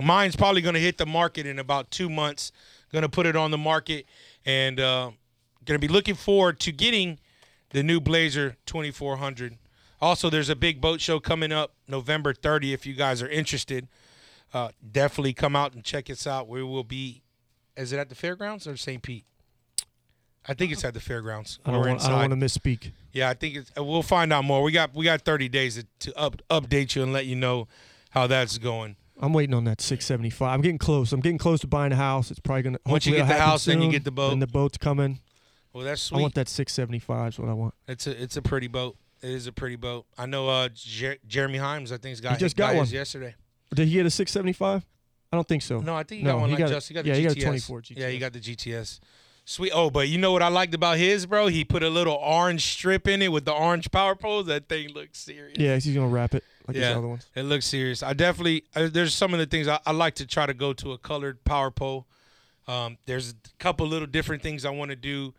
mine's 0.00 0.36
probably 0.36 0.60
going 0.60 0.74
to 0.74 0.80
hit 0.80 0.98
the 0.98 1.06
market 1.06 1.46
in 1.46 1.58
about 1.58 1.90
two 1.90 2.08
months. 2.08 2.52
Going 2.92 3.02
to 3.02 3.08
put 3.08 3.26
it 3.26 3.36
on 3.36 3.50
the 3.50 3.58
market 3.58 4.06
and 4.44 4.78
uh, 4.80 5.10
going 5.64 5.80
to 5.80 5.86
be 5.86 5.92
looking 5.92 6.14
forward 6.14 6.60
to 6.60 6.72
getting 6.72 7.18
the 7.70 7.82
new 7.82 8.00
Blazer 8.00 8.56
2400. 8.66 9.58
Also, 10.06 10.30
there's 10.30 10.48
a 10.48 10.54
big 10.54 10.80
boat 10.80 11.00
show 11.00 11.18
coming 11.18 11.50
up 11.50 11.74
November 11.88 12.32
30. 12.32 12.72
If 12.72 12.86
you 12.86 12.94
guys 12.94 13.20
are 13.22 13.28
interested, 13.28 13.88
uh, 14.54 14.68
definitely 14.92 15.32
come 15.32 15.56
out 15.56 15.74
and 15.74 15.82
check 15.82 16.08
us 16.08 16.28
out. 16.28 16.46
We 16.46 16.62
will 16.62 16.84
be. 16.84 17.24
Is 17.76 17.92
it 17.92 17.98
at 17.98 18.08
the 18.08 18.14
fairgrounds 18.14 18.68
or 18.68 18.76
St. 18.76 19.02
Pete? 19.02 19.24
I 20.46 20.54
think 20.54 20.70
it's 20.70 20.84
at 20.84 20.94
the 20.94 21.00
fairgrounds. 21.00 21.58
I 21.66 21.72
don't, 21.72 21.80
want, 21.84 22.04
I 22.04 22.08
don't 22.08 22.30
want 22.30 22.40
to 22.40 22.46
misspeak. 22.46 22.92
Yeah, 23.12 23.28
I 23.28 23.34
think 23.34 23.56
it's, 23.56 23.72
uh, 23.76 23.82
we'll 23.82 24.04
find 24.04 24.32
out 24.32 24.44
more. 24.44 24.62
We 24.62 24.70
got 24.70 24.94
we 24.94 25.04
got 25.04 25.22
30 25.22 25.48
days 25.48 25.74
to, 25.74 26.12
to 26.12 26.16
up, 26.16 26.40
update 26.48 26.94
you 26.94 27.02
and 27.02 27.12
let 27.12 27.26
you 27.26 27.34
know 27.34 27.66
how 28.10 28.28
that's 28.28 28.58
going. 28.58 28.94
I'm 29.18 29.32
waiting 29.32 29.56
on 29.56 29.64
that 29.64 29.80
675. 29.80 30.54
I'm 30.54 30.60
getting 30.60 30.78
close. 30.78 31.12
I'm 31.12 31.18
getting 31.20 31.38
close 31.38 31.58
to 31.62 31.66
buying 31.66 31.90
a 31.90 31.96
house. 31.96 32.30
It's 32.30 32.38
probably 32.38 32.62
gonna. 32.62 32.78
Once 32.86 33.06
you 33.06 33.16
get 33.16 33.26
the 33.26 33.34
house, 33.34 33.64
then 33.64 33.82
you 33.82 33.90
get 33.90 34.04
the 34.04 34.12
boat. 34.12 34.34
And 34.34 34.40
the 34.40 34.46
boat's 34.46 34.78
coming. 34.78 35.18
Well, 35.72 35.82
that's 35.82 36.00
sweet. 36.00 36.18
I 36.18 36.22
want 36.22 36.34
that 36.34 36.48
675. 36.48 37.32
Is 37.32 37.38
what 37.40 37.48
I 37.48 37.54
want. 37.54 37.74
It's 37.88 38.06
a 38.06 38.22
it's 38.22 38.36
a 38.36 38.42
pretty 38.42 38.68
boat. 38.68 38.96
It 39.22 39.30
is 39.30 39.46
a 39.46 39.52
pretty 39.52 39.76
boat. 39.76 40.06
I 40.18 40.26
know 40.26 40.48
uh, 40.48 40.68
Jer- 40.74 41.16
Jeremy 41.26 41.58
Himes. 41.58 41.86
I 41.86 41.96
think 41.96 42.06
he's 42.06 42.20
got 42.20 42.32
He 42.32 42.38
just 42.38 42.56
got, 42.56 42.72
got 42.74 42.80
his 42.80 42.90
one. 42.92 42.96
yesterday. 42.98 43.34
Did 43.74 43.88
he 43.88 43.94
get 43.94 44.06
a 44.06 44.10
675? 44.10 44.84
I 45.32 45.36
don't 45.36 45.48
think 45.48 45.62
so. 45.62 45.80
No, 45.80 45.94
I 45.96 46.02
think 46.04 46.20
he 46.20 46.24
No, 46.24 46.34
got 46.34 46.40
one 46.40 46.48
he 46.50 46.54
like 46.54 46.60
got 46.64 46.68
just. 46.68 46.88
He 46.88 46.94
got 46.94 47.04
yeah, 47.04 47.14
the 47.14 47.18
he 47.20 47.24
got 47.24 47.32
a 47.32 47.56
GTS. 47.58 47.96
Yeah, 47.96 48.08
he 48.08 48.18
got 48.18 48.32
the 48.32 48.40
GTS. 48.40 49.00
Sweet. 49.48 49.70
Oh, 49.74 49.90
but 49.90 50.08
you 50.08 50.18
know 50.18 50.32
what 50.32 50.42
I 50.42 50.48
liked 50.48 50.74
about 50.74 50.98
his, 50.98 51.24
bro? 51.26 51.46
He 51.46 51.64
put 51.64 51.82
a 51.82 51.88
little 51.90 52.14
orange 52.14 52.64
strip 52.66 53.06
in 53.06 53.22
it 53.22 53.30
with 53.30 53.44
the 53.44 53.52
orange 53.52 53.90
power 53.92 54.14
poles. 54.16 54.46
That 54.46 54.68
thing 54.68 54.88
looks 54.90 55.18
serious. 55.20 55.56
Yeah, 55.58 55.74
he's 55.74 55.94
gonna 55.94 56.08
wrap 56.08 56.34
it 56.34 56.42
like 56.66 56.76
yeah, 56.76 56.88
his 56.88 56.96
other 56.96 57.08
ones. 57.08 57.26
it 57.34 57.42
looks 57.44 57.66
serious. 57.66 58.02
I 58.02 58.12
definitely 58.12 58.64
uh, 58.74 58.88
there's 58.90 59.14
some 59.14 59.32
of 59.32 59.38
the 59.38 59.46
things 59.46 59.68
I, 59.68 59.78
I 59.86 59.92
like 59.92 60.16
to 60.16 60.26
try 60.26 60.46
to 60.46 60.54
go 60.54 60.72
to 60.74 60.92
a 60.92 60.98
colored 60.98 61.44
power 61.44 61.70
pole. 61.70 62.06
Um, 62.68 62.98
there's 63.06 63.30
a 63.30 63.34
couple 63.60 63.86
little 63.86 64.08
different 64.08 64.42
things 64.42 64.64
I 64.64 64.70
want 64.70 64.90
to 64.90 64.96
do 64.96 65.32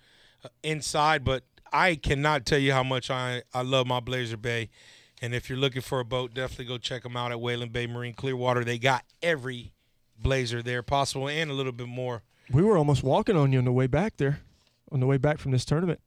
uh, 0.45 0.49
inside, 0.63 1.25
but 1.25 1.43
I 1.71 1.95
cannot 1.95 2.45
tell 2.45 2.59
you 2.59 2.73
how 2.73 2.83
much 2.83 3.09
I 3.09 3.43
I 3.53 3.61
love 3.61 3.87
my 3.87 3.99
Blazer 3.99 4.37
Bay. 4.37 4.69
And 5.21 5.33
if 5.33 5.49
you're 5.49 5.57
looking 5.57 5.81
for 5.81 5.99
a 5.99 6.05
boat, 6.05 6.33
definitely 6.33 6.65
go 6.65 6.77
check 6.77 7.03
them 7.03 7.17
out 7.17 7.31
at 7.31 7.41
Wayland 7.41 7.73
Bay 7.73 7.87
Marine 7.87 8.13
Clearwater. 8.13 8.63
They 8.63 8.77
got 8.77 9.03
every 9.23 9.73
Blazer 10.19 10.61
there 10.61 10.83
possible 10.83 11.27
and 11.27 11.49
a 11.49 11.53
little 11.53 11.71
bit 11.71 11.87
more. 11.87 12.23
We 12.51 12.61
were 12.61 12.77
almost 12.77 13.03
walking 13.03 13.35
on 13.35 13.51
you 13.51 13.59
on 13.59 13.65
the 13.65 13.71
way 13.71 13.87
back 13.87 14.17
there, 14.17 14.41
on 14.91 14.99
the 14.99 15.07
way 15.07 15.17
back 15.17 15.39
from 15.39 15.51
this 15.51 15.65
tournament. 15.65 15.99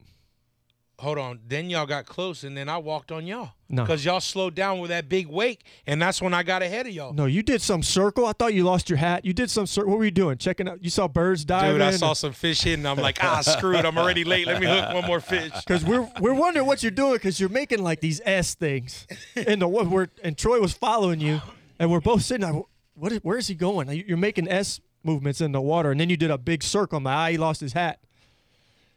Hold 1.01 1.17
on. 1.17 1.39
Then 1.47 1.71
y'all 1.71 1.87
got 1.87 2.05
close, 2.05 2.43
and 2.43 2.55
then 2.55 2.69
I 2.69 2.77
walked 2.77 3.11
on 3.11 3.25
y'all. 3.25 3.53
No. 3.69 3.81
Because 3.81 4.05
y'all 4.05 4.19
slowed 4.19 4.53
down 4.53 4.79
with 4.79 4.89
that 4.91 5.09
big 5.09 5.25
wake, 5.25 5.65
and 5.87 5.99
that's 5.99 6.21
when 6.21 6.31
I 6.31 6.43
got 6.43 6.61
ahead 6.61 6.85
of 6.85 6.93
y'all. 6.93 7.11
No, 7.11 7.25
you 7.25 7.41
did 7.41 7.59
some 7.59 7.81
circle. 7.81 8.27
I 8.27 8.33
thought 8.33 8.53
you 8.53 8.63
lost 8.63 8.87
your 8.87 8.97
hat. 8.97 9.25
You 9.25 9.33
did 9.33 9.49
some 9.49 9.65
circle. 9.65 9.89
What 9.89 9.97
were 9.97 10.05
you 10.05 10.11
doing? 10.11 10.37
Checking 10.37 10.69
out. 10.69 10.83
You 10.83 10.91
saw 10.91 11.07
birds 11.07 11.43
diving. 11.43 11.71
Dude, 11.73 11.81
I 11.81 11.89
saw 11.89 12.13
some 12.13 12.33
fish 12.33 12.61
hitting. 12.61 12.85
I'm 12.85 12.99
like, 12.99 13.17
ah, 13.23 13.41
screw 13.41 13.75
it. 13.77 13.83
I'm 13.83 13.97
already 13.97 14.23
late. 14.23 14.45
Let 14.45 14.61
me 14.61 14.67
hook 14.67 14.93
one 14.93 15.05
more 15.05 15.19
fish. 15.19 15.51
Because 15.65 15.83
we're 15.83 16.07
we're 16.19 16.35
wondering 16.35 16.67
what 16.67 16.83
you're 16.83 16.91
doing 16.91 17.13
because 17.13 17.39
you're 17.39 17.49
making 17.49 17.81
like 17.81 17.99
these 17.99 18.21
S 18.23 18.53
things, 18.53 19.07
and 19.35 19.59
the 19.59 19.67
one 19.67 19.89
we're 19.89 20.09
and 20.23 20.37
Troy 20.37 20.59
was 20.61 20.73
following 20.73 21.19
you, 21.19 21.41
and 21.79 21.89
we're 21.89 21.99
both 21.99 22.21
sitting 22.21 22.41
there. 22.41 22.61
What? 22.93 23.11
Is, 23.11 23.19
where 23.23 23.39
is 23.39 23.47
he 23.47 23.55
going? 23.55 23.89
You're 23.89 24.17
making 24.17 24.47
S 24.49 24.79
movements 25.03 25.41
in 25.41 25.51
the 25.51 25.61
water, 25.61 25.89
and 25.89 25.99
then 25.99 26.09
you 26.11 26.17
did 26.17 26.29
a 26.29 26.37
big 26.37 26.61
circle. 26.61 26.97
I'm 26.97 27.05
like, 27.05 27.15
ah, 27.15 27.27
he 27.29 27.37
lost 27.37 27.61
his 27.61 27.73
hat. 27.73 27.99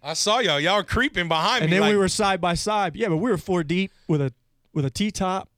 I 0.05 0.12
saw 0.12 0.38
y'all. 0.40 0.61
Y'all 0.61 0.77
were 0.77 0.85
creeping 0.85 1.29
behind 1.29 1.62
And 1.62 1.71
me. 1.71 1.77
And 1.77 1.83
then 1.83 1.88
like, 1.88 1.93
we 1.95 1.99
were 1.99 2.09
side 2.09 2.40
by 2.40 2.55
side. 2.55 2.95
Yeah, 2.95 3.09
but 3.09 3.17
we 3.17 3.31
were 3.31 3.38
four 3.38 3.64
deep 3.64 3.90
with 4.07 4.21
a 4.21 4.33
with 4.75 4.85
a 4.85 4.90
T 4.90 5.11
top. 5.11 5.49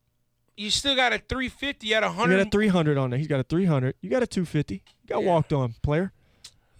You 0.56 0.70
still 0.70 0.94
got 0.96 1.12
a 1.12 1.18
350 1.18 1.94
at 1.94 2.02
You 2.02 2.26
got 2.28 2.46
a 2.46 2.50
300 2.50 2.96
on 2.96 3.10
there. 3.10 3.18
He's 3.18 3.28
got 3.28 3.40
a 3.40 3.42
300. 3.42 3.94
You 4.00 4.08
got 4.08 4.22
a 4.22 4.26
250. 4.26 4.74
You 4.74 4.80
got 5.06 5.22
walked 5.22 5.52
on, 5.52 5.74
player. 5.82 6.12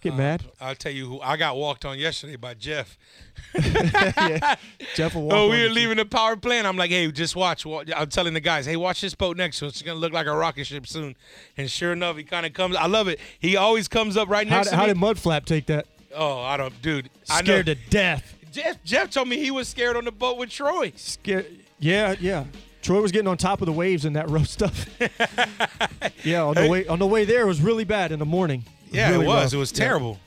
Get 0.01 0.13
uh, 0.13 0.17
mad. 0.17 0.43
I'll 0.61 0.75
tell 0.75 0.91
you 0.91 1.07
who 1.07 1.21
I 1.21 1.37
got 1.37 1.57
walked 1.57 1.83
on 1.85 1.99
yesterday 1.99 2.37
by 2.37 2.53
Jeff. 2.53 2.97
yeah. 3.55 4.55
Jeff 4.95 5.13
will 5.13 5.23
walk 5.23 5.33
Oh, 5.33 5.49
we 5.49 5.61
were 5.61 5.69
leaving 5.69 5.97
the 5.97 6.05
power 6.05 6.35
plant. 6.37 6.65
I'm 6.65 6.77
like, 6.77 6.89
hey, 6.91 7.11
just 7.11 7.35
watch. 7.35 7.65
I'm 7.67 8.09
telling 8.09 8.33
the 8.33 8.39
guys, 8.39 8.65
hey, 8.65 8.77
watch 8.77 9.01
this 9.01 9.13
boat 9.15 9.37
next 9.37 9.59
to 9.59 9.67
us. 9.67 9.73
It's 9.73 9.81
gonna 9.81 9.99
look 9.99 10.13
like 10.13 10.27
a 10.27 10.35
rocket 10.35 10.65
ship 10.65 10.87
soon. 10.87 11.15
And 11.57 11.69
sure 11.69 11.93
enough, 11.93 12.17
he 12.17 12.23
kind 12.23 12.45
of 12.45 12.53
comes. 12.53 12.75
I 12.75 12.87
love 12.87 13.07
it. 13.07 13.19
He 13.39 13.55
always 13.57 13.87
comes 13.87 14.17
up 14.17 14.29
right 14.29 14.47
How, 14.47 14.57
next 14.57 14.67
did- 14.67 14.71
to 14.71 14.75
how 14.77 14.83
me. 14.87 14.93
did 14.93 14.97
Mudflap 14.97 15.45
take 15.45 15.65
that? 15.67 15.85
Oh, 16.17 16.41
I 16.41 16.57
don't, 16.57 16.81
dude. 16.81 17.09
Scared 17.23 17.67
to 17.67 17.75
death. 17.75 18.33
Jeff, 18.51 18.83
Jeff 18.83 19.09
told 19.11 19.27
me 19.27 19.37
he 19.37 19.51
was 19.51 19.67
scared 19.67 19.95
on 19.95 20.05
the 20.05 20.11
boat 20.11 20.37
with 20.37 20.49
Troy. 20.49 20.91
Scared. 20.95 21.45
Yeah, 21.79 22.15
yeah. 22.19 22.45
Troy 22.81 23.01
was 23.01 23.11
getting 23.11 23.27
on 23.27 23.37
top 23.37 23.61
of 23.61 23.65
the 23.65 23.71
waves 23.71 24.03
in 24.05 24.13
that 24.13 24.29
rough 24.29 24.47
stuff. 24.47 24.85
yeah, 26.23 26.43
on 26.43 26.55
the 26.55 26.67
way 26.67 26.87
on 26.87 26.99
the 26.99 27.05
way 27.07 27.25
there 27.25 27.41
it 27.41 27.45
was 27.47 27.61
really 27.61 27.83
bad 27.83 28.11
in 28.11 28.19
the 28.19 28.25
morning. 28.25 28.63
Yeah, 28.91 29.11
really 29.11 29.25
it 29.25 29.27
was. 29.27 29.43
rough. 29.45 29.53
It 29.53 29.57
was 29.57 29.71
Yeah. 29.73 29.77
terrible. 29.85 30.19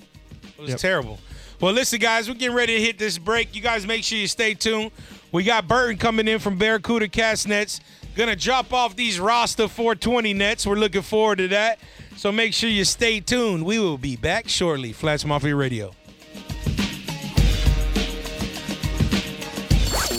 It 0.58 0.60
was 0.60 0.70
Yep. 0.70 0.78
terrible. 0.78 1.18
Well, 1.60 1.72
listen, 1.72 1.98
guys, 1.98 2.28
we're 2.28 2.34
getting 2.34 2.56
ready 2.56 2.76
to 2.76 2.82
hit 2.82 2.98
this 2.98 3.18
break. 3.18 3.54
You 3.54 3.60
guys 3.62 3.86
make 3.86 4.02
sure 4.04 4.16
you 4.18 4.26
stay 4.26 4.54
tuned. 4.54 4.92
We 5.32 5.44
got 5.44 5.68
Burton 5.68 5.96
coming 5.98 6.26
in 6.26 6.38
from 6.38 6.56
Barracuda 6.56 7.08
Cast 7.08 7.46
Nets. 7.48 7.80
Gonna 8.16 8.36
drop 8.36 8.72
off 8.72 8.96
these 8.96 9.20
Rasta 9.20 9.68
420 9.68 10.34
nets. 10.34 10.66
We're 10.66 10.74
looking 10.76 11.02
forward 11.02 11.38
to 11.38 11.48
that. 11.48 11.78
So 12.20 12.30
make 12.30 12.52
sure 12.52 12.68
you 12.68 12.84
stay 12.84 13.20
tuned. 13.20 13.64
We 13.64 13.78
will 13.78 13.96
be 13.96 14.14
back 14.14 14.46
shortly. 14.46 14.92
Flats 14.92 15.24
Mafia 15.24 15.56
Radio. 15.56 15.92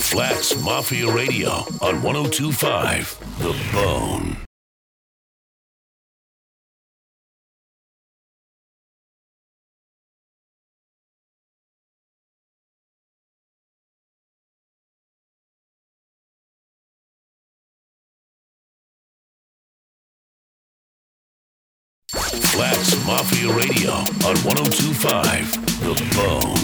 Flats 0.10 0.64
Mafia 0.66 1.14
Radio 1.14 1.50
on 1.80 2.02
1025 2.02 3.38
The 3.38 3.56
Bone. 3.72 4.51
Mafia 23.12 23.54
Radio 23.54 23.91
on 24.26 24.38
1025 24.45 25.52
The 25.82 25.93
Bone. 26.15 26.56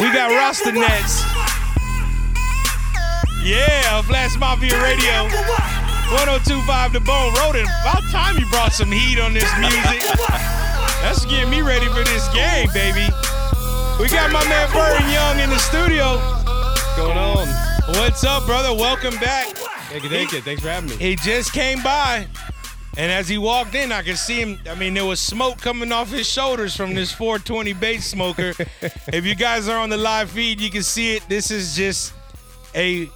We 0.00 0.12
got 0.12 0.30
Rasta 0.32 0.72
Nets. 0.72 1.22
Yeah, 3.44 4.02
Flats 4.02 4.36
Mafia 4.36 4.82
Radio. 4.82 5.28
1025 6.10 6.92
The 6.92 6.98
Bone. 6.98 7.34
Rodin, 7.34 7.66
about 7.82 8.02
time 8.10 8.36
you 8.36 8.50
brought 8.50 8.72
some 8.72 8.90
heat 8.90 9.20
on 9.20 9.32
this 9.32 9.48
music. 9.60 10.63
That's 11.04 11.26
getting 11.26 11.50
me 11.50 11.60
ready 11.60 11.84
for 11.88 12.02
this 12.02 12.26
game, 12.28 12.66
baby. 12.72 13.06
We 14.00 14.08
got 14.08 14.32
my 14.32 14.42
man 14.48 14.72
Burton 14.72 15.06
Young 15.10 15.38
in 15.38 15.50
the 15.50 15.58
studio. 15.58 16.16
going 16.96 17.18
on? 17.18 17.46
What's 17.98 18.24
up, 18.24 18.46
brother? 18.46 18.72
Welcome 18.72 19.14
back. 19.20 19.48
Thank 19.48 20.04
you, 20.04 20.08
thank 20.08 20.32
you. 20.32 20.40
Thanks 20.40 20.62
for 20.62 20.70
having 20.70 20.88
me. 20.88 20.96
He 20.96 21.16
just 21.16 21.52
came 21.52 21.82
by, 21.82 22.26
and 22.96 23.12
as 23.12 23.28
he 23.28 23.36
walked 23.36 23.74
in, 23.74 23.92
I 23.92 24.00
could 24.00 24.16
see 24.16 24.40
him. 24.40 24.58
I 24.66 24.74
mean, 24.76 24.94
there 24.94 25.04
was 25.04 25.20
smoke 25.20 25.58
coming 25.58 25.92
off 25.92 26.10
his 26.10 26.26
shoulders 26.26 26.74
from 26.74 26.94
this 26.94 27.12
420 27.12 27.74
bait 27.74 28.00
smoker. 28.00 28.54
if 29.12 29.26
you 29.26 29.34
guys 29.34 29.68
are 29.68 29.78
on 29.78 29.90
the 29.90 29.98
live 29.98 30.30
feed, 30.30 30.58
you 30.58 30.70
can 30.70 30.82
see 30.82 31.16
it. 31.16 31.28
This 31.28 31.50
is 31.50 31.76
just 31.76 32.14
a 32.74 33.10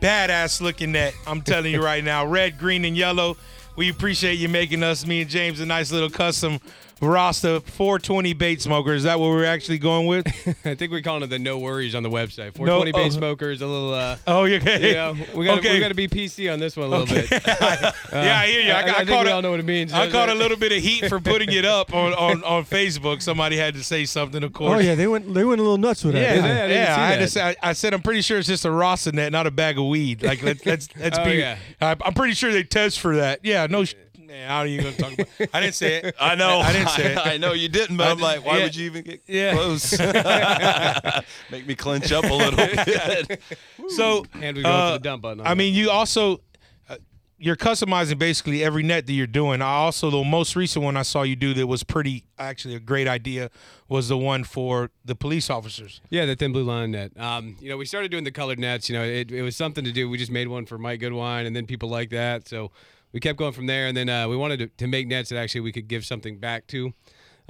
badass 0.00 0.62
looking 0.62 0.92
net. 0.92 1.12
I'm 1.26 1.42
telling 1.42 1.74
you 1.74 1.84
right 1.84 2.02
now, 2.02 2.24
red, 2.26 2.56
green, 2.58 2.86
and 2.86 2.96
yellow. 2.96 3.36
We 3.76 3.90
appreciate 3.90 4.38
you 4.38 4.48
making 4.48 4.82
us, 4.82 5.06
me 5.06 5.20
and 5.20 5.30
James, 5.30 5.60
a 5.60 5.66
nice 5.66 5.92
little 5.92 6.10
custom 6.10 6.58
Rasta 7.00 7.60
420 7.60 8.32
bait 8.34 8.60
smoker. 8.60 8.92
Is 8.92 9.04
that 9.04 9.20
what 9.20 9.28
we're 9.28 9.44
actually 9.44 9.78
going 9.78 10.06
with? 10.06 10.26
I 10.64 10.74
think 10.74 10.90
we're 10.90 11.00
calling 11.02 11.22
it 11.22 11.28
the 11.28 11.38
no 11.38 11.58
worries 11.58 11.94
on 11.94 12.02
the 12.02 12.10
website. 12.10 12.54
420 12.56 12.92
No- 12.92 12.98
bait 12.98 13.06
oh. 13.06 13.10
smokers, 13.10 13.60
a 13.62 13.66
little. 13.66 13.94
Uh, 13.94 14.16
Oh, 14.26 14.44
you 14.44 14.56
okay? 14.56 14.92
yeah, 14.92 15.14
we 15.34 15.44
got 15.44 15.58
Okay. 15.58 15.74
we 15.74 15.80
got 15.80 15.88
to 15.88 15.94
be 15.94 16.08
PC 16.08 16.52
on 16.52 16.58
this 16.58 16.76
one 16.76 16.86
a 16.86 16.90
little 16.90 17.06
bit. 17.06 17.30
yeah, 17.46 18.40
I 18.40 18.46
hear 18.46 18.60
you. 18.62 18.72
I, 18.72 18.74
I, 18.74 18.80
I 18.80 18.90
I 18.90 18.94
think 18.98 19.08
caught 19.10 19.24
we 19.26 19.30
a- 19.30 19.34
all 19.34 19.42
know 19.42 19.50
what 19.52 19.60
it 19.60 19.66
means. 19.66 19.92
I 19.92 20.10
caught 20.10 20.28
a 20.28 20.34
little 20.34 20.56
bit 20.56 20.72
of 20.72 20.82
heat 20.82 21.06
for 21.08 21.20
putting 21.20 21.52
it 21.52 21.64
up 21.64 21.94
on, 21.94 22.12
on, 22.14 22.42
on 22.44 22.64
Facebook. 22.64 23.22
Somebody 23.22 23.56
had 23.56 23.74
to 23.74 23.84
say 23.84 24.04
something, 24.04 24.42
of 24.42 24.52
course. 24.52 24.76
Oh 24.76 24.78
yeah, 24.80 24.94
they 24.94 25.06
went 25.06 25.32
they 25.34 25.44
went 25.44 25.60
a 25.60 25.62
little 25.62 25.78
nuts 25.78 26.04
with 26.04 26.14
that. 26.14 26.20
Yeah, 26.20 26.34
didn't 26.34 26.42
they- 26.44 26.54
they? 26.54 26.60
I 26.62 26.66
didn't 26.68 26.76
yeah, 26.82 26.94
see 26.96 27.00
I 27.00 27.06
had 27.06 27.18
to 27.20 27.28
say. 27.28 27.42
I, 27.42 27.56
I 27.70 27.72
said 27.74 27.94
I'm 27.94 28.02
pretty 28.02 28.22
sure 28.22 28.38
it's 28.38 28.48
just 28.48 28.64
a 28.64 28.70
Rasta 28.70 29.12
net, 29.12 29.30
not 29.32 29.46
a 29.46 29.50
bag 29.50 29.78
of 29.78 29.86
weed. 29.86 30.22
Like 30.22 30.42
let, 30.42 30.64
let's 30.66 30.88
let's 30.98 31.18
Oh, 31.18 31.24
be. 31.24 31.32
yeah. 31.34 31.58
I, 31.80 31.96
I'm 32.04 32.14
pretty 32.14 32.34
sure 32.34 32.52
they 32.52 32.64
test 32.64 33.00
for 33.00 33.16
that. 33.16 33.40
Yeah, 33.44 33.66
no. 33.68 33.84
Sh- 34.28 34.30
man, 34.30 34.50
I 34.50 34.62
don't 34.62 34.72
even 34.72 34.84
gonna 34.84 34.96
talk 34.96 35.12
about. 35.14 35.48
I 35.54 35.60
didn't 35.60 35.74
say 35.74 35.96
it. 35.96 36.14
I 36.20 36.34
know. 36.34 36.60
I 36.60 36.72
didn't 36.72 36.90
say 36.90 37.12
it. 37.12 37.18
I, 37.18 37.36
know 37.38 37.52
you 37.52 37.68
didn't, 37.68 37.96
but 37.96 38.08
I 38.08 38.10
I'm 38.10 38.18
like, 38.18 38.44
why 38.44 38.58
yeah. 38.58 38.64
would 38.64 38.76
you 38.76 38.86
even 38.86 39.04
get 39.04 39.22
Yeah. 39.26 39.52
close? 39.54 39.98
Make 41.50 41.66
me 41.66 41.74
clench 41.74 42.12
up 42.12 42.24
a 42.24 42.32
little 42.34 42.56
bit. 42.56 43.40
So 43.88 44.26
And 44.40 44.56
we 44.56 44.62
go 44.62 44.68
uh, 44.70 44.92
for 44.92 44.98
the 44.98 45.04
dump 45.04 45.22
button. 45.22 45.46
I 45.46 45.54
mean, 45.54 45.74
you 45.74 45.90
also. 45.90 46.40
Uh, 46.88 46.96
you're 47.40 47.56
customizing 47.56 48.18
basically 48.18 48.64
every 48.64 48.82
net 48.82 49.06
that 49.06 49.12
you're 49.12 49.26
doing. 49.26 49.62
I 49.62 49.66
also 49.70 50.10
the 50.10 50.24
most 50.24 50.56
recent 50.56 50.84
one 50.84 50.96
I 50.96 51.02
saw 51.02 51.22
you 51.22 51.36
do 51.36 51.54
that 51.54 51.66
was 51.68 51.84
pretty 51.84 52.24
actually 52.38 52.74
a 52.74 52.80
great 52.80 53.06
idea 53.06 53.50
was 53.88 54.08
the 54.08 54.18
one 54.18 54.42
for 54.44 54.90
the 55.04 55.14
police 55.14 55.48
officers. 55.48 56.00
Yeah, 56.10 56.26
the 56.26 56.34
thin 56.34 56.52
blue 56.52 56.64
line 56.64 56.90
net. 56.90 57.12
Um, 57.18 57.56
you 57.60 57.68
know, 57.68 57.76
we 57.76 57.84
started 57.86 58.10
doing 58.10 58.24
the 58.24 58.32
colored 58.32 58.58
nets. 58.58 58.88
You 58.88 58.96
know, 58.98 59.04
it, 59.04 59.30
it 59.30 59.42
was 59.42 59.54
something 59.56 59.84
to 59.84 59.92
do. 59.92 60.08
We 60.10 60.18
just 60.18 60.32
made 60.32 60.48
one 60.48 60.66
for 60.66 60.78
Mike 60.78 61.00
Goodwine, 61.00 61.46
and 61.46 61.54
then 61.54 61.66
people 61.66 61.88
like 61.88 62.10
that, 62.10 62.48
so 62.48 62.72
we 63.12 63.20
kept 63.20 63.38
going 63.38 63.52
from 63.52 63.66
there. 63.66 63.86
And 63.86 63.96
then 63.96 64.08
uh, 64.08 64.28
we 64.28 64.36
wanted 64.36 64.58
to, 64.58 64.66
to 64.78 64.86
make 64.86 65.06
nets 65.08 65.30
that 65.30 65.38
actually 65.38 65.62
we 65.62 65.72
could 65.72 65.88
give 65.88 66.04
something 66.04 66.38
back 66.38 66.66
to. 66.68 66.92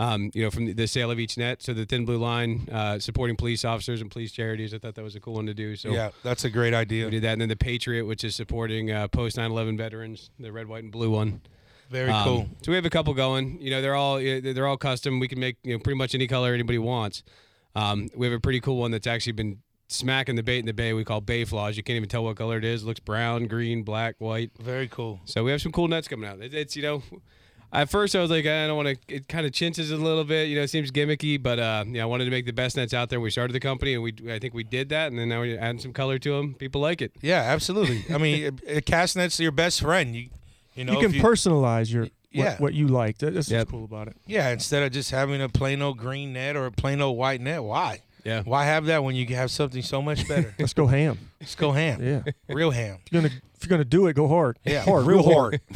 Um, 0.01 0.31
you 0.33 0.45
know, 0.45 0.51
from 0.53 0.67
the, 0.67 0.75
the 0.75 0.87
sale 0.87 1.11
of 1.11 1.19
each 1.19 1.37
net. 1.37 1.61
So 1.61 1.75
the 1.75 1.85
thin 1.85 2.05
blue 2.05 2.19
line, 2.19 2.69
uh, 2.71 3.01
supporting 3.01 3.35
police 3.35 3.65
officers 3.65 4.01
and 4.01 4.09
police 4.09 4.31
charities. 4.31 4.73
I 4.73 4.79
thought 4.79 4.95
that 4.95 5.03
was 5.03 5.17
a 5.17 5.21
cool 5.21 5.35
one 5.35 5.47
to 5.47 5.55
do. 5.55 5.75
So 5.75 5.89
yeah, 5.91 6.11
that's 6.23 6.45
a 6.45 6.51
great 6.51 6.73
idea. 6.73 7.07
we 7.07 7.11
did 7.11 7.25
that. 7.25 7.33
And 7.33 7.41
then 7.41 7.49
the 7.49 7.57
Patriot, 7.57 8.05
which 8.05 8.23
is 8.23 8.37
supporting 8.37 8.93
uh, 8.93 9.09
post 9.09 9.37
9/11 9.37 9.77
veterans, 9.77 10.31
the 10.39 10.53
red, 10.53 10.69
white, 10.69 10.85
and 10.85 10.93
blue 10.93 11.11
one. 11.11 11.41
Very 11.91 12.11
Um, 12.13 12.23
cool. 12.25 12.49
So 12.63 12.71
we 12.71 12.77
have 12.77 12.85
a 12.85 12.91
couple 12.91 13.13
going. 13.13 13.61
You 13.61 13.71
know, 13.73 13.83
they're 13.83 13.97
all 13.97 14.19
they're 14.21 14.69
all 14.69 14.77
custom. 14.77 15.19
We 15.19 15.27
can 15.27 15.41
make 15.41 15.57
you 15.65 15.73
know 15.73 15.81
pretty 15.81 15.99
much 15.99 16.15
any 16.15 16.29
color 16.29 16.55
anybody 16.55 16.79
wants. 16.79 17.25
Um, 17.75 18.09
we 18.15 18.25
have 18.27 18.35
a 18.35 18.41
pretty 18.41 18.61
cool 18.61 18.77
one 18.77 18.93
that's 18.93 19.09
actually 19.09 19.33
been 19.33 19.59
smacking 19.89 20.37
the 20.37 20.43
bait 20.43 20.59
in 20.61 20.67
the 20.67 20.73
bay. 20.73 20.93
We 20.93 21.05
call 21.05 21.21
bay 21.21 21.45
flaws. 21.45 21.77
You 21.77 21.83
can't 21.83 21.97
even 21.97 22.09
tell 22.09 22.25
what 22.25 22.37
color 22.37 22.57
it 22.59 22.65
is. 22.65 22.83
It 22.83 22.87
looks 22.87 23.01
brown, 23.01 23.47
green, 23.47 23.83
black, 23.83 24.15
white. 24.19 24.51
Very 24.61 24.87
cool. 24.89 25.21
So 25.25 25.43
we 25.45 25.51
have 25.51 25.61
some 25.63 25.73
cool 25.73 25.89
nets 25.89 26.09
coming 26.09 26.29
out. 26.29 26.41
It, 26.41 26.55
it's 26.55 26.77
you 26.77 26.83
know, 26.83 27.03
at 27.73 27.91
first 27.91 28.15
I 28.17 28.21
was 28.21 28.31
like 28.31 28.47
I 28.47 28.67
don't 28.67 28.77
want 28.77 28.89
to. 29.09 29.15
It 29.15 29.29
kind 29.29 29.47
of 29.47 29.53
chinches 29.53 29.91
a 29.91 29.97
little 29.97 30.25
bit. 30.25 30.49
You 30.49 30.57
know, 30.57 30.63
it 30.63 30.69
seems 30.69 30.91
gimmicky, 30.91 31.43
but 31.43 31.59
uh, 31.59 31.85
yeah, 31.89 32.03
I 32.03 32.07
wanted 32.07 32.27
to 32.27 32.31
make 32.31 32.47
the 32.47 32.53
best 32.53 32.77
nets 32.77 32.95
out 32.95 33.09
there. 33.11 33.21
We 33.21 33.31
started 33.31 33.53
the 33.53 33.61
company, 33.61 33.95
and 33.95 34.03
we 34.03 34.15
I 34.31 34.39
think 34.39 34.55
we 34.55 34.65
did 34.65 34.91
that, 34.91 35.11
and 35.11 35.19
then 35.19 35.29
now 35.31 35.41
we're 35.41 35.59
adding 35.59 35.81
some 35.81 35.93
color 35.93 36.19
to 36.19 36.31
them. 36.37 36.55
People 36.55 36.81
like 36.81 37.03
it. 37.03 37.13
Yeah, 37.21 37.41
absolutely. 37.43 38.05
I 38.15 38.19
mean, 38.19 38.59
a, 38.67 38.77
a 38.77 38.81
cast 38.81 39.17
net's 39.17 39.41
your 39.41 39.53
best 39.53 39.81
friend. 39.81 40.15
You 40.15 40.29
you 40.75 40.85
know 40.85 40.93
you 41.01 41.09
can 41.09 41.15
if 41.17 41.23
personalize 41.23 41.93
your 41.93 42.03
what, 42.05 42.11
Yeah. 42.31 42.57
what 42.59 42.75
you 42.75 42.89
like. 42.89 43.19
That's 43.19 43.51
Yep. 43.51 43.59
what's 43.61 43.71
cool 43.71 43.85
about 43.85 44.09
it. 44.09 44.17
Yeah, 44.27 44.51
instead 44.51 44.83
of 44.83 44.93
just 44.93 45.11
having 45.11 45.41
a 45.41 45.49
plain 45.49 45.81
old 45.81 45.97
green 45.99 46.35
net 46.35 46.57
or 46.57 46.67
a 46.67 46.71
plain 46.73 47.01
old 47.01 47.17
white 47.17 47.41
net, 47.41 47.63
why? 47.65 48.03
Yeah. 48.25 48.43
Why 48.45 48.65
have 48.65 48.87
that 48.87 49.03
when 49.05 49.15
you 49.15 49.27
have 49.35 49.51
something 49.51 49.83
so 49.83 50.03
much 50.03 50.27
better? 50.29 50.55
Let's 50.59 50.75
go 50.75 50.87
ham. 50.87 51.19
Let's 51.41 51.55
go 51.55 51.73
ham. 51.73 52.03
Yeah. 52.03 52.33
Real 52.55 52.71
ham. 52.71 52.99
you're 53.11 53.23
gonna 53.23 53.35
if 53.55 53.65
you're 53.65 53.71
gonna 53.71 53.85
do 53.85 54.07
it, 54.07 54.15
go 54.15 54.29
hard. 54.29 54.59
Yeah, 54.65 54.83
hard, 54.85 55.07
real 55.07 55.19
real 55.23 55.35
hard. 55.35 55.61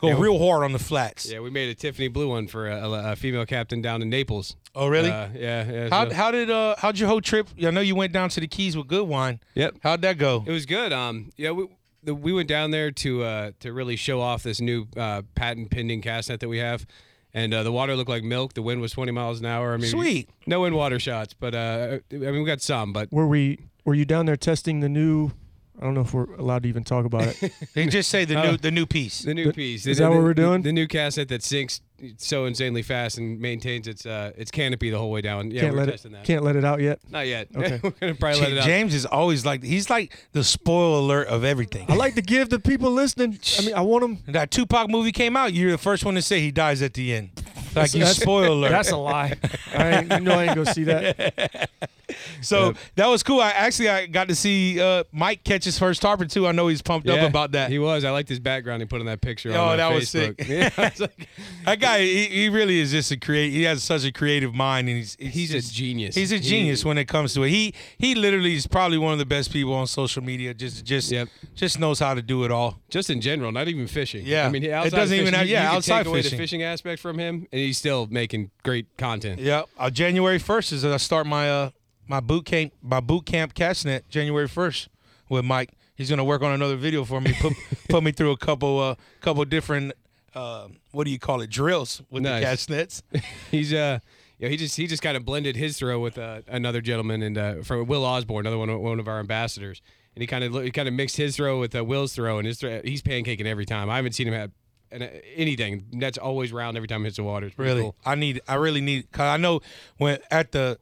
Go 0.00 0.16
real 0.16 0.38
hard 0.38 0.64
on 0.64 0.72
the 0.72 0.78
flats. 0.78 1.30
Yeah, 1.30 1.40
we 1.40 1.50
made 1.50 1.68
a 1.68 1.74
Tiffany 1.74 2.08
blue 2.08 2.28
one 2.30 2.46
for 2.48 2.66
a, 2.70 2.88
a, 2.88 3.12
a 3.12 3.16
female 3.16 3.44
captain 3.44 3.82
down 3.82 4.00
in 4.00 4.08
Naples. 4.08 4.56
Oh, 4.74 4.86
really? 4.88 5.10
Uh, 5.10 5.28
yeah, 5.34 5.70
yeah. 5.70 5.88
how, 5.90 6.08
so- 6.08 6.14
how 6.14 6.30
did 6.30 6.50
uh 6.50 6.74
how'd 6.78 6.98
your 6.98 7.06
whole 7.06 7.20
trip? 7.20 7.48
I 7.62 7.70
know 7.70 7.82
you 7.82 7.94
went 7.94 8.14
down 8.14 8.30
to 8.30 8.40
the 8.40 8.46
Keys 8.48 8.78
with 8.78 8.88
Goodwine. 8.88 9.40
Yep. 9.56 9.76
How'd 9.82 10.00
that 10.00 10.16
go? 10.16 10.42
It 10.46 10.52
was 10.52 10.64
good. 10.64 10.94
Um, 10.94 11.30
yeah, 11.36 11.50
we 11.50 11.68
the, 12.02 12.14
we 12.14 12.32
went 12.32 12.48
down 12.48 12.70
there 12.70 12.90
to 12.90 13.22
uh 13.24 13.50
to 13.60 13.74
really 13.74 13.96
show 13.96 14.22
off 14.22 14.42
this 14.42 14.58
new 14.62 14.86
uh, 14.96 15.20
patent 15.34 15.70
pending 15.70 16.00
cast 16.00 16.30
net 16.30 16.40
that 16.40 16.48
we 16.48 16.56
have, 16.58 16.86
and 17.34 17.52
uh, 17.54 17.62
the 17.62 17.72
water 17.72 17.94
looked 17.96 18.10
like 18.10 18.22
milk. 18.24 18.54
The 18.54 18.62
wind 18.62 18.80
was 18.80 18.92
20 18.92 19.12
miles 19.12 19.40
an 19.40 19.46
hour. 19.46 19.72
I 19.74 19.76
mean, 19.76 19.90
Sweet. 19.90 20.28
No 20.46 20.60
wind 20.60 20.74
water 20.74 20.98
shots, 20.98 21.34
but 21.34 21.54
uh, 21.54 21.98
I 22.10 22.16
mean 22.16 22.40
we 22.40 22.44
got 22.44 22.60
some, 22.60 22.92
but 22.92 23.10
Were 23.12 23.26
we 23.26 23.58
were 23.84 23.94
you 23.94 24.04
down 24.04 24.26
there 24.26 24.36
testing 24.36 24.80
the 24.80 24.88
new 24.88 25.32
I 25.80 25.84
don't 25.84 25.94
know 25.94 26.02
if 26.02 26.12
we're 26.12 26.34
allowed 26.34 26.64
to 26.64 26.68
even 26.68 26.84
talk 26.84 27.06
about 27.06 27.28
it. 27.42 27.52
They 27.74 27.86
just 27.86 28.10
say 28.10 28.26
the 28.26 28.36
Uh, 28.38 28.42
new 28.52 28.56
the 28.58 28.70
new 28.70 28.84
piece. 28.86 29.20
the 29.22 29.32
new 29.34 29.52
piece. 29.52 29.86
is 29.86 29.96
the, 29.96 30.04
that 30.04 30.10
what 30.10 30.22
we're 30.22 30.34
doing? 30.34 30.60
The, 30.62 30.68
the 30.68 30.72
new 30.74 30.86
cast 30.86 31.16
net 31.16 31.28
that 31.28 31.42
sinks 31.42 31.80
so 32.16 32.46
insanely 32.46 32.82
fast 32.82 33.18
and 33.18 33.40
maintains 33.40 33.86
its 33.88 34.06
uh 34.06 34.32
its 34.36 34.50
canopy 34.50 34.90
the 34.90 34.98
whole 34.98 35.10
way 35.10 35.20
down. 35.20 35.50
Yeah, 35.50 35.62
can't 35.62 35.74
we're 35.74 35.80
let 35.80 35.90
testing 35.90 36.12
it 36.12 36.14
that. 36.16 36.24
can't 36.24 36.42
let 36.42 36.56
it 36.56 36.64
out 36.64 36.80
yet. 36.80 37.00
Not 37.10 37.26
yet. 37.26 37.48
Okay. 37.56 37.80
we're 37.82 37.90
gonna 37.90 38.14
probably 38.14 38.40
let 38.40 38.52
it 38.52 38.58
out. 38.58 38.64
James 38.64 38.94
is 38.94 39.06
always 39.06 39.44
like 39.44 39.62
he's 39.62 39.90
like 39.90 40.16
the 40.32 40.42
spoil 40.44 40.98
alert 41.00 41.28
of 41.28 41.44
everything. 41.44 41.86
I 41.90 41.94
like 41.94 42.14
to 42.14 42.22
give 42.22 42.48
the 42.48 42.58
people 42.58 42.90
listening. 42.90 43.38
I 43.58 43.62
mean, 43.66 43.74
I 43.74 43.80
want 43.82 44.02
them. 44.02 44.18
that 44.32 44.50
Tupac 44.50 44.88
movie 44.90 45.12
came 45.12 45.36
out. 45.36 45.52
You're 45.52 45.72
the 45.72 45.78
first 45.78 46.04
one 46.04 46.14
to 46.14 46.22
say 46.22 46.40
he 46.40 46.50
dies 46.50 46.82
at 46.82 46.94
the 46.94 47.12
end. 47.12 47.30
Like 47.74 47.92
you 47.94 48.00
That's- 48.00 48.16
spoil 48.20 48.52
alert. 48.54 48.70
That's 48.72 48.90
a 48.90 48.96
lie. 48.96 49.36
I 49.74 49.90
ain't, 49.98 50.12
you 50.12 50.20
know 50.20 50.32
I 50.38 50.44
ain't 50.44 50.54
gonna 50.56 50.72
see 50.74 50.84
that. 50.84 51.70
So 52.42 52.74
that 52.96 53.06
was 53.06 53.22
cool. 53.22 53.40
I 53.40 53.50
actually 53.50 53.88
I 53.90 54.06
got 54.06 54.28
to 54.28 54.34
see 54.34 54.80
uh, 54.80 55.04
Mike 55.12 55.44
catch 55.44 55.64
his 55.64 55.78
first 55.78 56.00
tarpon 56.00 56.28
too. 56.28 56.46
I 56.46 56.52
know 56.52 56.68
he's 56.68 56.80
pumped 56.82 57.06
Yeah, 57.06 57.14
up 57.14 57.28
about 57.28 57.52
that. 57.52 57.70
He 57.70 57.78
was. 57.78 58.04
I 58.04 58.10
liked 58.10 58.28
his 58.28 58.40
background 58.40 58.80
he 58.82 58.86
put 58.86 59.00
on 59.00 59.06
that 59.06 59.20
picture. 59.20 59.52
Oh, 59.52 59.68
uh, 59.70 59.76
that 59.76 59.92
was 59.92 60.08
sick. 60.08 60.36
Yeah, 60.48 60.70
was 60.76 61.00
like, 61.00 61.28
that 61.66 61.80
guy, 61.80 62.00
he, 62.00 62.24
he 62.26 62.48
really 62.48 62.80
is 62.80 62.90
just 62.92 63.10
a 63.10 63.16
create. 63.18 63.52
He 63.52 63.62
has 63.64 63.82
such 63.82 64.04
a 64.04 64.12
creative 64.12 64.54
mind, 64.54 64.88
and 64.88 64.96
he's 64.98 65.16
he's, 65.18 65.34
He's 65.34 65.50
a 65.50 65.58
just- 65.60 65.74
genius. 65.74 66.14
He's 66.14 66.32
a 66.32 66.36
He- 66.36 66.40
genius 66.48 66.84
when 66.84 66.96
it 66.98 67.06
comes 67.08 67.34
to 67.34 67.42
it. 67.42 67.50
He 67.50 67.74
he 67.98 68.14
literally 68.14 68.54
is 68.54 68.66
probably 68.66 68.98
one 68.98 69.12
of 69.12 69.18
the 69.18 69.26
best 69.26 69.52
people 69.52 69.74
on 69.74 69.86
social 69.86 70.22
media. 70.22 70.54
Just 70.54 70.84
just 70.84 71.10
Yep. 71.12 71.28
just 71.54 71.78
knows 71.78 71.98
how 71.98 72.14
to 72.14 72.22
do 72.22 72.44
it 72.44 72.50
all. 72.50 72.78
just 72.88 73.10
in 73.10 73.20
general, 73.20 73.52
not 73.52 73.68
even 73.68 73.86
fishing. 73.86 74.24
Yeah. 74.24 74.46
I 74.46 74.50
mean, 74.50 74.64
It 74.64 74.70
doesn't 74.90 75.14
of 75.16 75.20
even 75.20 75.34
have- 75.34 75.46
yeah, 75.46 75.70
outside 75.72 75.98
take 75.98 76.06
away 76.06 76.22
fishing. 76.22 76.38
the 76.38 76.42
fishing 76.42 76.62
aspect 76.62 77.00
from 77.00 77.18
him, 77.18 77.46
and 77.52 77.60
he's 77.60 77.78
still 77.78 78.06
making 78.10 78.50
great 78.62 78.86
content. 78.96 79.40
Yeah. 79.40 79.62
Uh, 79.78 79.90
January 79.90 80.38
first 80.38 80.72
is 80.72 80.84
I 80.84 80.96
start 80.96 81.26
my 81.26 81.50
uh 81.50 81.70
my 82.10 82.18
boot 82.18 82.44
camp 82.44 82.72
my 82.82 82.98
boot 82.98 83.24
camp 83.24 83.54
cast 83.54 83.86
net 83.86 84.08
January 84.08 84.48
first 84.48 84.88
with 85.28 85.44
Mike. 85.44 85.70
He's 85.94 86.10
gonna 86.10 86.24
work 86.24 86.42
on 86.42 86.50
another 86.52 86.76
video 86.76 87.04
for 87.04 87.20
me. 87.20 87.32
Put 87.40 87.52
put 87.88 88.02
me 88.02 88.10
through 88.10 88.32
a 88.32 88.36
couple 88.36 88.80
uh 88.80 88.94
couple 89.20 89.44
different 89.44 89.92
uh, 90.34 90.68
what 90.92 91.04
do 91.04 91.10
you 91.10 91.18
call 91.18 91.40
it 91.40 91.50
drills 91.50 92.02
with 92.10 92.22
Nice. 92.24 92.40
the 92.40 92.46
cast 92.46 92.70
nets. 92.70 93.02
He's 93.50 93.72
uh, 93.72 94.00
yeah, 94.38 94.48
he 94.48 94.56
just 94.56 94.76
he 94.76 94.86
just 94.88 95.02
kind 95.02 95.16
of 95.16 95.24
blended 95.24 95.54
his 95.56 95.78
throw 95.78 96.00
with 96.00 96.18
uh, 96.18 96.40
another 96.48 96.80
gentleman 96.80 97.22
and 97.22 97.38
uh, 97.38 97.54
from 97.62 97.86
Will 97.86 98.04
Osborne, 98.04 98.46
another 98.46 98.58
one 98.58 98.76
one 98.80 98.98
of 98.98 99.06
our 99.06 99.20
ambassadors, 99.20 99.80
and 100.16 100.22
he 100.22 100.26
kind 100.26 100.42
of 100.42 100.54
he 100.64 100.70
kind 100.72 100.88
of 100.88 100.94
mixed 100.94 101.16
his 101.16 101.36
throw 101.36 101.60
with 101.60 101.76
uh, 101.76 101.84
Will's 101.84 102.12
throw, 102.12 102.38
and 102.38 102.46
his 102.46 102.58
throw, 102.58 102.80
he's 102.82 103.02
pancaking 103.02 103.44
every 103.46 103.66
time. 103.66 103.88
I 103.90 103.96
haven't 103.96 104.12
seen 104.12 104.26
him 104.28 104.34
have 104.34 104.50
an, 104.90 105.02
anything 105.36 105.84
that's 105.92 106.18
always 106.18 106.52
round 106.52 106.76
every 106.76 106.88
time 106.88 107.02
it 107.02 107.08
hits 107.08 107.16
the 107.18 107.22
water. 107.24 107.46
It's 107.46 107.58
Really, 107.58 107.82
cool. 107.82 107.96
I 108.04 108.14
need. 108.16 108.40
I 108.48 108.54
really 108.54 108.80
need. 108.80 109.10
Cause 109.12 109.26
I 109.26 109.36
know 109.36 109.60
when 109.98 110.18
at 110.30 110.52
the 110.52 110.78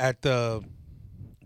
at 0.00 0.22
the 0.22 0.64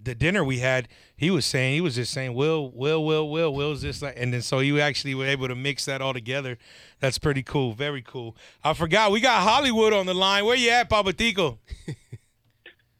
the 0.02 0.14
dinner 0.14 0.44
we 0.44 0.58
had, 0.58 0.88
he 1.16 1.30
was 1.30 1.46
saying 1.46 1.74
he 1.74 1.80
was 1.80 1.96
just 1.96 2.12
saying, 2.12 2.34
"Will, 2.34 2.70
Will, 2.70 3.04
Will, 3.04 3.28
Will, 3.28 3.52
Will's 3.52 3.82
this," 3.82 4.00
like, 4.02 4.14
and 4.16 4.32
then 4.32 4.42
so 4.42 4.60
you 4.60 4.80
actually 4.80 5.14
were 5.14 5.26
able 5.26 5.48
to 5.48 5.54
mix 5.54 5.84
that 5.86 6.00
all 6.00 6.12
together. 6.12 6.58
That's 7.00 7.18
pretty 7.18 7.42
cool. 7.42 7.72
Very 7.72 8.02
cool. 8.02 8.36
I 8.62 8.74
forgot 8.74 9.10
we 9.10 9.20
got 9.20 9.42
Hollywood 9.42 9.92
on 9.92 10.06
the 10.06 10.14
line. 10.14 10.44
Where 10.44 10.56
you 10.56 10.70
at, 10.70 10.88
Papatico? 10.88 11.58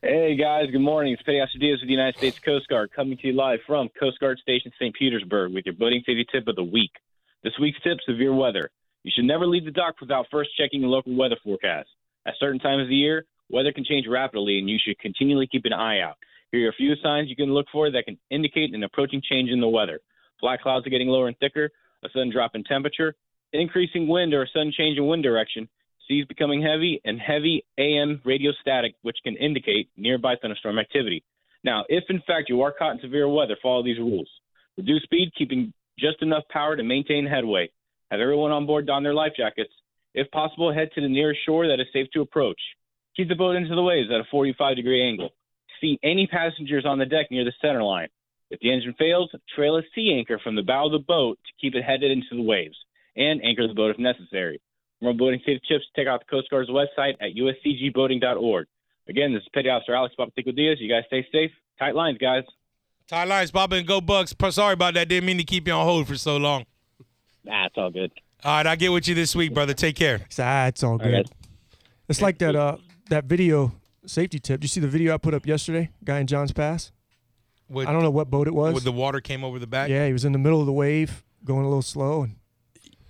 Hey 0.06 0.36
guys, 0.36 0.70
good 0.70 0.82
morning. 0.82 1.14
It's 1.14 1.22
Petty 1.22 1.40
Diaz 1.58 1.78
with 1.80 1.88
the 1.88 1.94
United 1.94 2.18
States 2.18 2.38
Coast 2.38 2.68
Guard 2.68 2.90
coming 2.94 3.16
to 3.16 3.28
you 3.28 3.32
live 3.32 3.60
from 3.66 3.88
Coast 3.98 4.20
Guard 4.20 4.38
Station 4.38 4.70
St. 4.78 4.94
Petersburg 4.94 5.54
with 5.54 5.64
your 5.64 5.74
boating 5.74 6.00
safety 6.00 6.26
tip 6.30 6.46
of 6.46 6.56
the 6.56 6.62
week. 6.62 6.90
This 7.42 7.54
week's 7.58 7.80
tip: 7.80 7.96
severe 8.06 8.34
weather. 8.34 8.70
You 9.02 9.10
should 9.16 9.24
never 9.24 9.46
leave 9.46 9.64
the 9.64 9.70
dock 9.70 9.94
without 10.02 10.26
first 10.30 10.50
checking 10.58 10.82
the 10.82 10.88
local 10.88 11.16
weather 11.16 11.38
forecast. 11.42 11.88
At 12.26 12.34
certain 12.38 12.60
times 12.60 12.82
of 12.82 12.88
the 12.88 12.96
year, 12.96 13.24
weather 13.50 13.72
can 13.72 13.84
change 13.84 14.06
rapidly, 14.08 14.58
and 14.58 14.68
you 14.68 14.78
should 14.84 14.98
continually 14.98 15.46
keep 15.46 15.64
an 15.64 15.72
eye 15.72 16.00
out. 16.00 16.16
Here 16.52 16.66
are 16.66 16.70
a 16.70 16.74
few 16.74 16.94
signs 17.02 17.28
you 17.28 17.36
can 17.36 17.52
look 17.52 17.66
for 17.72 17.90
that 17.90 18.04
can 18.04 18.18
indicate 18.30 18.74
an 18.74 18.84
approaching 18.84 19.20
change 19.28 19.50
in 19.50 19.60
the 19.60 19.68
weather. 19.68 20.00
Black 20.40 20.62
clouds 20.62 20.86
are 20.86 20.90
getting 20.90 21.08
lower 21.08 21.28
and 21.28 21.38
thicker, 21.38 21.70
a 22.04 22.08
sudden 22.10 22.30
drop 22.30 22.54
in 22.54 22.64
temperature, 22.64 23.14
increasing 23.52 24.08
wind 24.08 24.34
or 24.34 24.42
a 24.42 24.48
sudden 24.48 24.72
change 24.76 24.98
in 24.98 25.06
wind 25.06 25.22
direction, 25.22 25.68
seas 26.06 26.26
becoming 26.26 26.62
heavy, 26.62 27.00
and 27.04 27.18
heavy 27.18 27.64
AM 27.78 28.20
radio 28.24 28.52
static, 28.60 28.94
which 29.02 29.16
can 29.24 29.36
indicate 29.36 29.88
nearby 29.96 30.34
thunderstorm 30.40 30.78
activity. 30.78 31.24
Now, 31.64 31.84
if 31.88 32.04
in 32.08 32.20
fact 32.26 32.50
you 32.50 32.62
are 32.62 32.72
caught 32.72 32.92
in 32.92 33.00
severe 33.00 33.28
weather, 33.28 33.56
follow 33.62 33.82
these 33.82 33.98
rules. 33.98 34.28
Reduce 34.76 35.02
speed, 35.02 35.32
keeping 35.36 35.72
just 35.98 36.20
enough 36.20 36.44
power 36.50 36.76
to 36.76 36.82
maintain 36.82 37.26
headway. 37.26 37.70
Have 38.10 38.20
everyone 38.20 38.50
on 38.50 38.66
board 38.66 38.86
don 38.86 39.02
their 39.02 39.14
life 39.14 39.32
jackets. 39.36 39.72
If 40.12 40.30
possible, 40.30 40.72
head 40.72 40.90
to 40.94 41.00
the 41.00 41.08
nearest 41.08 41.40
shore 41.46 41.66
that 41.68 41.80
is 41.80 41.86
safe 41.92 42.08
to 42.12 42.20
approach. 42.20 42.60
Keep 43.16 43.28
the 43.28 43.34
boat 43.34 43.56
into 43.56 43.74
the 43.74 43.82
waves 43.82 44.08
at 44.12 44.20
a 44.20 44.24
45 44.30 44.76
degree 44.76 45.06
angle. 45.06 45.30
See 45.80 45.98
any 46.02 46.26
passengers 46.26 46.84
on 46.86 46.98
the 46.98 47.06
deck 47.06 47.26
near 47.30 47.44
the 47.44 47.52
center 47.60 47.82
line. 47.82 48.08
If 48.50 48.60
the 48.60 48.72
engine 48.72 48.94
fails, 48.98 49.30
trail 49.54 49.76
a 49.76 49.82
sea 49.94 50.14
anchor 50.16 50.38
from 50.42 50.54
the 50.56 50.62
bow 50.62 50.86
of 50.86 50.92
the 50.92 50.98
boat 50.98 51.38
to 51.46 51.52
keep 51.60 51.74
it 51.74 51.82
headed 51.82 52.10
into 52.10 52.36
the 52.36 52.42
waves, 52.42 52.76
and 53.16 53.42
anchor 53.44 53.66
the 53.66 53.74
boat 53.74 53.90
if 53.90 53.98
necessary. 53.98 54.60
For 54.98 55.06
more 55.06 55.14
boating 55.14 55.40
safety 55.40 55.60
tips, 55.68 55.84
check 55.96 56.06
out 56.06 56.20
the 56.20 56.30
Coast 56.30 56.50
Guard's 56.50 56.70
website 56.70 57.14
at 57.20 57.34
uscgboating.org. 57.36 58.66
Again, 59.08 59.32
this 59.34 59.42
is 59.42 59.48
Petty 59.54 59.68
Officer 59.68 59.94
Alex 59.94 60.14
Papatico 60.18 60.54
Diaz. 60.54 60.78
You 60.80 60.88
guys 60.88 61.04
stay 61.06 61.26
safe. 61.32 61.50
Tight 61.78 61.94
lines, 61.94 62.18
guys. 62.18 62.44
Tight 63.06 63.24
Lines, 63.28 63.50
Bob 63.50 63.72
and 63.74 63.86
Go 63.86 64.00
Bucks. 64.00 64.34
Sorry 64.50 64.72
about 64.72 64.94
that. 64.94 65.08
Didn't 65.08 65.26
mean 65.26 65.36
to 65.36 65.44
keep 65.44 65.66
you 65.66 65.74
on 65.74 65.84
hold 65.84 66.06
for 66.08 66.16
so 66.16 66.38
long. 66.38 66.64
Nah, 67.44 67.66
it's 67.66 67.76
all 67.76 67.90
good. 67.90 68.10
All 68.42 68.56
right, 68.56 68.66
I'll 68.66 68.76
get 68.76 68.92
with 68.92 69.06
you 69.06 69.14
this 69.14 69.36
week, 69.36 69.52
brother. 69.52 69.74
Take 69.74 69.96
care. 69.96 70.16
It's, 70.24 70.38
ah, 70.38 70.66
it's 70.66 70.82
all 70.82 70.96
right, 70.96 71.10
good. 71.10 71.26
guys. 71.26 71.32
It's 72.08 72.22
like 72.22 72.38
that 72.38 72.56
uh 72.56 72.76
that 73.08 73.24
video 73.24 73.72
safety 74.06 74.38
tip. 74.38 74.60
Did 74.60 74.64
you 74.64 74.68
see 74.68 74.80
the 74.80 74.88
video 74.88 75.14
I 75.14 75.18
put 75.18 75.34
up 75.34 75.46
yesterday? 75.46 75.90
Guy 76.04 76.18
in 76.20 76.26
John's 76.26 76.52
Pass. 76.52 76.92
With, 77.68 77.88
I 77.88 77.92
don't 77.92 78.02
know 78.02 78.10
what 78.10 78.28
boat 78.30 78.46
it 78.46 78.54
was. 78.54 78.74
With 78.74 78.84
the 78.84 78.92
water 78.92 79.20
came 79.20 79.42
over 79.42 79.58
the 79.58 79.66
back. 79.66 79.88
yeah, 79.88 80.06
he 80.06 80.12
was 80.12 80.24
in 80.24 80.32
the 80.32 80.38
middle 80.38 80.60
of 80.60 80.66
the 80.66 80.72
wave, 80.72 81.24
going 81.44 81.64
a 81.64 81.68
little 81.68 81.82
slow, 81.82 82.22
and 82.22 82.36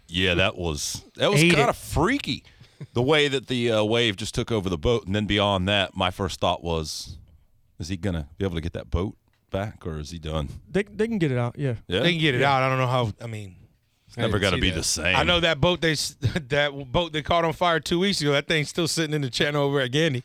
Yeah, 0.07 0.35
that 0.35 0.57
was 0.57 1.05
that 1.17 1.31
was 1.31 1.43
kind 1.43 1.69
of 1.69 1.77
freaky. 1.77 2.45
The 2.93 3.03
way 3.03 3.29
that 3.29 3.47
the 3.49 3.73
uh, 3.73 3.85
wave 3.85 4.17
just 4.17 4.35
took 4.35 4.53
over 4.53 4.69
the 4.69 4.79
boat, 4.79 5.07
and 5.07 5.15
then 5.15 5.27
beyond 5.27 5.69
that, 5.69 5.97
my 5.97 6.11
first 6.11 6.39
thought 6.41 6.63
was, 6.63 7.19
is 7.79 7.89
he 7.89 7.97
gonna 7.97 8.29
be 8.39 8.45
able 8.45 8.55
to 8.57 8.61
get 8.61 8.75
that 8.75 8.91
boat 8.91 9.17
back, 9.51 9.87
or 9.87 9.99
is 9.99 10.11
he 10.11 10.19
done? 10.19 10.49
they 10.71 10.83
they 10.85 11.09
can 11.09 11.19
get 11.19 11.33
it 11.33 11.39
out. 11.39 11.57
Yeah. 11.59 11.75
Yeah, 11.89 12.01
They 12.01 12.13
can 12.13 12.21
get 12.21 12.35
it 12.35 12.43
out. 12.43 12.63
I 12.63 12.69
don't 12.69 12.79
know 12.79 12.87
how. 12.87 13.13
I 13.21 13.27
mean, 13.27 13.57
It's 14.15 14.19
never 14.19 14.39
didn't 14.39 14.43
got 14.53 14.57
to 14.57 14.61
be 14.61 14.71
that. 14.71 14.77
the 14.77 14.83
same. 14.85 15.17
I 15.17 15.23
know 15.25 15.41
that 15.41 15.61
boat 15.61 15.81
they 15.81 15.95
that 16.49 16.71
boat 16.93 17.13
they 17.13 17.23
caught 17.23 17.45
on 17.45 17.53
fire 17.53 17.81
two 17.81 17.99
weeks 17.99 18.21
ago. 18.21 18.33
That 18.33 18.47
thing's 18.47 18.69
still 18.69 18.87
sitting 18.89 19.15
in 19.15 19.23
the 19.23 19.31
channel 19.31 19.63
over 19.65 19.81
at 19.81 19.91
Gandy. 19.93 20.23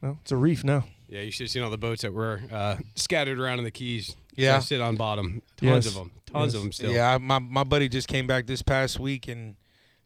Well, 0.00 0.18
it's 0.22 0.32
a 0.32 0.36
reef 0.36 0.64
now. 0.64 0.84
Yeah, 1.08 1.20
you 1.22 1.30
should 1.30 1.44
have 1.44 1.50
seen 1.50 1.62
all 1.62 1.70
the 1.70 1.78
boats 1.78 2.02
that 2.02 2.12
were 2.12 2.40
uh, 2.52 2.76
scattered 2.94 3.38
around 3.40 3.58
in 3.58 3.64
the 3.64 3.70
Keys. 3.70 4.14
Yeah. 4.36 4.58
They 4.58 4.64
sit 4.64 4.80
on 4.80 4.96
bottom. 4.96 5.42
Tons 5.56 5.84
Yes. 5.84 5.86
of 5.88 5.94
them. 5.94 6.10
Tons 6.26 6.54
of 6.54 6.62
them 6.62 6.72
still. 6.72 6.92
Yeah, 6.92 7.14
I- 7.14 7.18
my 7.18 7.38
my 7.38 7.64
buddy 7.64 7.88
just 7.88 8.08
came 8.08 8.26
back 8.26 8.46
this 8.46 8.62
past 8.62 8.98
week 9.00 9.28
and 9.28 9.56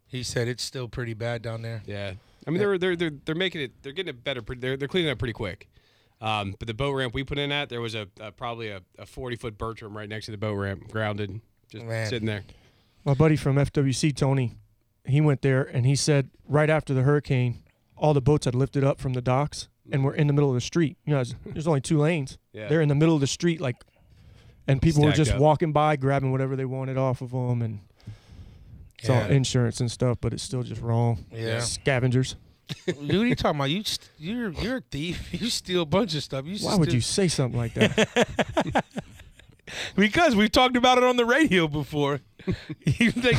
he 0.07 0.23
said 0.23 0.49
it's 0.49 0.63
still 0.63 0.89
pretty 0.89 1.15
bad 1.15 1.43
down 1.43 1.63
there. 1.63 1.83
Yeah. 1.87 2.15
I 2.47 2.51
mean, 2.51 2.59
they're 2.59 2.79
they're 2.79 2.97
they're 2.97 3.13
they're 3.25 3.35
making 3.35 3.61
it. 3.61 3.73
They're 3.83 3.93
getting 3.93 4.11
it 4.11 4.25
better. 4.25 4.41
They're 4.41 4.77
they're 4.77 4.89
cleaning 4.89 5.09
it 5.09 5.13
up 5.13 5.19
pretty 5.19 5.33
quick. 5.35 5.69
Um, 6.21 6.55
but 6.59 6.69
the 6.69 6.75
boat 6.75 6.93
ramp 6.93 7.15
we 7.15 7.25
put 7.25 7.39
in 7.39 7.51
at, 7.51 7.69
there 7.69 7.81
was 7.81 7.95
a, 7.97 8.07
a 8.21 8.31
probably 8.31 8.69
a, 8.69 8.81
a 8.97 9.05
40 9.07 9.35
foot 9.37 9.59
Bertram 9.59 9.97
right 9.97 10.09
next 10.09 10.27
to 10.27 10.31
the 10.31 10.37
boat 10.39 10.55
ramp, 10.55 10.89
grounded, 10.91 11.41
just 11.69 11.85
Man. 11.85 12.09
sitting 12.09 12.27
there. 12.27 12.45
My 13.05 13.15
buddy 13.15 13.37
from 13.37 13.57
FWC, 13.57 14.15
Tony, 14.17 14.59
he 15.05 15.21
went 15.21 15.43
there 15.43 15.63
and 15.63 15.85
he 15.87 15.97
said 15.97 16.31
right 16.49 16.71
after 16.71 16.95
the 16.95 17.03
hurricane, 17.03 17.63
all 17.97 18.15
the 18.15 18.21
boats 18.21 18.45
had 18.45 18.55
lifted 18.55 18.85
up 18.85 19.01
from 19.01 19.13
the 19.15 19.21
docks 19.23 19.69
and 19.91 20.05
were 20.05 20.15
in 20.15 20.27
the 20.29 20.33
middle 20.33 20.49
of 20.49 20.55
the 20.55 20.61
street. 20.61 20.97
You 21.05 21.13
know, 21.15 21.17
there's- 21.25 21.35
there's 21.47 21.67
only 21.67 21.81
two 21.81 21.99
lanes. 21.99 22.39
Yeah. 22.53 22.69
They're 22.69 22.81
in 22.81 22.89
the 22.89 22.95
middle 22.95 23.15
of 23.15 23.21
the 23.21 23.27
street, 23.27 23.61
like, 23.61 23.77
and 24.69 24.81
people 24.81 25.03
were 25.03 25.13
just 25.13 25.33
up. 25.33 25.39
walking 25.41 25.73
by, 25.73 25.97
grabbing 25.97 26.31
whatever 26.31 26.55
they 26.55 26.65
wanted 26.65 26.97
off 26.97 27.21
of 27.21 27.33
them, 27.33 27.63
and 27.63 27.81
it's 29.01 29.11
all 29.11 29.21
insurance 29.23 29.81
and 29.81 29.91
stuff, 29.91 30.19
but 30.21 30.33
it's 30.33 30.43
still 30.45 30.63
just 30.63 30.81
wrong. 30.81 31.25
Yeah. 31.33 31.59
Scavengers. 31.59 32.37
Dude, 32.87 32.97
what 32.97 33.11
are 33.17 33.27
you 33.27 33.35
talking 33.35 33.59
about? 33.59 33.71
You 33.71 33.83
st- 33.83 34.09
you're 34.19 34.51
you're 34.53 34.77
a 34.77 34.81
thief. 34.81 35.29
You 35.43 35.51
steal 35.51 35.83
a 35.83 35.87
bunch 35.87 36.15
of 36.15 36.23
stuff. 36.23 36.47
You 36.47 36.57
Why 36.65 36.77
would 36.77 36.93
you 36.93 37.01
say 37.01 37.27
something 37.29 37.59
like 37.59 37.75
that? 37.75 38.85
Because 39.97 40.35
we've 40.37 40.51
talked 40.53 40.77
about 40.77 40.99
it 40.99 41.05
on 41.05 41.17
the 41.17 41.25
radio 41.25 41.69
before. 41.69 42.21
you 42.85 43.11
think 43.13 43.39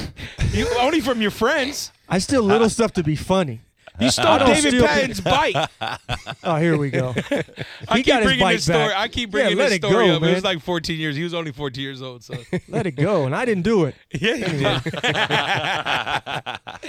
you 0.51 0.67
only 0.79 1.01
from 1.01 1.21
your 1.21 1.31
friends. 1.31 1.91
I 2.07 2.19
steal 2.19 2.41
little 2.43 2.69
stuff 2.69 2.93
to 2.93 3.03
be 3.03 3.15
funny. 3.15 3.61
You 3.99 4.09
stole 4.09 4.39
David 4.39 4.71
steal 4.73 4.87
Patton's 4.87 5.21
bike. 5.21 5.69
Oh, 6.43 6.55
here 6.55 6.77
we 6.77 6.89
go. 6.89 7.13
I 7.87 7.97
keep 7.97 8.07
got 8.07 8.21
his 8.21 8.25
bringing 8.25 8.39
bike 8.39 8.55
this 8.55 8.63
story. 8.63 8.87
back. 8.87 8.97
I 8.97 9.07
keep 9.07 9.29
bringing 9.29 9.55
let 9.55 9.65
this 9.65 9.75
it 9.75 9.81
go, 9.83 9.89
story 9.89 10.09
up. 10.09 10.17
It 10.17 10.25
man. 10.25 10.33
was 10.33 10.43
like 10.43 10.61
14 10.61 10.99
years. 10.99 11.15
He 11.15 11.23
was 11.23 11.35
only 11.35 11.51
14 11.51 11.83
years 11.83 12.01
old. 12.01 12.23
So 12.23 12.33
Let 12.67 12.87
it 12.87 12.95
go, 12.95 13.25
and 13.25 13.35
I 13.35 13.45
didn't 13.45 13.63
do 13.63 13.85
it. 13.85 13.93
yeah. 14.11 14.35
you 14.35 14.45
did. 16.73 16.83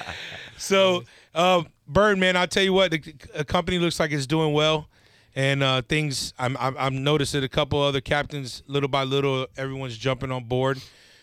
so, 0.56 1.04
um, 1.34 1.66
Bird, 1.86 2.18
man, 2.18 2.36
I'll 2.36 2.46
tell 2.48 2.62
you 2.62 2.72
what. 2.72 2.90
The 2.90 3.02
a 3.34 3.44
company 3.44 3.78
looks 3.78 4.00
like 4.00 4.10
it's 4.10 4.26
doing 4.26 4.54
well, 4.54 4.88
and 5.34 5.62
uh, 5.62 5.82
things. 5.82 6.32
I'm 6.38 6.56
I'm, 6.58 6.76
I'm 6.78 7.02
noticing 7.04 7.42
a 7.44 7.48
couple 7.48 7.80
other 7.80 8.00
captains, 8.00 8.62
little 8.66 8.88
by 8.88 9.04
little, 9.04 9.46
everyone's 9.56 9.96
jumping 9.98 10.30
on 10.32 10.44
board. 10.44 10.80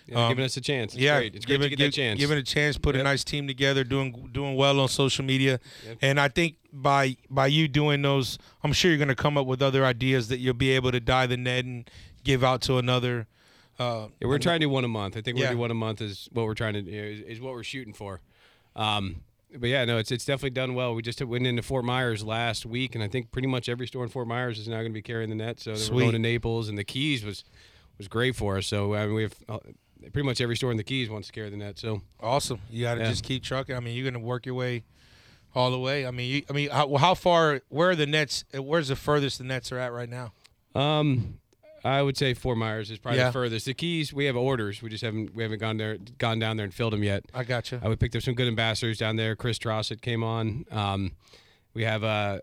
Yeah, 0.07 0.23
Um, 0.25 0.29
giving 0.31 0.45
us 0.45 0.57
a 0.57 0.61
chance. 0.61 0.93
It's 0.93 1.01
yeah, 1.01 1.19
great. 1.19 1.35
It's 1.35 1.45
giving, 1.45 1.69
give- 1.75 1.93
chance. 1.93 2.19
Giving 2.19 2.37
a 2.37 2.43
chance, 2.43 2.77
put 2.77 2.95
a 2.95 3.03
nice 3.03 3.23
team 3.23 3.47
together, 3.47 3.83
doing 3.83 4.29
doing 4.31 4.55
well 4.55 4.79
on 4.79 4.87
social 4.89 5.23
media, 5.23 5.59
and 6.01 6.19
I 6.19 6.27
think 6.27 6.55
by 6.73 7.15
by 7.29 7.47
you 7.47 7.67
doing 7.67 8.01
those, 8.01 8.37
I'm 8.63 8.73
sure 8.73 8.89
you're 8.91 8.97
going 8.97 9.07
to 9.09 9.15
come 9.15 9.37
up 9.37 9.45
with 9.45 9.61
other 9.61 9.85
ideas 9.85 10.27
that 10.29 10.39
you'll 10.39 10.55
be 10.55 10.71
able 10.71 10.91
to 10.91 10.99
dye 10.99 11.27
the 11.27 11.37
net 11.37 11.65
and 11.65 11.89
give 12.23 12.43
out 12.43 12.61
to 12.63 12.77
another. 12.77 13.27
Uh, 13.79 14.07
Yeah, 14.19 14.27
we're 14.27 14.39
trying 14.39 14.59
to 14.59 14.65
do 14.65 14.69
one 14.69 14.83
a 14.83 14.87
month. 14.87 15.15
I 15.17 15.21
think 15.21 15.37
we're 15.37 15.43
Yeah. 15.43 15.47
gonna 15.49 15.55
do 15.57 15.61
one 15.61 15.71
a 15.71 15.75
month 15.75 16.01
is 16.01 16.27
what 16.33 16.45
we're 16.45 16.55
trying 16.55 16.73
to 16.73 16.81
you 16.81 17.01
know, 17.01 17.07
is, 17.07 17.19
is 17.21 17.39
what 17.41 17.53
we're 17.53 17.63
shooting 17.63 17.93
for. 17.93 18.21
Um, 18.75 19.21
but 19.57 19.69
yeah, 19.69 19.85
no, 19.85 19.97
it's 19.97 20.11
it's 20.11 20.25
definitely 20.25 20.51
done 20.51 20.73
well. 20.73 20.93
We 20.95 21.01
just 21.01 21.21
went 21.21 21.45
into 21.47 21.61
Fort 21.61 21.85
Myers 21.85 22.23
last 22.23 22.65
week, 22.65 22.95
and 22.95 23.03
I 23.03 23.07
think 23.07 23.31
pretty 23.31 23.47
much 23.47 23.69
every 23.69 23.87
store 23.87 24.03
in 24.03 24.09
Fort 24.09 24.27
Myers 24.27 24.59
is 24.59 24.67
now 24.67 24.77
going 24.77 24.91
to 24.91 24.93
be 24.93 25.01
carrying 25.01 25.29
the 25.29 25.35
net. 25.35 25.59
So 25.59 25.71
we're 25.91 26.01
going 26.01 26.11
to 26.13 26.19
Naples, 26.19 26.69
and 26.69 26.77
the 26.77 26.83
Keys 26.83 27.23
was 27.25 27.43
was 27.97 28.07
great 28.07 28.35
for 28.35 28.57
us. 28.57 28.67
So 28.67 28.93
I 28.95 29.05
mean, 29.05 29.15
we 29.15 29.21
have 29.23 29.35
uh, 29.49 29.59
pretty 30.13 30.23
much 30.25 30.41
every 30.41 30.55
store 30.55 30.71
in 30.71 30.77
the 30.77 30.83
Keys 30.83 31.09
wants 31.09 31.27
to 31.27 31.33
carry 31.33 31.49
the 31.49 31.57
net. 31.57 31.77
So 31.77 32.01
Awesome. 32.19 32.59
You 32.69 32.83
got 32.83 32.95
to 32.95 33.01
Yeah. 33.01 33.09
just 33.09 33.23
keep 33.23 33.43
trucking. 33.43 33.75
I 33.75 33.79
mean, 33.79 33.95
you're 33.95 34.09
going 34.09 34.21
to 34.21 34.25
work 34.27 34.45
your 34.45 34.55
way 34.55 34.83
all 35.53 35.69
the 35.69 35.79
way. 35.79 36.05
I 36.07 36.11
mean, 36.11 36.29
you, 36.35 36.43
I 36.49 36.53
mean, 36.53 36.69
how, 36.69 36.95
how 36.97 37.13
far? 37.13 37.61
Where 37.69 37.89
are 37.91 37.95
the 37.95 38.05
nets? 38.07 38.45
Where's 38.53 38.87
the 38.87 38.95
furthest 38.95 39.37
the 39.37 39.43
nets 39.43 39.71
are 39.71 39.77
at 39.77 39.91
right 39.91 40.09
now? 40.09 40.31
Um, 40.73 41.39
I 41.83 42.01
would 42.01 42.15
say 42.17 42.33
Fort 42.33 42.57
Myers 42.57 42.91
is 42.91 42.99
probably 42.99 43.19
Yeah. 43.19 43.27
the 43.27 43.31
furthest. 43.33 43.65
The 43.65 43.73
Keys, 43.73 44.13
we 44.13 44.25
have 44.25 44.35
orders. 44.37 44.81
We 44.81 44.89
just 44.89 45.03
haven't 45.03 45.33
we 45.35 45.43
haven't 45.43 45.59
gone 45.59 45.77
there, 45.77 45.97
gone 46.17 46.39
down 46.39 46.57
there 46.57 46.63
and 46.63 46.73
filled 46.73 46.93
them 46.93 47.03
yet. 47.03 47.25
I 47.33 47.43
got 47.43 47.71
you. 47.71 47.79
Uh, 47.83 47.89
we 47.89 47.95
picked 47.95 48.15
up 48.15 48.21
some 48.21 48.33
good 48.35 48.47
ambassadors 48.47 48.97
down 48.97 49.15
there. 49.15 49.35
Chris 49.35 49.57
Trossett 49.57 50.01
came 50.01 50.23
on. 50.23 50.65
Um, 50.71 51.13
we 51.73 51.83
have 51.83 52.03
uh, 52.03 52.39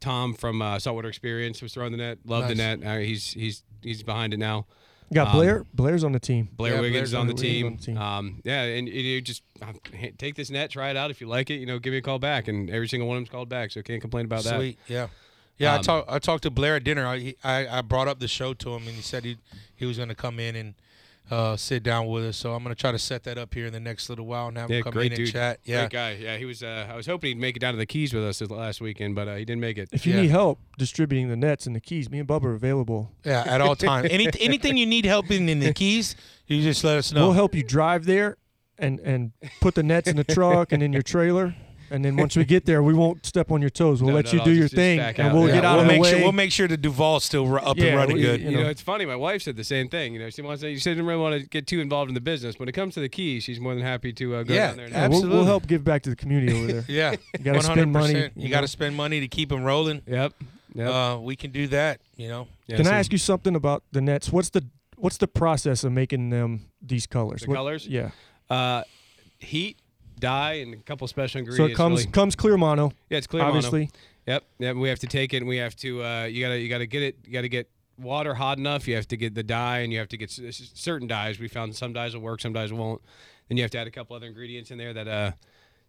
Tom 0.00 0.34
from 0.34 0.60
uh, 0.60 0.78
Saltwater 0.78 1.08
Experience 1.08 1.62
was 1.62 1.72
throwing 1.72 1.92
the 1.92 1.98
net. 1.98 2.18
Love 2.24 2.48
the 2.48 2.54
net. 2.54 2.80
Uh, 2.84 2.98
he's 2.98 3.30
he's 3.32 3.62
he's 3.82 4.02
behind 4.02 4.34
it 4.34 4.38
now. 4.38 4.66
You 5.08 5.14
got 5.14 5.28
Um, 5.28 5.32
Blair. 5.34 5.64
Blair's 5.72 6.02
on 6.02 6.10
the 6.10 6.18
team. 6.18 6.48
Blair 6.52 6.74
Yeah, 6.74 6.80
Wiggins 6.80 6.92
Blair's 6.94 7.08
is 7.10 7.14
on 7.14 7.26
the 7.28 7.34
Blair 7.34 7.44
team. 7.44 7.66
on 7.66 7.76
the 7.76 7.82
team. 7.82 7.96
Um, 7.96 8.40
yeah, 8.44 8.62
and, 8.62 8.88
and 8.88 8.96
you 8.96 9.20
just 9.20 9.42
uh, 9.62 9.72
take 10.18 10.34
this 10.34 10.50
net, 10.50 10.68
try 10.70 10.90
it 10.90 10.96
out. 10.96 11.12
If 11.12 11.20
you 11.20 11.28
like 11.28 11.48
it, 11.48 11.60
you 11.60 11.66
know, 11.66 11.78
give 11.78 11.92
me 11.92 11.98
a 11.98 12.02
call 12.02 12.18
back. 12.18 12.48
And 12.48 12.68
every 12.68 12.88
single 12.88 13.06
one 13.08 13.16
of 13.16 13.20
them's 13.20 13.30
called 13.30 13.48
back, 13.48 13.70
so 13.70 13.82
can't 13.82 14.00
complain 14.00 14.24
about 14.24 14.42
that. 14.42 14.56
Sweet. 14.56 14.78
Yeah. 14.88 15.06
Yeah, 15.58 15.72
I 15.72 15.76
Um, 15.76 15.82
talked. 15.82 16.10
I 16.10 16.18
talked 16.18 16.42
to 16.44 16.50
Blair 16.50 16.76
at 16.76 16.84
dinner. 16.84 17.06
I, 17.06 17.18
he, 17.18 17.36
I 17.42 17.78
I 17.78 17.80
brought 17.82 18.08
up 18.08 18.18
the 18.20 18.28
show 18.28 18.52
to 18.54 18.70
him, 18.74 18.86
and 18.86 18.96
he 18.96 19.02
said 19.02 19.24
he 19.24 19.36
he 19.74 19.86
was 19.86 19.96
going 19.96 20.08
to 20.10 20.14
come 20.14 20.38
in 20.38 20.54
and 20.56 20.74
uh, 21.30 21.56
sit 21.56 21.82
down 21.82 22.06
with 22.06 22.24
us. 22.24 22.36
So 22.36 22.52
I'm 22.54 22.62
going 22.62 22.74
to 22.74 22.80
try 22.80 22.92
to 22.92 22.98
set 22.98 23.24
that 23.24 23.36
up 23.38 23.52
here 23.54 23.66
in 23.66 23.72
the 23.72 23.80
next 23.80 24.08
little 24.08 24.26
while 24.26 24.48
and 24.48 24.56
have 24.58 24.70
Yeah, 24.70 24.76
him 24.78 24.82
come 24.84 24.92
great 24.92 25.12
in 25.12 25.16
dude. 25.16 25.26
and 25.28 25.32
chat. 25.32 25.60
Yeah. 25.64 25.80
Great 25.80 25.90
guy. 25.90 26.10
Yeah, 26.20 26.36
he 26.36 26.44
was. 26.44 26.62
Uh, 26.62 26.86
I 26.90 26.94
was 26.94 27.06
hoping 27.06 27.28
he'd 27.30 27.38
make 27.40 27.56
it 27.56 27.60
down 27.60 27.72
to 27.72 27.78
the 27.78 27.86
Keys 27.86 28.12
with 28.14 28.22
us 28.24 28.40
last 28.42 28.80
weekend, 28.80 29.14
but 29.14 29.26
uh, 29.28 29.34
he 29.36 29.44
didn't 29.44 29.60
make 29.62 29.76
it. 29.78 29.88
If 29.92 30.06
you 30.06 30.14
Yeah. 30.14 30.20
need 30.22 30.30
help 30.30 30.60
distributing 30.78 31.28
the 31.28 31.36
nets 31.36 31.66
and 31.66 31.74
the 31.74 31.80
keys, 31.80 32.10
me 32.10 32.18
and 32.20 32.28
Bubba 32.28 32.44
are 32.44 32.54
available. 32.54 33.10
Yeah, 33.24 33.42
at 33.46 33.60
all 33.60 33.74
times. 33.90 34.08
Any 34.10 34.28
anything 34.38 34.76
you 34.76 34.86
need 34.86 35.04
help 35.06 35.30
in 35.30 35.48
in 35.48 35.58
the 35.60 35.72
keys, 35.72 36.14
you 36.46 36.62
just 36.62 36.84
let 36.84 36.96
us 36.98 37.12
know. 37.12 37.22
We'll 37.28 37.32
help 37.32 37.54
you 37.54 37.62
drive 37.64 38.04
there 38.04 38.36
and 38.78 39.00
and 39.00 39.32
put 39.60 39.74
the 39.74 39.82
nets 39.82 40.06
in 40.08 40.16
the 40.16 40.24
truck 40.24 40.70
and 40.70 40.82
in 40.82 40.92
your 40.92 41.02
trailer. 41.02 41.54
And 41.90 42.04
then 42.04 42.16
once 42.16 42.36
we 42.36 42.44
get 42.44 42.64
there, 42.66 42.82
we 42.82 42.94
won't 42.94 43.24
step 43.24 43.50
on 43.52 43.60
your 43.60 43.70
toes. 43.70 44.02
We'll 44.02 44.10
No, 44.10 44.16
let 44.16 44.26
no, 44.26 44.32
you 44.32 44.38
no, 44.38 44.44
do 44.44 44.50
just- 44.50 44.58
your 44.58 44.64
just 44.66 44.74
thing, 44.74 44.98
and 45.00 45.34
we'll 45.34 45.48
Yeah, 45.48 45.54
get 45.54 45.64
out 45.64 45.72
we'll 45.74 45.80
of 45.82 45.86
the 45.86 45.92
make 45.92 46.02
way. 46.02 46.10
sure 46.10 46.18
we'll 46.20 46.32
make 46.32 46.52
sure 46.52 46.66
the 46.68 46.76
Duval's 46.76 47.24
still 47.24 47.46
ru- 47.46 47.58
up 47.58 47.76
Yeah, 47.76 47.84
and 47.86 47.96
running 47.96 48.16
we- 48.16 48.22
good. 48.22 48.40
you 48.40 48.50
You 48.50 48.56
know, 48.56 48.62
know. 48.64 48.68
it's 48.68 48.80
funny. 48.82 49.04
My 49.06 49.16
wife 49.16 49.42
said 49.42 49.56
the 49.56 49.64
same 49.64 49.88
thing. 49.88 50.12
You 50.14 50.18
know, 50.20 50.30
she 50.30 50.42
wants 50.42 50.62
to, 50.62 50.76
she 50.76 50.90
didn't 50.90 51.06
really 51.06 51.20
want 51.20 51.40
to 51.40 51.48
get 51.48 51.66
too 51.66 51.80
involved 51.80 52.08
in 52.10 52.14
the 52.14 52.20
business. 52.20 52.58
When 52.58 52.68
it 52.68 52.72
comes 52.72 52.94
to 52.94 53.00
the 53.00 53.08
keys, 53.08 53.44
she's 53.44 53.60
more 53.60 53.74
than 53.74 53.82
happy 53.84 54.12
to 54.14 54.34
uh, 54.36 54.42
go 54.42 54.54
Yeah, 54.54 54.66
down 54.68 54.76
there. 54.76 54.86
And 54.86 54.94
Yeah, 54.94 55.08
we'll, 55.08 55.28
we'll 55.28 55.44
help 55.44 55.66
give 55.66 55.84
back 55.84 56.02
to 56.02 56.10
the 56.10 56.16
community 56.16 56.52
over 56.58 56.66
there. 56.72 56.84
Yeah, 56.88 57.12
You 57.38 57.44
gotta 57.44 57.62
spend 57.62 57.92
money, 57.92 58.14
You, 58.14 58.30
you 58.36 58.48
got 58.48 58.58
to 58.58 58.62
know. 58.62 58.66
spend 58.66 58.96
money 58.96 59.20
to 59.20 59.28
keep 59.28 59.48
them 59.50 59.62
rolling. 59.64 60.02
Yep. 60.06 60.32
Yep. 60.74 60.88
Uh, 60.90 61.18
we 61.22 61.36
can 61.36 61.52
do 61.52 61.66
that. 61.68 62.00
You 62.16 62.28
know. 62.28 62.48
Yeah, 62.66 62.76
Can 62.76 62.84
so- 62.86 62.90
I 62.92 62.98
ask 62.98 63.10
you 63.12 63.18
something 63.18 63.54
about 63.54 63.82
the 63.92 64.00
nets? 64.00 64.30
What's 64.30 64.50
the 64.50 64.64
what's 64.98 65.16
the 65.18 65.28
process 65.28 65.84
of 65.84 65.92
making 65.92 66.30
them 66.30 66.66
these 66.82 67.06
colors? 67.06 67.42
The 67.42 67.48
What- 67.48 67.56
colors? 67.56 67.86
Yeah. 67.86 68.10
Uh, 68.50 68.82
heat, 69.38 69.76
dye, 70.18 70.54
and 70.54 70.74
a 70.74 70.76
couple 70.78 71.06
special 71.08 71.38
ingredients. 71.40 71.68
So 71.68 71.72
it 71.72 71.76
comes 71.76 72.00
really. 72.00 72.12
comes 72.12 72.34
clear 72.36 72.56
mono, 72.56 72.92
Yeah, 73.10 73.18
it's 73.18 73.26
clear 73.26 73.42
mono. 73.42 73.56
obviously. 73.56 73.90
Yep. 74.26 74.44
Yep. 74.58 74.76
We 74.76 74.88
have 74.88 74.98
to 75.00 75.06
take 75.06 75.34
it, 75.34 75.38
and 75.38 75.46
we 75.48 75.56
have 75.58 75.76
to. 75.76 76.02
Uh, 76.02 76.24
you 76.24 76.42
gotta. 76.44 76.58
You 76.58 76.68
gotta 76.68 76.86
get 76.86 77.02
it. 77.02 77.16
You 77.24 77.32
gotta 77.32 77.48
get 77.48 77.70
water 77.98 78.34
hot 78.34 78.58
enough. 78.58 78.86
You 78.88 78.94
have 78.96 79.08
to 79.08 79.16
get 79.16 79.34
the 79.34 79.42
dye, 79.42 79.78
and 79.78 79.92
you 79.92 79.98
have 79.98 80.08
to 80.08 80.16
get 80.16 80.30
s- 80.30 80.40
s- 80.44 80.70
certain 80.74 81.06
dyes. 81.08 81.38
We 81.38 81.48
found 81.48 81.74
some 81.76 81.92
dyes 81.92 82.14
will 82.14 82.22
work, 82.22 82.40
some 82.40 82.52
dyes 82.52 82.72
won't. 82.72 83.00
Then 83.48 83.56
you 83.56 83.62
have 83.64 83.70
to 83.72 83.78
add 83.78 83.86
a 83.86 83.90
couple 83.92 84.16
other 84.16 84.26
ingredients 84.26 84.70
in 84.70 84.78
there 84.78 84.92
that 84.92 85.06
uh 85.08 85.30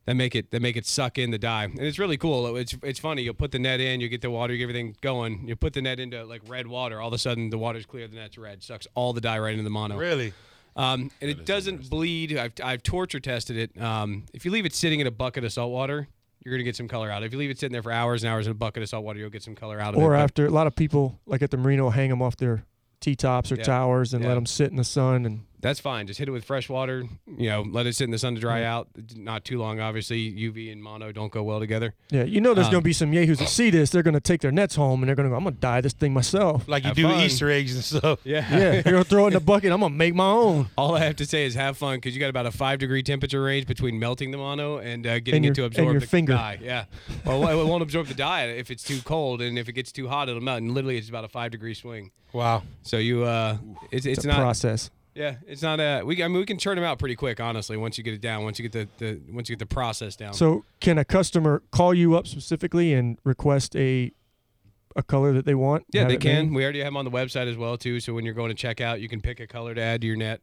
that 0.05 0.15
make 0.15 0.35
it 0.35 0.51
that 0.51 0.61
make 0.61 0.77
it 0.77 0.85
suck 0.85 1.17
in 1.17 1.31
the 1.31 1.37
dye, 1.39 1.63
and 1.65 1.79
it's 1.79 1.97
really 1.99 2.15
cool. 2.15 2.55
It's 2.55 2.77
it's 2.83 2.99
funny. 2.99 3.23
You'll 3.23 3.33
put 3.33 3.51
the 3.51 3.59
net 3.59 3.79
in, 3.81 3.99
you 3.99 4.07
get 4.07 4.21
the 4.21 4.29
water, 4.29 4.53
you 4.53 4.59
get 4.59 4.63
everything 4.65 4.95
going. 5.01 5.47
You 5.47 5.55
put 5.55 5.73
the 5.73 5.81
net 5.81 5.99
into 5.99 6.23
like 6.23 6.41
red 6.47 6.67
water. 6.67 7.01
All 7.01 7.07
of 7.07 7.13
a 7.13 7.17
sudden, 7.17 7.49
the 7.49 7.57
water's 7.57 7.85
clear, 7.87 8.07
the 8.07 8.15
net's 8.15 8.37
red. 8.37 8.61
Sucks 8.63 8.87
all 8.93 9.11
the 9.13 9.19
dye 9.21 9.39
right 9.39 9.51
into 9.53 9.63
the 9.63 9.69
mono. 9.71 9.97
Really. 9.97 10.31
Um, 10.77 11.11
and 11.21 11.29
it 11.31 11.45
doesn't 11.45 11.89
bleed. 11.89 12.37
I've, 12.37 12.53
I've 12.63 12.83
torture 12.83 13.19
tested 13.19 13.57
it. 13.57 13.81
Um, 13.81 14.25
if 14.33 14.45
you 14.45 14.51
leave 14.51 14.65
it 14.65 14.73
sitting 14.75 14.99
in 14.99 15.07
a 15.07 15.11
bucket 15.11 15.43
of 15.43 15.51
salt 15.51 15.71
water, 15.71 16.07
you're 16.45 16.53
gonna 16.53 16.63
get 16.63 16.75
some 16.75 16.87
color 16.87 17.11
out. 17.11 17.23
If 17.23 17.33
you 17.33 17.39
leave 17.39 17.49
it 17.49 17.59
sitting 17.59 17.73
there 17.73 17.83
for 17.83 17.91
hours 17.91 18.23
and 18.23 18.31
hours 18.31 18.45
in 18.47 18.51
a 18.51 18.55
bucket 18.55 18.83
of 18.83 18.89
salt 18.89 19.03
water, 19.03 19.19
you'll 19.19 19.29
get 19.31 19.43
some 19.43 19.55
color 19.55 19.79
out 19.81 19.95
of 19.95 19.99
it. 19.99 20.03
Or 20.03 20.11
But- 20.11 20.19
after 20.19 20.45
a 20.45 20.49
lot 20.51 20.67
of 20.67 20.75
people 20.75 21.19
like 21.25 21.41
at 21.41 21.51
the 21.51 21.57
marina 21.57 21.89
hang 21.89 22.09
them 22.09 22.21
off 22.21 22.37
their 22.37 22.63
t 23.01 23.15
tops 23.15 23.51
or 23.51 23.55
Yeah. 23.55 23.63
towers 23.63 24.13
and 24.13 24.23
let 24.23 24.35
them 24.35 24.45
sit 24.45 24.69
in 24.71 24.77
the 24.77 24.83
sun 24.83 25.25
and 25.25 25.41
That's 25.67 25.79
fine. 25.79 26.07
Just 26.07 26.17
hit 26.19 26.27
it 26.27 26.31
with 26.31 26.45
fresh 26.45 26.69
water. 26.69 27.03
You 27.37 27.49
know, 27.49 27.61
let 27.69 27.85
it 27.87 27.95
sit 27.95 28.05
in 28.05 28.11
the 28.11 28.17
sun 28.17 28.35
to 28.35 28.41
dry 28.41 28.63
out. 28.63 28.87
Not 29.15 29.43
too 29.43 29.59
long, 29.59 29.79
obviously. 29.79 30.31
UV 30.31 30.71
and 30.71 30.81
mono 30.81 31.11
don't 31.11 31.31
go 31.31 31.43
well 31.43 31.59
together. 31.59 31.93
yeah, 32.09 32.23
you 32.23 32.39
know 32.41 32.53
there's 32.53 32.67
Um, 32.67 32.73
gonna 32.73 32.81
be 32.83 32.93
some 32.93 33.11
yahoos 33.13 33.39
that 33.39 33.49
see 33.49 33.69
this. 33.69 33.89
They're 33.89 34.03
gonna 34.03 34.19
take 34.19 34.41
their 34.41 34.51
nets 34.51 34.75
home 34.75 35.01
and 35.01 35.09
they're 35.09 35.15
gonna 35.15 35.29
go. 35.29 35.35
I'm 35.35 35.43
gonna 35.43 35.55
dye 35.57 35.81
this 35.81 35.93
thing 35.93 36.13
myself. 36.13 36.67
Like 36.67 36.83
you 36.83 36.87
Have 36.89 36.95
do 36.97 37.03
fun. 37.03 37.19
Easter 37.21 37.49
eggs 37.51 37.75
and 37.75 37.83
stuff. 37.83 38.19
Yeah. 38.23 38.45
yeah, 38.49 38.73
you're 38.73 38.83
gonna 38.83 39.03
throw 39.03 39.25
it 39.25 39.27
in 39.29 39.33
the 39.33 39.39
bucket. 39.53 39.71
I'm 39.71 39.79
gonna 39.81 39.93
make 39.93 40.15
my 40.15 40.25
own. 40.29 40.67
All 40.77 40.95
I 40.95 40.99
have 40.99 41.15
to 41.17 41.25
say 41.25 41.45
is 41.45 41.53
have 41.55 41.77
fun 41.77 41.97
because 41.97 42.13
you 42.15 42.19
got 42.19 42.29
about 42.29 42.45
a 42.45 42.51
five 42.51 42.79
degree 42.79 43.03
temperature 43.03 43.41
range 43.43 43.67
between 43.67 43.99
melting 43.99 44.31
the 44.31 44.37
mono 44.37 44.77
and 44.77 45.05
uh, 45.05 45.19
getting 45.19 45.35
And 45.35 45.45
it 45.45 45.47
your- 45.47 45.55
to 45.55 45.63
and 45.65 45.73
absorb 45.73 45.91
your 45.91 45.99
the 46.01 46.07
finger. 46.07 46.33
dye. 46.33 46.59
Yeah. 46.61 46.85
Well, 47.25 47.47
it 47.47 47.65
won't 47.67 47.83
absorb 47.83 48.07
the 48.07 48.13
dye 48.13 48.45
if 48.45 48.71
it's 48.71 48.83
too 48.83 49.01
cold, 49.03 49.41
and 49.41 49.57
if 49.59 49.67
it 49.67 49.73
gets 49.73 49.91
too 49.91 50.07
hot, 50.07 50.29
it'll 50.29 50.41
melt. 50.41 50.59
And 50.61 50.71
literally, 50.73 50.97
it's 50.97 51.09
about 51.09 51.25
a 51.25 51.29
five 51.29 51.51
degree 51.51 51.73
swing. 51.73 52.11
Wow. 52.33 52.63
So 52.83 52.97
you, 52.97 53.23
uh, 53.23 53.57
it's 53.91 54.05
it's, 54.05 54.17
It's, 54.19 54.25
a 54.25 54.27
not 54.29 54.37
process. 54.37 54.89
Yeah, 55.17 55.37
it's 55.47 55.63
not 55.63 55.79
a. 55.79 56.03
We 56.05 56.23
I 56.23 56.27
mean 56.27 56.37
we 56.37 56.45
can 56.45 56.59
churn 56.59 56.75
them 56.75 56.85
out 56.85 56.99
pretty 56.99 57.15
quick, 57.15 57.39
honestly. 57.39 57.75
Once 57.75 57.97
you 57.97 58.03
get 58.03 58.13
it 58.13 58.21
down, 58.21 58.43
once 58.43 58.59
you 58.59 58.69
get 58.69 58.71
the, 58.99 59.03
the 59.03 59.19
once 59.33 59.49
you 59.49 59.55
get 59.55 59.67
the 59.67 59.73
process 59.73 60.15
down. 60.15 60.33
So 60.35 60.63
can 60.79 60.99
a 60.99 61.05
customer 61.05 61.63
call 61.71 61.93
you 61.93 62.15
up 62.15 62.27
specifically 62.27 62.93
and 62.93 63.17
request 63.23 63.75
a 63.75 64.11
a 64.95 65.01
color 65.01 65.33
that 65.33 65.45
they 65.45 65.55
want? 65.55 65.85
yeah, 65.91 66.05
they 66.05 66.17
can. 66.17 66.49
made? 66.49 66.55
We 66.55 66.63
already 66.63 66.79
have 66.79 66.87
them 66.87 66.97
on 66.97 67.05
the 67.05 67.11
website 67.11 67.49
as 67.49 67.57
well 67.57 67.77
too. 67.77 67.99
So 67.99 68.13
when 68.13 68.25
you're 68.25 68.35
going 68.35 68.49
to 68.49 68.55
check 68.55 68.79
out, 68.79 69.01
you 69.01 69.09
can 69.09 69.19
pick 69.19 69.39
a 69.39 69.47
color 69.47 69.73
to 69.73 69.81
add 69.81 70.01
to 70.01 70.07
your 70.07 70.17
net. 70.17 70.41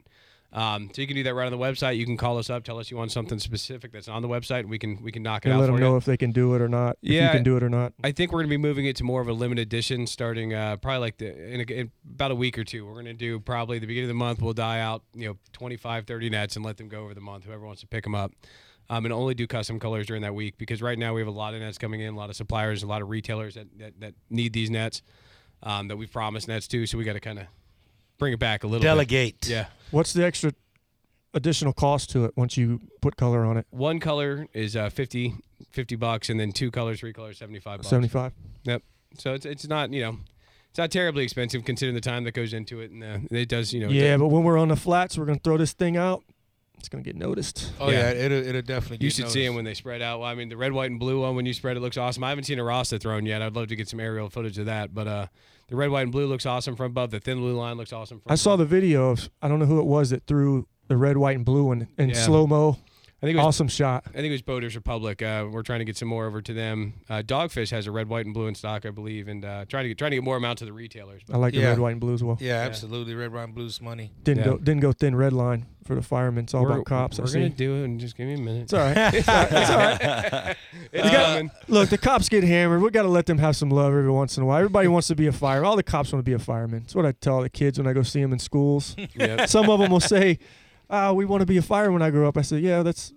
Um, 0.54 0.88
so 0.94 1.02
you 1.02 1.08
can 1.08 1.16
do 1.16 1.24
that 1.24 1.34
right 1.34 1.46
on 1.46 1.50
the 1.52 1.58
website. 1.58 1.96
You 1.96 2.06
can 2.06 2.16
call 2.16 2.38
us 2.38 2.48
up, 2.48 2.62
tell 2.62 2.78
us 2.78 2.88
you 2.88 2.96
want 2.96 3.10
something 3.10 3.40
specific 3.40 3.90
that's 3.90 4.06
on 4.08 4.22
the 4.22 4.28
website, 4.28 4.60
and 4.60 4.70
we 4.70 4.78
can 4.78 5.02
we 5.02 5.10
can 5.10 5.22
knock 5.24 5.44
it 5.44 5.48
And 5.48 5.56
out 5.56 5.60
let 5.60 5.66
them 5.66 5.74
you. 5.74 5.80
know 5.80 5.96
if 5.96 6.04
they 6.04 6.16
can 6.16 6.30
do 6.30 6.54
it 6.54 6.62
or 6.62 6.68
not. 6.68 6.96
If 7.02 7.10
Yeah. 7.10 7.26
you 7.26 7.30
can 7.32 7.42
do 7.42 7.56
it 7.56 7.62
or 7.64 7.68
not. 7.68 7.92
I 8.04 8.12
think 8.12 8.30
we're 8.30 8.38
going 8.38 8.50
to 8.50 8.56
be 8.56 8.62
moving 8.62 8.86
it 8.86 8.94
to 8.96 9.04
more 9.04 9.20
of 9.20 9.26
a 9.26 9.32
limited 9.32 9.62
edition 9.62 10.06
starting 10.06 10.54
uh, 10.54 10.76
probably 10.76 11.00
like 11.00 11.16
the, 11.18 11.52
in, 11.54 11.60
a, 11.60 11.64
in 11.72 11.90
about 12.14 12.30
a 12.30 12.36
week 12.36 12.56
or 12.56 12.62
two. 12.62 12.86
We're 12.86 12.92
going 12.92 13.06
to 13.06 13.14
do 13.14 13.40
probably 13.40 13.80
the 13.80 13.86
beginning 13.88 14.10
of 14.10 14.14
the 14.14 14.18
month. 14.24 14.40
We'll 14.40 14.52
die 14.52 14.78
out, 14.78 15.02
you 15.12 15.26
know, 15.26 15.36
25, 15.54 16.06
30 16.06 16.30
nets 16.30 16.54
and 16.54 16.64
let 16.64 16.76
them 16.76 16.88
go 16.88 17.02
over 17.02 17.14
the 17.14 17.20
month, 17.20 17.44
whoever 17.46 17.66
wants 17.66 17.80
to 17.80 17.88
pick 17.88 18.04
them 18.04 18.14
up. 18.14 18.30
Um, 18.90 19.06
and 19.06 19.12
only 19.14 19.34
do 19.34 19.46
custom 19.48 19.80
colors 19.80 20.06
during 20.06 20.22
that 20.22 20.34
week 20.34 20.56
because 20.58 20.80
right 20.82 20.98
now 20.98 21.14
we 21.14 21.20
have 21.20 21.26
a 21.28 21.32
lot 21.32 21.54
of 21.54 21.60
nets 21.60 21.78
coming 21.78 22.00
in, 22.02 22.12
a 22.14 22.16
lot 22.16 22.30
of 22.30 22.36
suppliers, 22.36 22.82
a 22.82 22.86
lot 22.86 23.02
of 23.02 23.08
retailers 23.08 23.54
that, 23.54 23.66
that, 23.78 23.98
that 23.98 24.14
need 24.30 24.52
these 24.52 24.70
nets 24.70 25.02
um, 25.64 25.88
that 25.88 25.96
we've 25.96 26.12
promised 26.12 26.46
nets 26.48 26.68
to. 26.68 26.86
So 26.86 26.96
we 26.98 27.02
got 27.04 27.14
to 27.14 27.20
kind 27.20 27.38
of 27.40 27.46
bring 28.18 28.32
it 28.32 28.38
back 28.38 28.64
a 28.64 28.66
little 28.66 28.82
Delegate. 28.82 29.40
bit. 29.42 29.50
Yeah. 29.50 29.66
What's 29.90 30.12
the 30.12 30.24
extra 30.24 30.52
additional 31.34 31.72
cost 31.72 32.10
to 32.10 32.24
it 32.24 32.36
once 32.36 32.56
you 32.56 32.80
put 33.00 33.16
color 33.16 33.44
on 33.44 33.56
it? 33.56 33.66
One 33.70 34.00
color 34.00 34.46
is 34.52 34.76
uh, 34.76 34.90
50, 34.90 35.34
50 35.70 35.96
bucks, 35.96 36.30
and 36.30 36.38
then 36.38 36.52
two 36.52 36.70
colors, 36.70 37.00
three 37.00 37.12
colors, 37.12 37.38
75 37.38 37.78
bucks. 37.78 37.88
75. 37.88 38.32
Yep. 38.64 38.82
So 39.18 39.34
it's 39.34 39.46
it's 39.46 39.68
not 39.68 39.92
you 39.92 40.00
know 40.00 40.18
it's 40.70 40.78
not 40.78 40.90
terribly 40.90 41.22
expensive 41.22 41.64
considering 41.64 41.94
the 41.94 42.00
time 42.00 42.24
that 42.24 42.32
goes 42.32 42.52
into 42.52 42.80
it, 42.80 42.90
and 42.90 43.04
uh, 43.04 43.18
it 43.30 43.48
does 43.48 43.72
you 43.72 43.80
know. 43.80 43.88
Yeah, 43.88 44.16
but 44.16 44.26
when 44.28 44.42
we're 44.42 44.58
on 44.58 44.68
the 44.68 44.76
flats, 44.76 45.16
we're 45.16 45.26
gonna 45.26 45.38
throw 45.38 45.56
this 45.56 45.72
thing 45.72 45.96
out. 45.96 46.24
It's 46.78 46.88
gonna 46.88 47.04
get 47.04 47.14
noticed. 47.16 47.72
Oh 47.78 47.90
yeah, 47.90 48.10
it'll 48.10 48.44
it'll 48.44 48.62
definitely. 48.62 49.04
you 49.04 49.10
get 49.10 49.16
should 49.16 49.30
see 49.30 49.46
them 49.46 49.54
when 49.54 49.64
they 49.64 49.74
spread 49.74 50.02
out. 50.02 50.18
Well, 50.20 50.28
I 50.28 50.34
mean, 50.34 50.48
the 50.48 50.56
red, 50.56 50.72
white, 50.72 50.90
and 50.90 50.98
blue 50.98 51.20
one 51.20 51.36
when 51.36 51.46
you 51.46 51.54
spread 51.54 51.76
it 51.76 51.80
looks 51.80 51.96
awesome. 51.96 52.24
I 52.24 52.30
haven't 52.30 52.44
seen 52.44 52.58
a 52.58 52.64
Rasta 52.64 52.98
thrown 52.98 53.24
yet. 53.24 53.40
I'd 53.40 53.54
love 53.54 53.68
to 53.68 53.76
get 53.76 53.88
some 53.88 54.00
aerial 54.00 54.28
footage 54.28 54.58
of 54.58 54.66
that. 54.66 54.92
But 54.92 55.06
uh, 55.06 55.26
the 55.68 55.76
red, 55.76 55.90
white, 55.90 56.02
and 56.02 56.12
blue 56.12 56.26
looks 56.26 56.46
awesome 56.46 56.76
from 56.76 56.86
above. 56.86 57.10
The 57.10 57.20
thin 57.20 57.38
blue 57.38 57.54
line 57.56 57.76
looks 57.76 57.92
awesome 57.92 58.20
from. 58.20 58.30
I 58.32 58.34
saw 58.36 58.56
the 58.56 58.64
video 58.66 59.10
of 59.10 59.28
I 59.42 59.48
don't 59.48 59.58
know 59.58 59.66
who 59.66 59.80
it 59.80 59.86
was 59.86 60.10
that 60.10 60.26
threw 60.26 60.66
the 60.88 60.96
red, 60.96 61.16
white, 61.16 61.36
and 61.36 61.44
blue 61.44 61.64
one 61.64 61.88
in 61.98 62.10
Yeah. 62.10 62.14
slow 62.16 62.46
mo. 62.46 62.78
I 63.24 63.26
think 63.26 63.34
it 63.34 63.38
was, 63.38 63.46
Awesome 63.46 63.68
shot. 63.68 64.04
I 64.08 64.12
think 64.12 64.26
it 64.26 64.30
was 64.32 64.42
Boaters 64.42 64.76
Republic. 64.76 65.22
Uh, 65.22 65.46
we're 65.50 65.62
trying 65.62 65.78
to 65.80 65.84
get 65.84 65.96
some 65.96 66.08
more 66.08 66.26
over 66.26 66.42
to 66.42 66.52
them. 66.52 66.94
Uh, 67.08 67.22
Dogfish 67.22 67.70
has 67.70 67.86
a 67.86 67.90
red, 67.92 68.08
white, 68.08 68.24
and 68.26 68.34
blue 68.34 68.46
in 68.46 68.54
stock, 68.54 68.84
I 68.86 68.90
believe, 68.90 69.28
and 69.28 69.44
uh, 69.44 69.64
trying 69.68 69.84
to 69.84 69.88
get 69.88 69.98
trying 69.98 70.10
to 70.12 70.16
get 70.18 70.24
more 70.24 70.36
amount 70.36 70.58
to 70.58 70.64
the 70.64 70.72
retailers. 70.72 71.22
I 71.32 71.36
like 71.38 71.54
the 71.54 71.62
red, 71.64 71.78
white, 71.78 71.92
and 71.92 72.00
blue 72.00 72.14
as 72.14 72.22
well. 72.22 72.36
Yeah, 72.40 72.56
absolutely. 72.60 73.14
Red, 73.14 73.32
white, 73.32 73.44
and 73.44 73.54
blue's 73.54 73.80
money. 73.80 74.12
Didn't 74.22 74.44
Yeah. 74.44 74.50
go 74.52 74.58
didn't 74.58 74.80
go 74.80 74.92
thin 74.92 75.14
red 75.16 75.32
line 75.32 75.66
for 75.84 75.94
the 75.94 76.02
firemen. 76.02 76.44
It's 76.44 76.54
all 76.54 76.62
we're, 76.62 76.72
about 76.72 76.86
cops. 76.86 77.18
I 77.18 77.22
We're 77.22 77.26
see. 77.28 77.38
gonna 77.40 77.50
do 77.50 77.74
it, 77.82 77.84
and 77.84 78.00
just 78.00 78.16
give 78.16 78.26
me 78.26 78.34
a 78.34 78.38
minute. 78.38 78.62
It's 78.62 78.72
all 78.72 78.80
right. 78.80 79.14
It's 79.14 79.28
all 79.28 79.34
right. 79.34 79.52
It's 79.52 79.70
all 79.70 79.76
right. 79.78 80.56
It's 80.92 81.04
You 81.04 81.10
got- 81.12 81.68
Look, 81.68 81.88
the 81.90 81.98
cops 81.98 82.28
get 82.28 82.42
hammered. 82.44 82.80
We 82.82 82.90
got 82.90 83.02
to 83.02 83.08
let 83.08 83.26
them 83.26 83.38
have 83.38 83.54
some 83.56 83.70
love 83.70 83.88
every 83.92 84.10
once 84.10 84.36
in 84.36 84.42
a 84.42 84.46
while. 84.46 84.58
Everybody 84.58 84.88
wants 84.88 85.08
to 85.08 85.14
be 85.14 85.26
a 85.26 85.32
fireman. 85.32 85.68
All 85.68 85.76
the 85.76 85.82
cops 85.82 86.12
want 86.12 86.24
to 86.24 86.28
be 86.30 86.34
a 86.34 86.38
fireman. 86.38 86.80
That's 86.80 86.94
what 86.94 87.04
I 87.06 87.12
tell 87.12 87.42
the 87.42 87.50
kids 87.50 87.78
when 87.78 87.86
I 87.86 87.92
go 87.92 88.02
see 88.02 88.20
them 88.22 88.32
in 88.32 88.38
schools. 88.38 88.96
Yep. 89.14 89.48
Some 89.48 89.68
of 89.70 89.78
them 89.78 89.90
will 89.92 90.00
say, 90.00 90.38
"Ah, 90.90 91.12
we 91.12 91.24
want 91.24 91.40
to 91.40 91.46
be 91.46 91.56
a 91.56 91.62
fireman." 91.62 91.94
When 91.94 92.02
I 92.02 92.10
grow 92.10 92.28
up, 92.28 92.36
I 92.36 92.42
said, 92.42 92.62
"Yeah, 92.62 92.82
that's." 92.82 93.12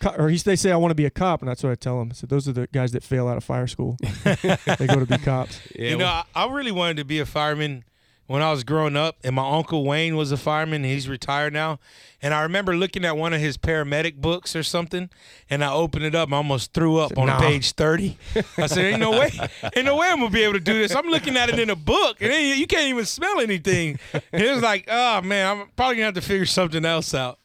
Co-, 0.00 0.14
or 0.16 0.28
he, 0.28 0.38
they 0.38 0.54
say, 0.56 0.70
"I 0.70 0.76
want 0.76 0.92
to 0.92 0.94
be 0.94 1.06
a 1.06 1.10
cop," 1.10 1.42
and 1.42 1.48
that's 1.48 1.62
what 1.62 1.72
I 1.72 1.74
tell 1.74 1.98
them. 1.98 2.10
I 2.10 2.14
said, 2.14 2.28
"Those 2.28 2.48
are 2.48 2.52
the 2.52 2.68
guys 2.68 2.92
that 2.92 3.02
fail 3.02 3.26
out 3.28 3.36
of 3.36 3.44
fire 3.44 3.66
school. 3.66 3.96
they 4.24 4.86
go 4.86 5.00
to 5.00 5.06
be 5.06 5.18
cops." 5.18 5.60
Yeah, 5.74 5.90
you 5.90 5.96
know, 5.98 6.06
I, 6.06 6.24
I 6.34 6.50
really 6.52 6.72
wanted 6.72 6.98
to 6.98 7.04
be 7.04 7.18
a 7.18 7.26
fireman 7.26 7.84
when 8.28 8.40
I 8.42 8.50
was 8.52 8.62
growing 8.62 8.96
up, 8.96 9.16
and 9.24 9.34
my 9.34 9.50
uncle 9.56 9.84
Wayne 9.84 10.14
was 10.16 10.30
a 10.30 10.36
fireman. 10.36 10.84
He's 10.84 11.08
retired 11.08 11.52
now, 11.52 11.80
and 12.22 12.32
I 12.32 12.42
remember 12.42 12.76
looking 12.76 13.04
at 13.04 13.16
one 13.16 13.32
of 13.32 13.40
his 13.40 13.58
paramedic 13.58 14.16
books 14.20 14.54
or 14.54 14.62
something, 14.62 15.10
and 15.50 15.64
I 15.64 15.72
opened 15.72 16.04
it 16.04 16.14
up 16.14 16.32
I 16.32 16.36
almost 16.36 16.72
threw 16.72 16.98
up 16.98 17.18
on 17.18 17.26
Nah. 17.26 17.40
page 17.40 17.72
thirty. 17.72 18.16
I 18.56 18.66
said, 18.68 18.84
"Ain't 18.84 19.00
no 19.00 19.10
way, 19.10 19.30
ain't 19.74 19.84
no 19.86 19.96
way 19.96 20.08
I'm 20.08 20.18
gonna 20.20 20.30
be 20.30 20.42
able 20.44 20.52
to 20.54 20.60
do 20.60 20.74
this." 20.74 20.94
I'm 20.94 21.08
looking 21.08 21.36
at 21.36 21.48
it 21.48 21.58
in 21.58 21.70
a 21.70 21.76
book, 21.76 22.22
and 22.22 22.32
you 22.58 22.66
can't 22.68 22.88
even 22.88 23.04
smell 23.04 23.40
anything. 23.40 23.98
And 24.12 24.42
it 24.42 24.52
was 24.52 24.62
like, 24.62 24.84
oh 24.88 25.20
man, 25.22 25.46
I'm 25.60 25.68
probably 25.74 25.96
gonna 25.96 26.04
have 26.06 26.14
to 26.14 26.20
figure 26.20 26.46
something 26.46 26.84
else 26.84 27.14
out. 27.14 27.38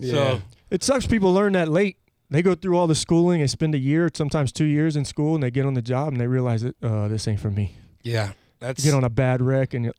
So 0.00 0.40
It 0.70 0.82
sucks. 0.82 1.06
People 1.06 1.32
learn 1.32 1.52
that 1.52 1.68
late. 1.68 1.98
They 2.30 2.40
go 2.40 2.54
through 2.54 2.78
all 2.78 2.86
the 2.86 2.94
schooling. 2.94 3.40
They 3.42 3.46
spend 3.46 3.74
a 3.74 3.78
year, 3.78 4.10
sometimes 4.14 4.52
two 4.52 4.64
years 4.64 4.96
in 4.96 5.04
school, 5.04 5.34
and 5.34 5.42
they 5.42 5.50
get 5.50 5.66
on 5.66 5.74
the 5.74 5.82
job 5.82 6.08
and 6.08 6.18
they 6.18 6.26
realize 6.26 6.62
that 6.62 6.74
uh, 6.82 7.06
this 7.08 7.28
ain't 7.28 7.40
for 7.40 7.50
me. 7.50 7.76
yeah, 8.02 8.32
that's 8.58 8.82
You 8.82 8.90
get 8.90 8.96
on 8.96 9.04
a 9.04 9.10
bad 9.10 9.42
wreck 9.42 9.74
and 9.74 9.92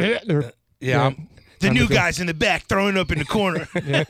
you, 0.00 0.50
yeah. 0.80 1.10
The 1.60 1.66
Time 1.66 1.74
to 1.76 1.82
new 1.82 1.88
go. 1.88 1.94
guy's 1.94 2.18
in 2.20 2.26
the 2.26 2.32
back 2.32 2.62
throwing 2.70 2.96
up 2.96 3.12
in 3.12 3.18
the 3.18 3.24
corner. 3.26 3.68
Oh, 3.76 3.80
yeah, 3.84 4.02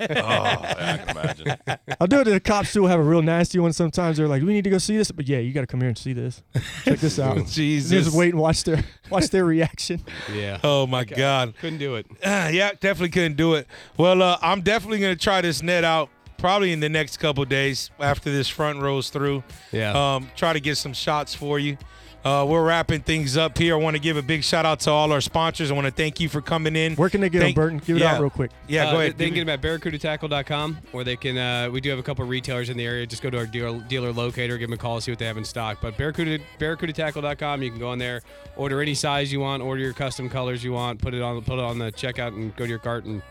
I 0.78 0.96
can 1.04 1.08
imagine. 1.16 1.56
I'll 2.00 2.06
do 2.06 2.20
it 2.20 2.24
to 2.24 2.30
the 2.30 2.38
cops 2.38 2.72
too. 2.72 2.86
Have 2.86 3.00
a 3.00 3.02
real 3.02 3.22
nasty 3.22 3.58
one. 3.58 3.72
Sometimes 3.72 4.16
they're 4.18 4.28
like, 4.28 4.42
"We 4.44 4.52
need 4.52 4.62
to 4.64 4.70
go 4.70 4.78
see 4.78 4.96
this," 4.96 5.10
but 5.10 5.26
yeah, 5.26 5.38
you 5.38 5.52
got 5.52 5.62
to 5.62 5.66
come 5.66 5.80
here 5.80 5.88
and 5.88 5.98
see 5.98 6.12
this. 6.12 6.44
Check 6.84 7.00
this 7.00 7.18
out. 7.18 7.44
Jesus. 7.48 7.90
Just 8.04 8.16
wait 8.16 8.32
and 8.34 8.40
watch 8.40 8.62
their 8.62 8.84
watch 9.10 9.30
their 9.30 9.44
reaction. 9.44 10.00
yeah. 10.32 10.60
Oh 10.62 10.86
my 10.86 11.02
God. 11.04 11.54
Couldn't 11.60 11.78
do 11.80 11.96
it. 11.96 12.06
Uh, 12.24 12.50
yeah, 12.52 12.70
definitely 12.78 13.08
couldn't 13.10 13.36
do 13.36 13.54
it. 13.54 13.66
Well, 13.96 14.22
uh, 14.22 14.38
I'm 14.42 14.60
definitely 14.60 15.00
gonna 15.00 15.16
try 15.16 15.40
this 15.40 15.60
net 15.60 15.82
out 15.82 16.08
probably 16.38 16.72
in 16.72 16.78
the 16.78 16.88
next 16.88 17.16
couple 17.16 17.44
days 17.46 17.90
after 17.98 18.30
this 18.30 18.48
front 18.48 18.80
rolls 18.80 19.10
through. 19.10 19.42
Yeah. 19.72 20.14
Um, 20.14 20.30
try 20.36 20.52
to 20.52 20.60
get 20.60 20.76
some 20.76 20.92
shots 20.92 21.34
for 21.34 21.58
you. 21.58 21.76
Uh, 22.22 22.44
we're 22.46 22.62
wrapping 22.62 23.00
things 23.00 23.38
up 23.38 23.56
here. 23.56 23.74
I 23.74 23.78
want 23.78 23.96
to 23.96 24.00
give 24.02 24.18
a 24.18 24.22
big 24.22 24.44
shout 24.44 24.66
out 24.66 24.80
to 24.80 24.90
all 24.90 25.10
our 25.10 25.22
sponsors. 25.22 25.70
I 25.70 25.74
want 25.74 25.86
to 25.86 25.90
thank 25.90 26.20
you 26.20 26.28
for 26.28 26.42
coming 26.42 26.76
in. 26.76 26.94
Where 26.96 27.08
can 27.08 27.22
they 27.22 27.30
get 27.30 27.40
Thank- 27.40 27.56
them, 27.56 27.64
Burton? 27.64 27.78
Give 27.78 27.96
it 27.96 28.00
yeah. 28.00 28.14
out 28.14 28.20
real 28.20 28.28
quick. 28.28 28.50
Yeah, 28.68 28.88
Uh, 28.88 28.92
go 28.92 29.00
ahead. 29.00 29.16
They 29.16 29.24
can 29.26 29.34
get 29.34 29.46
them 29.46 29.48
at 29.48 29.62
barracudatackle.com, 29.62 30.78
or 30.92 31.02
they 31.02 31.16
can. 31.16 31.38
Uh, 31.38 31.70
we 31.70 31.80
do 31.80 31.88
have 31.88 31.98
a 31.98 32.02
couple 32.02 32.26
retailers 32.26 32.68
in 32.68 32.76
the 32.76 32.84
area. 32.84 33.06
Just 33.06 33.22
go 33.22 33.30
to 33.30 33.38
our 33.38 33.46
dealer, 33.46 33.80
dealer 33.88 34.12
locator, 34.12 34.58
give 34.58 34.68
them 34.68 34.74
a 34.74 34.76
call, 34.76 35.00
see 35.00 35.10
what 35.10 35.18
they 35.18 35.24
have 35.24 35.38
in 35.38 35.44
stock. 35.44 35.78
But 35.80 35.96
barracuda, 35.96 36.44
barracudatackle.com, 36.58 37.62
you 37.62 37.70
can 37.70 37.78
go 37.78 37.88
on 37.88 37.98
there, 37.98 38.20
order 38.56 38.82
any 38.82 38.94
size 38.94 39.32
you 39.32 39.40
want, 39.40 39.62
order 39.62 39.80
your 39.80 39.94
custom 39.94 40.28
colors 40.28 40.62
you 40.62 40.72
want, 40.72 41.00
put 41.00 41.14
it 41.14 41.22
on, 41.22 41.40
put 41.42 41.54
it 41.54 41.60
on 41.64 41.78
the 41.78 41.90
checkout, 41.92 42.28
and 42.28 42.54
go 42.56 42.64
to 42.64 42.68
your 42.70 42.78
cart, 42.78 43.04
and 43.06 43.22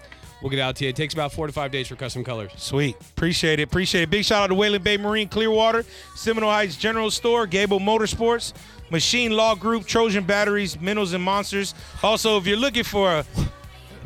we'll 0.42 0.50
get 0.50 0.58
it 0.58 0.64
out 0.64 0.76
to 0.78 0.86
you. 0.86 0.90
It 0.90 0.96
takes 0.96 1.14
about 1.14 1.32
four 1.32 1.46
to 1.46 1.54
five 1.54 1.72
days 1.72 1.88
for 1.88 1.96
custom 1.96 2.24
colors. 2.24 2.52
Sweet. 2.58 2.96
Appreciate 3.16 3.60
it. 3.60 3.64
Appreciate 3.64 4.02
it. 4.04 4.10
Big 4.10 4.26
shout 4.26 4.42
out 4.44 4.48
to 4.48 4.56
Wayland 4.56 4.84
Bay 4.84 4.98
Marine 4.98 5.28
Clearwater, 5.30 5.86
Seminole 6.16 6.50
Heights 6.50 6.76
General 6.76 7.12
Store, 7.12 7.46
Gable 7.46 7.80
Motorsports, 7.80 8.54
Machine 8.92 9.32
Law 9.32 9.56
Group, 9.56 9.86
Trojan 9.86 10.24
Batteries, 10.24 10.80
Minerals 10.80 11.14
and 11.14 11.24
Monsters. 11.24 11.74
Also, 12.04 12.38
if 12.38 12.48
you're 12.48 12.58
looking 12.58 12.84
for 12.84 13.12
a 13.12 13.26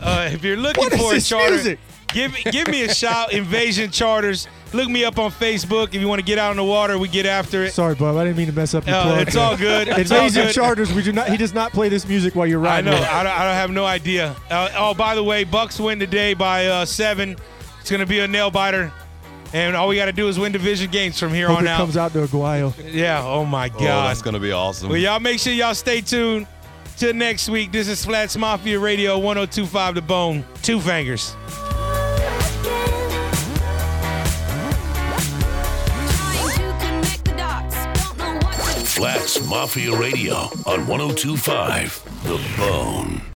uh, 0.01 0.29
if 0.31 0.43
you're 0.43 0.57
looking 0.57 0.83
What 0.83 0.93
for 0.93 1.13
a 1.15 1.21
charter, 1.21 1.51
music? 1.51 1.79
give 2.09 2.35
give 2.51 2.67
me 2.67 2.83
a 2.83 2.93
shout. 2.93 3.31
Invasion 3.33 3.89
Charters. 3.91 4.47
Look 4.73 4.89
me 4.89 5.05
up 5.05 5.19
on 5.19 5.29
Facebook 5.29 5.89
if 5.93 6.01
you 6.01 6.07
want 6.07 6.19
to 6.19 6.25
get 6.25 6.39
out 6.39 6.49
on 6.49 6.57
the 6.57 6.63
water. 6.63 6.97
We 6.97 7.07
get 7.07 7.27
after 7.27 7.63
it. 7.63 7.73
Sorry, 7.73 7.93
Bob. 7.93 8.15
I 8.17 8.23
didn't 8.25 8.37
mean 8.37 8.47
to 8.47 8.53
mess 8.53 8.73
up 8.73 8.87
your 8.87 8.95
Uh, 8.95 9.03
plug. 9.03 9.27
it's 9.27 9.35
all 9.35 9.55
good. 9.55 9.87
It's 9.87 10.11
all 10.11 10.23
Invasion 10.25 10.47
good. 10.47 10.53
Charters. 10.53 10.91
We 10.91 11.03
do 11.03 11.11
not. 11.13 11.29
He 11.29 11.37
does 11.37 11.53
not 11.53 11.71
play 11.73 11.89
this 11.89 12.07
music 12.07 12.35
while 12.35 12.47
you're 12.47 12.59
riding. 12.59 12.91
I 12.91 12.99
know. 12.99 13.03
I 13.03 13.23
don't, 13.23 13.31
I 13.33 13.43
don't 13.45 13.53
have 13.55 13.69
no 13.69 13.85
idea. 13.85 14.35
Uh, 14.49 14.69
oh, 14.75 14.93
by 14.95 15.13
the 15.15 15.23
way, 15.23 15.43
Bucks 15.43 15.79
win 15.79 15.99
today 15.99 16.33
by 16.33 16.65
uh, 16.65 16.85
seven. 16.85 17.37
It's 17.79 17.91
gonna 17.91 18.05
be 18.07 18.19
a 18.19 18.27
nail 18.27 18.49
biter, 18.49 18.91
and 19.53 19.75
all 19.75 19.87
we 19.87 19.95
got 19.95 20.05
to 20.05 20.11
do 20.11 20.27
is 20.27 20.37
win 20.39 20.51
division 20.51 20.89
games 20.91 21.19
from 21.19 21.33
here 21.33 21.47
Hope 21.47 21.59
on 21.59 21.65
it 21.65 21.69
out. 21.69 21.77
comes 21.77 21.95
out 21.97 22.11
to 22.13 22.19
Aguayo. 22.25 22.73
Yeah. 22.91 23.23
Oh 23.23 23.45
my 23.45 23.67
Oh, 23.75 23.79
God. 23.79 24.09
that's 24.09 24.21
gonna 24.21 24.39
be 24.39 24.51
awesome. 24.51 24.89
well, 24.89 24.97
y'all 24.97 25.19
make 25.19 25.39
sure 25.39 25.53
y'all 25.53 25.73
stay 25.75 26.01
tuned. 26.01 26.47
Till 26.95 27.11
next 27.13 27.49
week. 27.49 27.71
This 27.71 27.87
is 27.87 28.05
Flats 28.05 28.37
Mafia 28.37 28.77
Radio 28.79 29.17
1025 29.17 29.95
The 29.95 30.01
Bone. 30.03 30.45
Two 30.61 30.79
fingers. 30.79 31.35
Flats 38.85 39.47
Mafia 39.49 39.97
Radio 39.97 40.35
on 40.67 40.85
1025 40.85 42.21
The 42.23 42.39
Bone. 42.57 43.23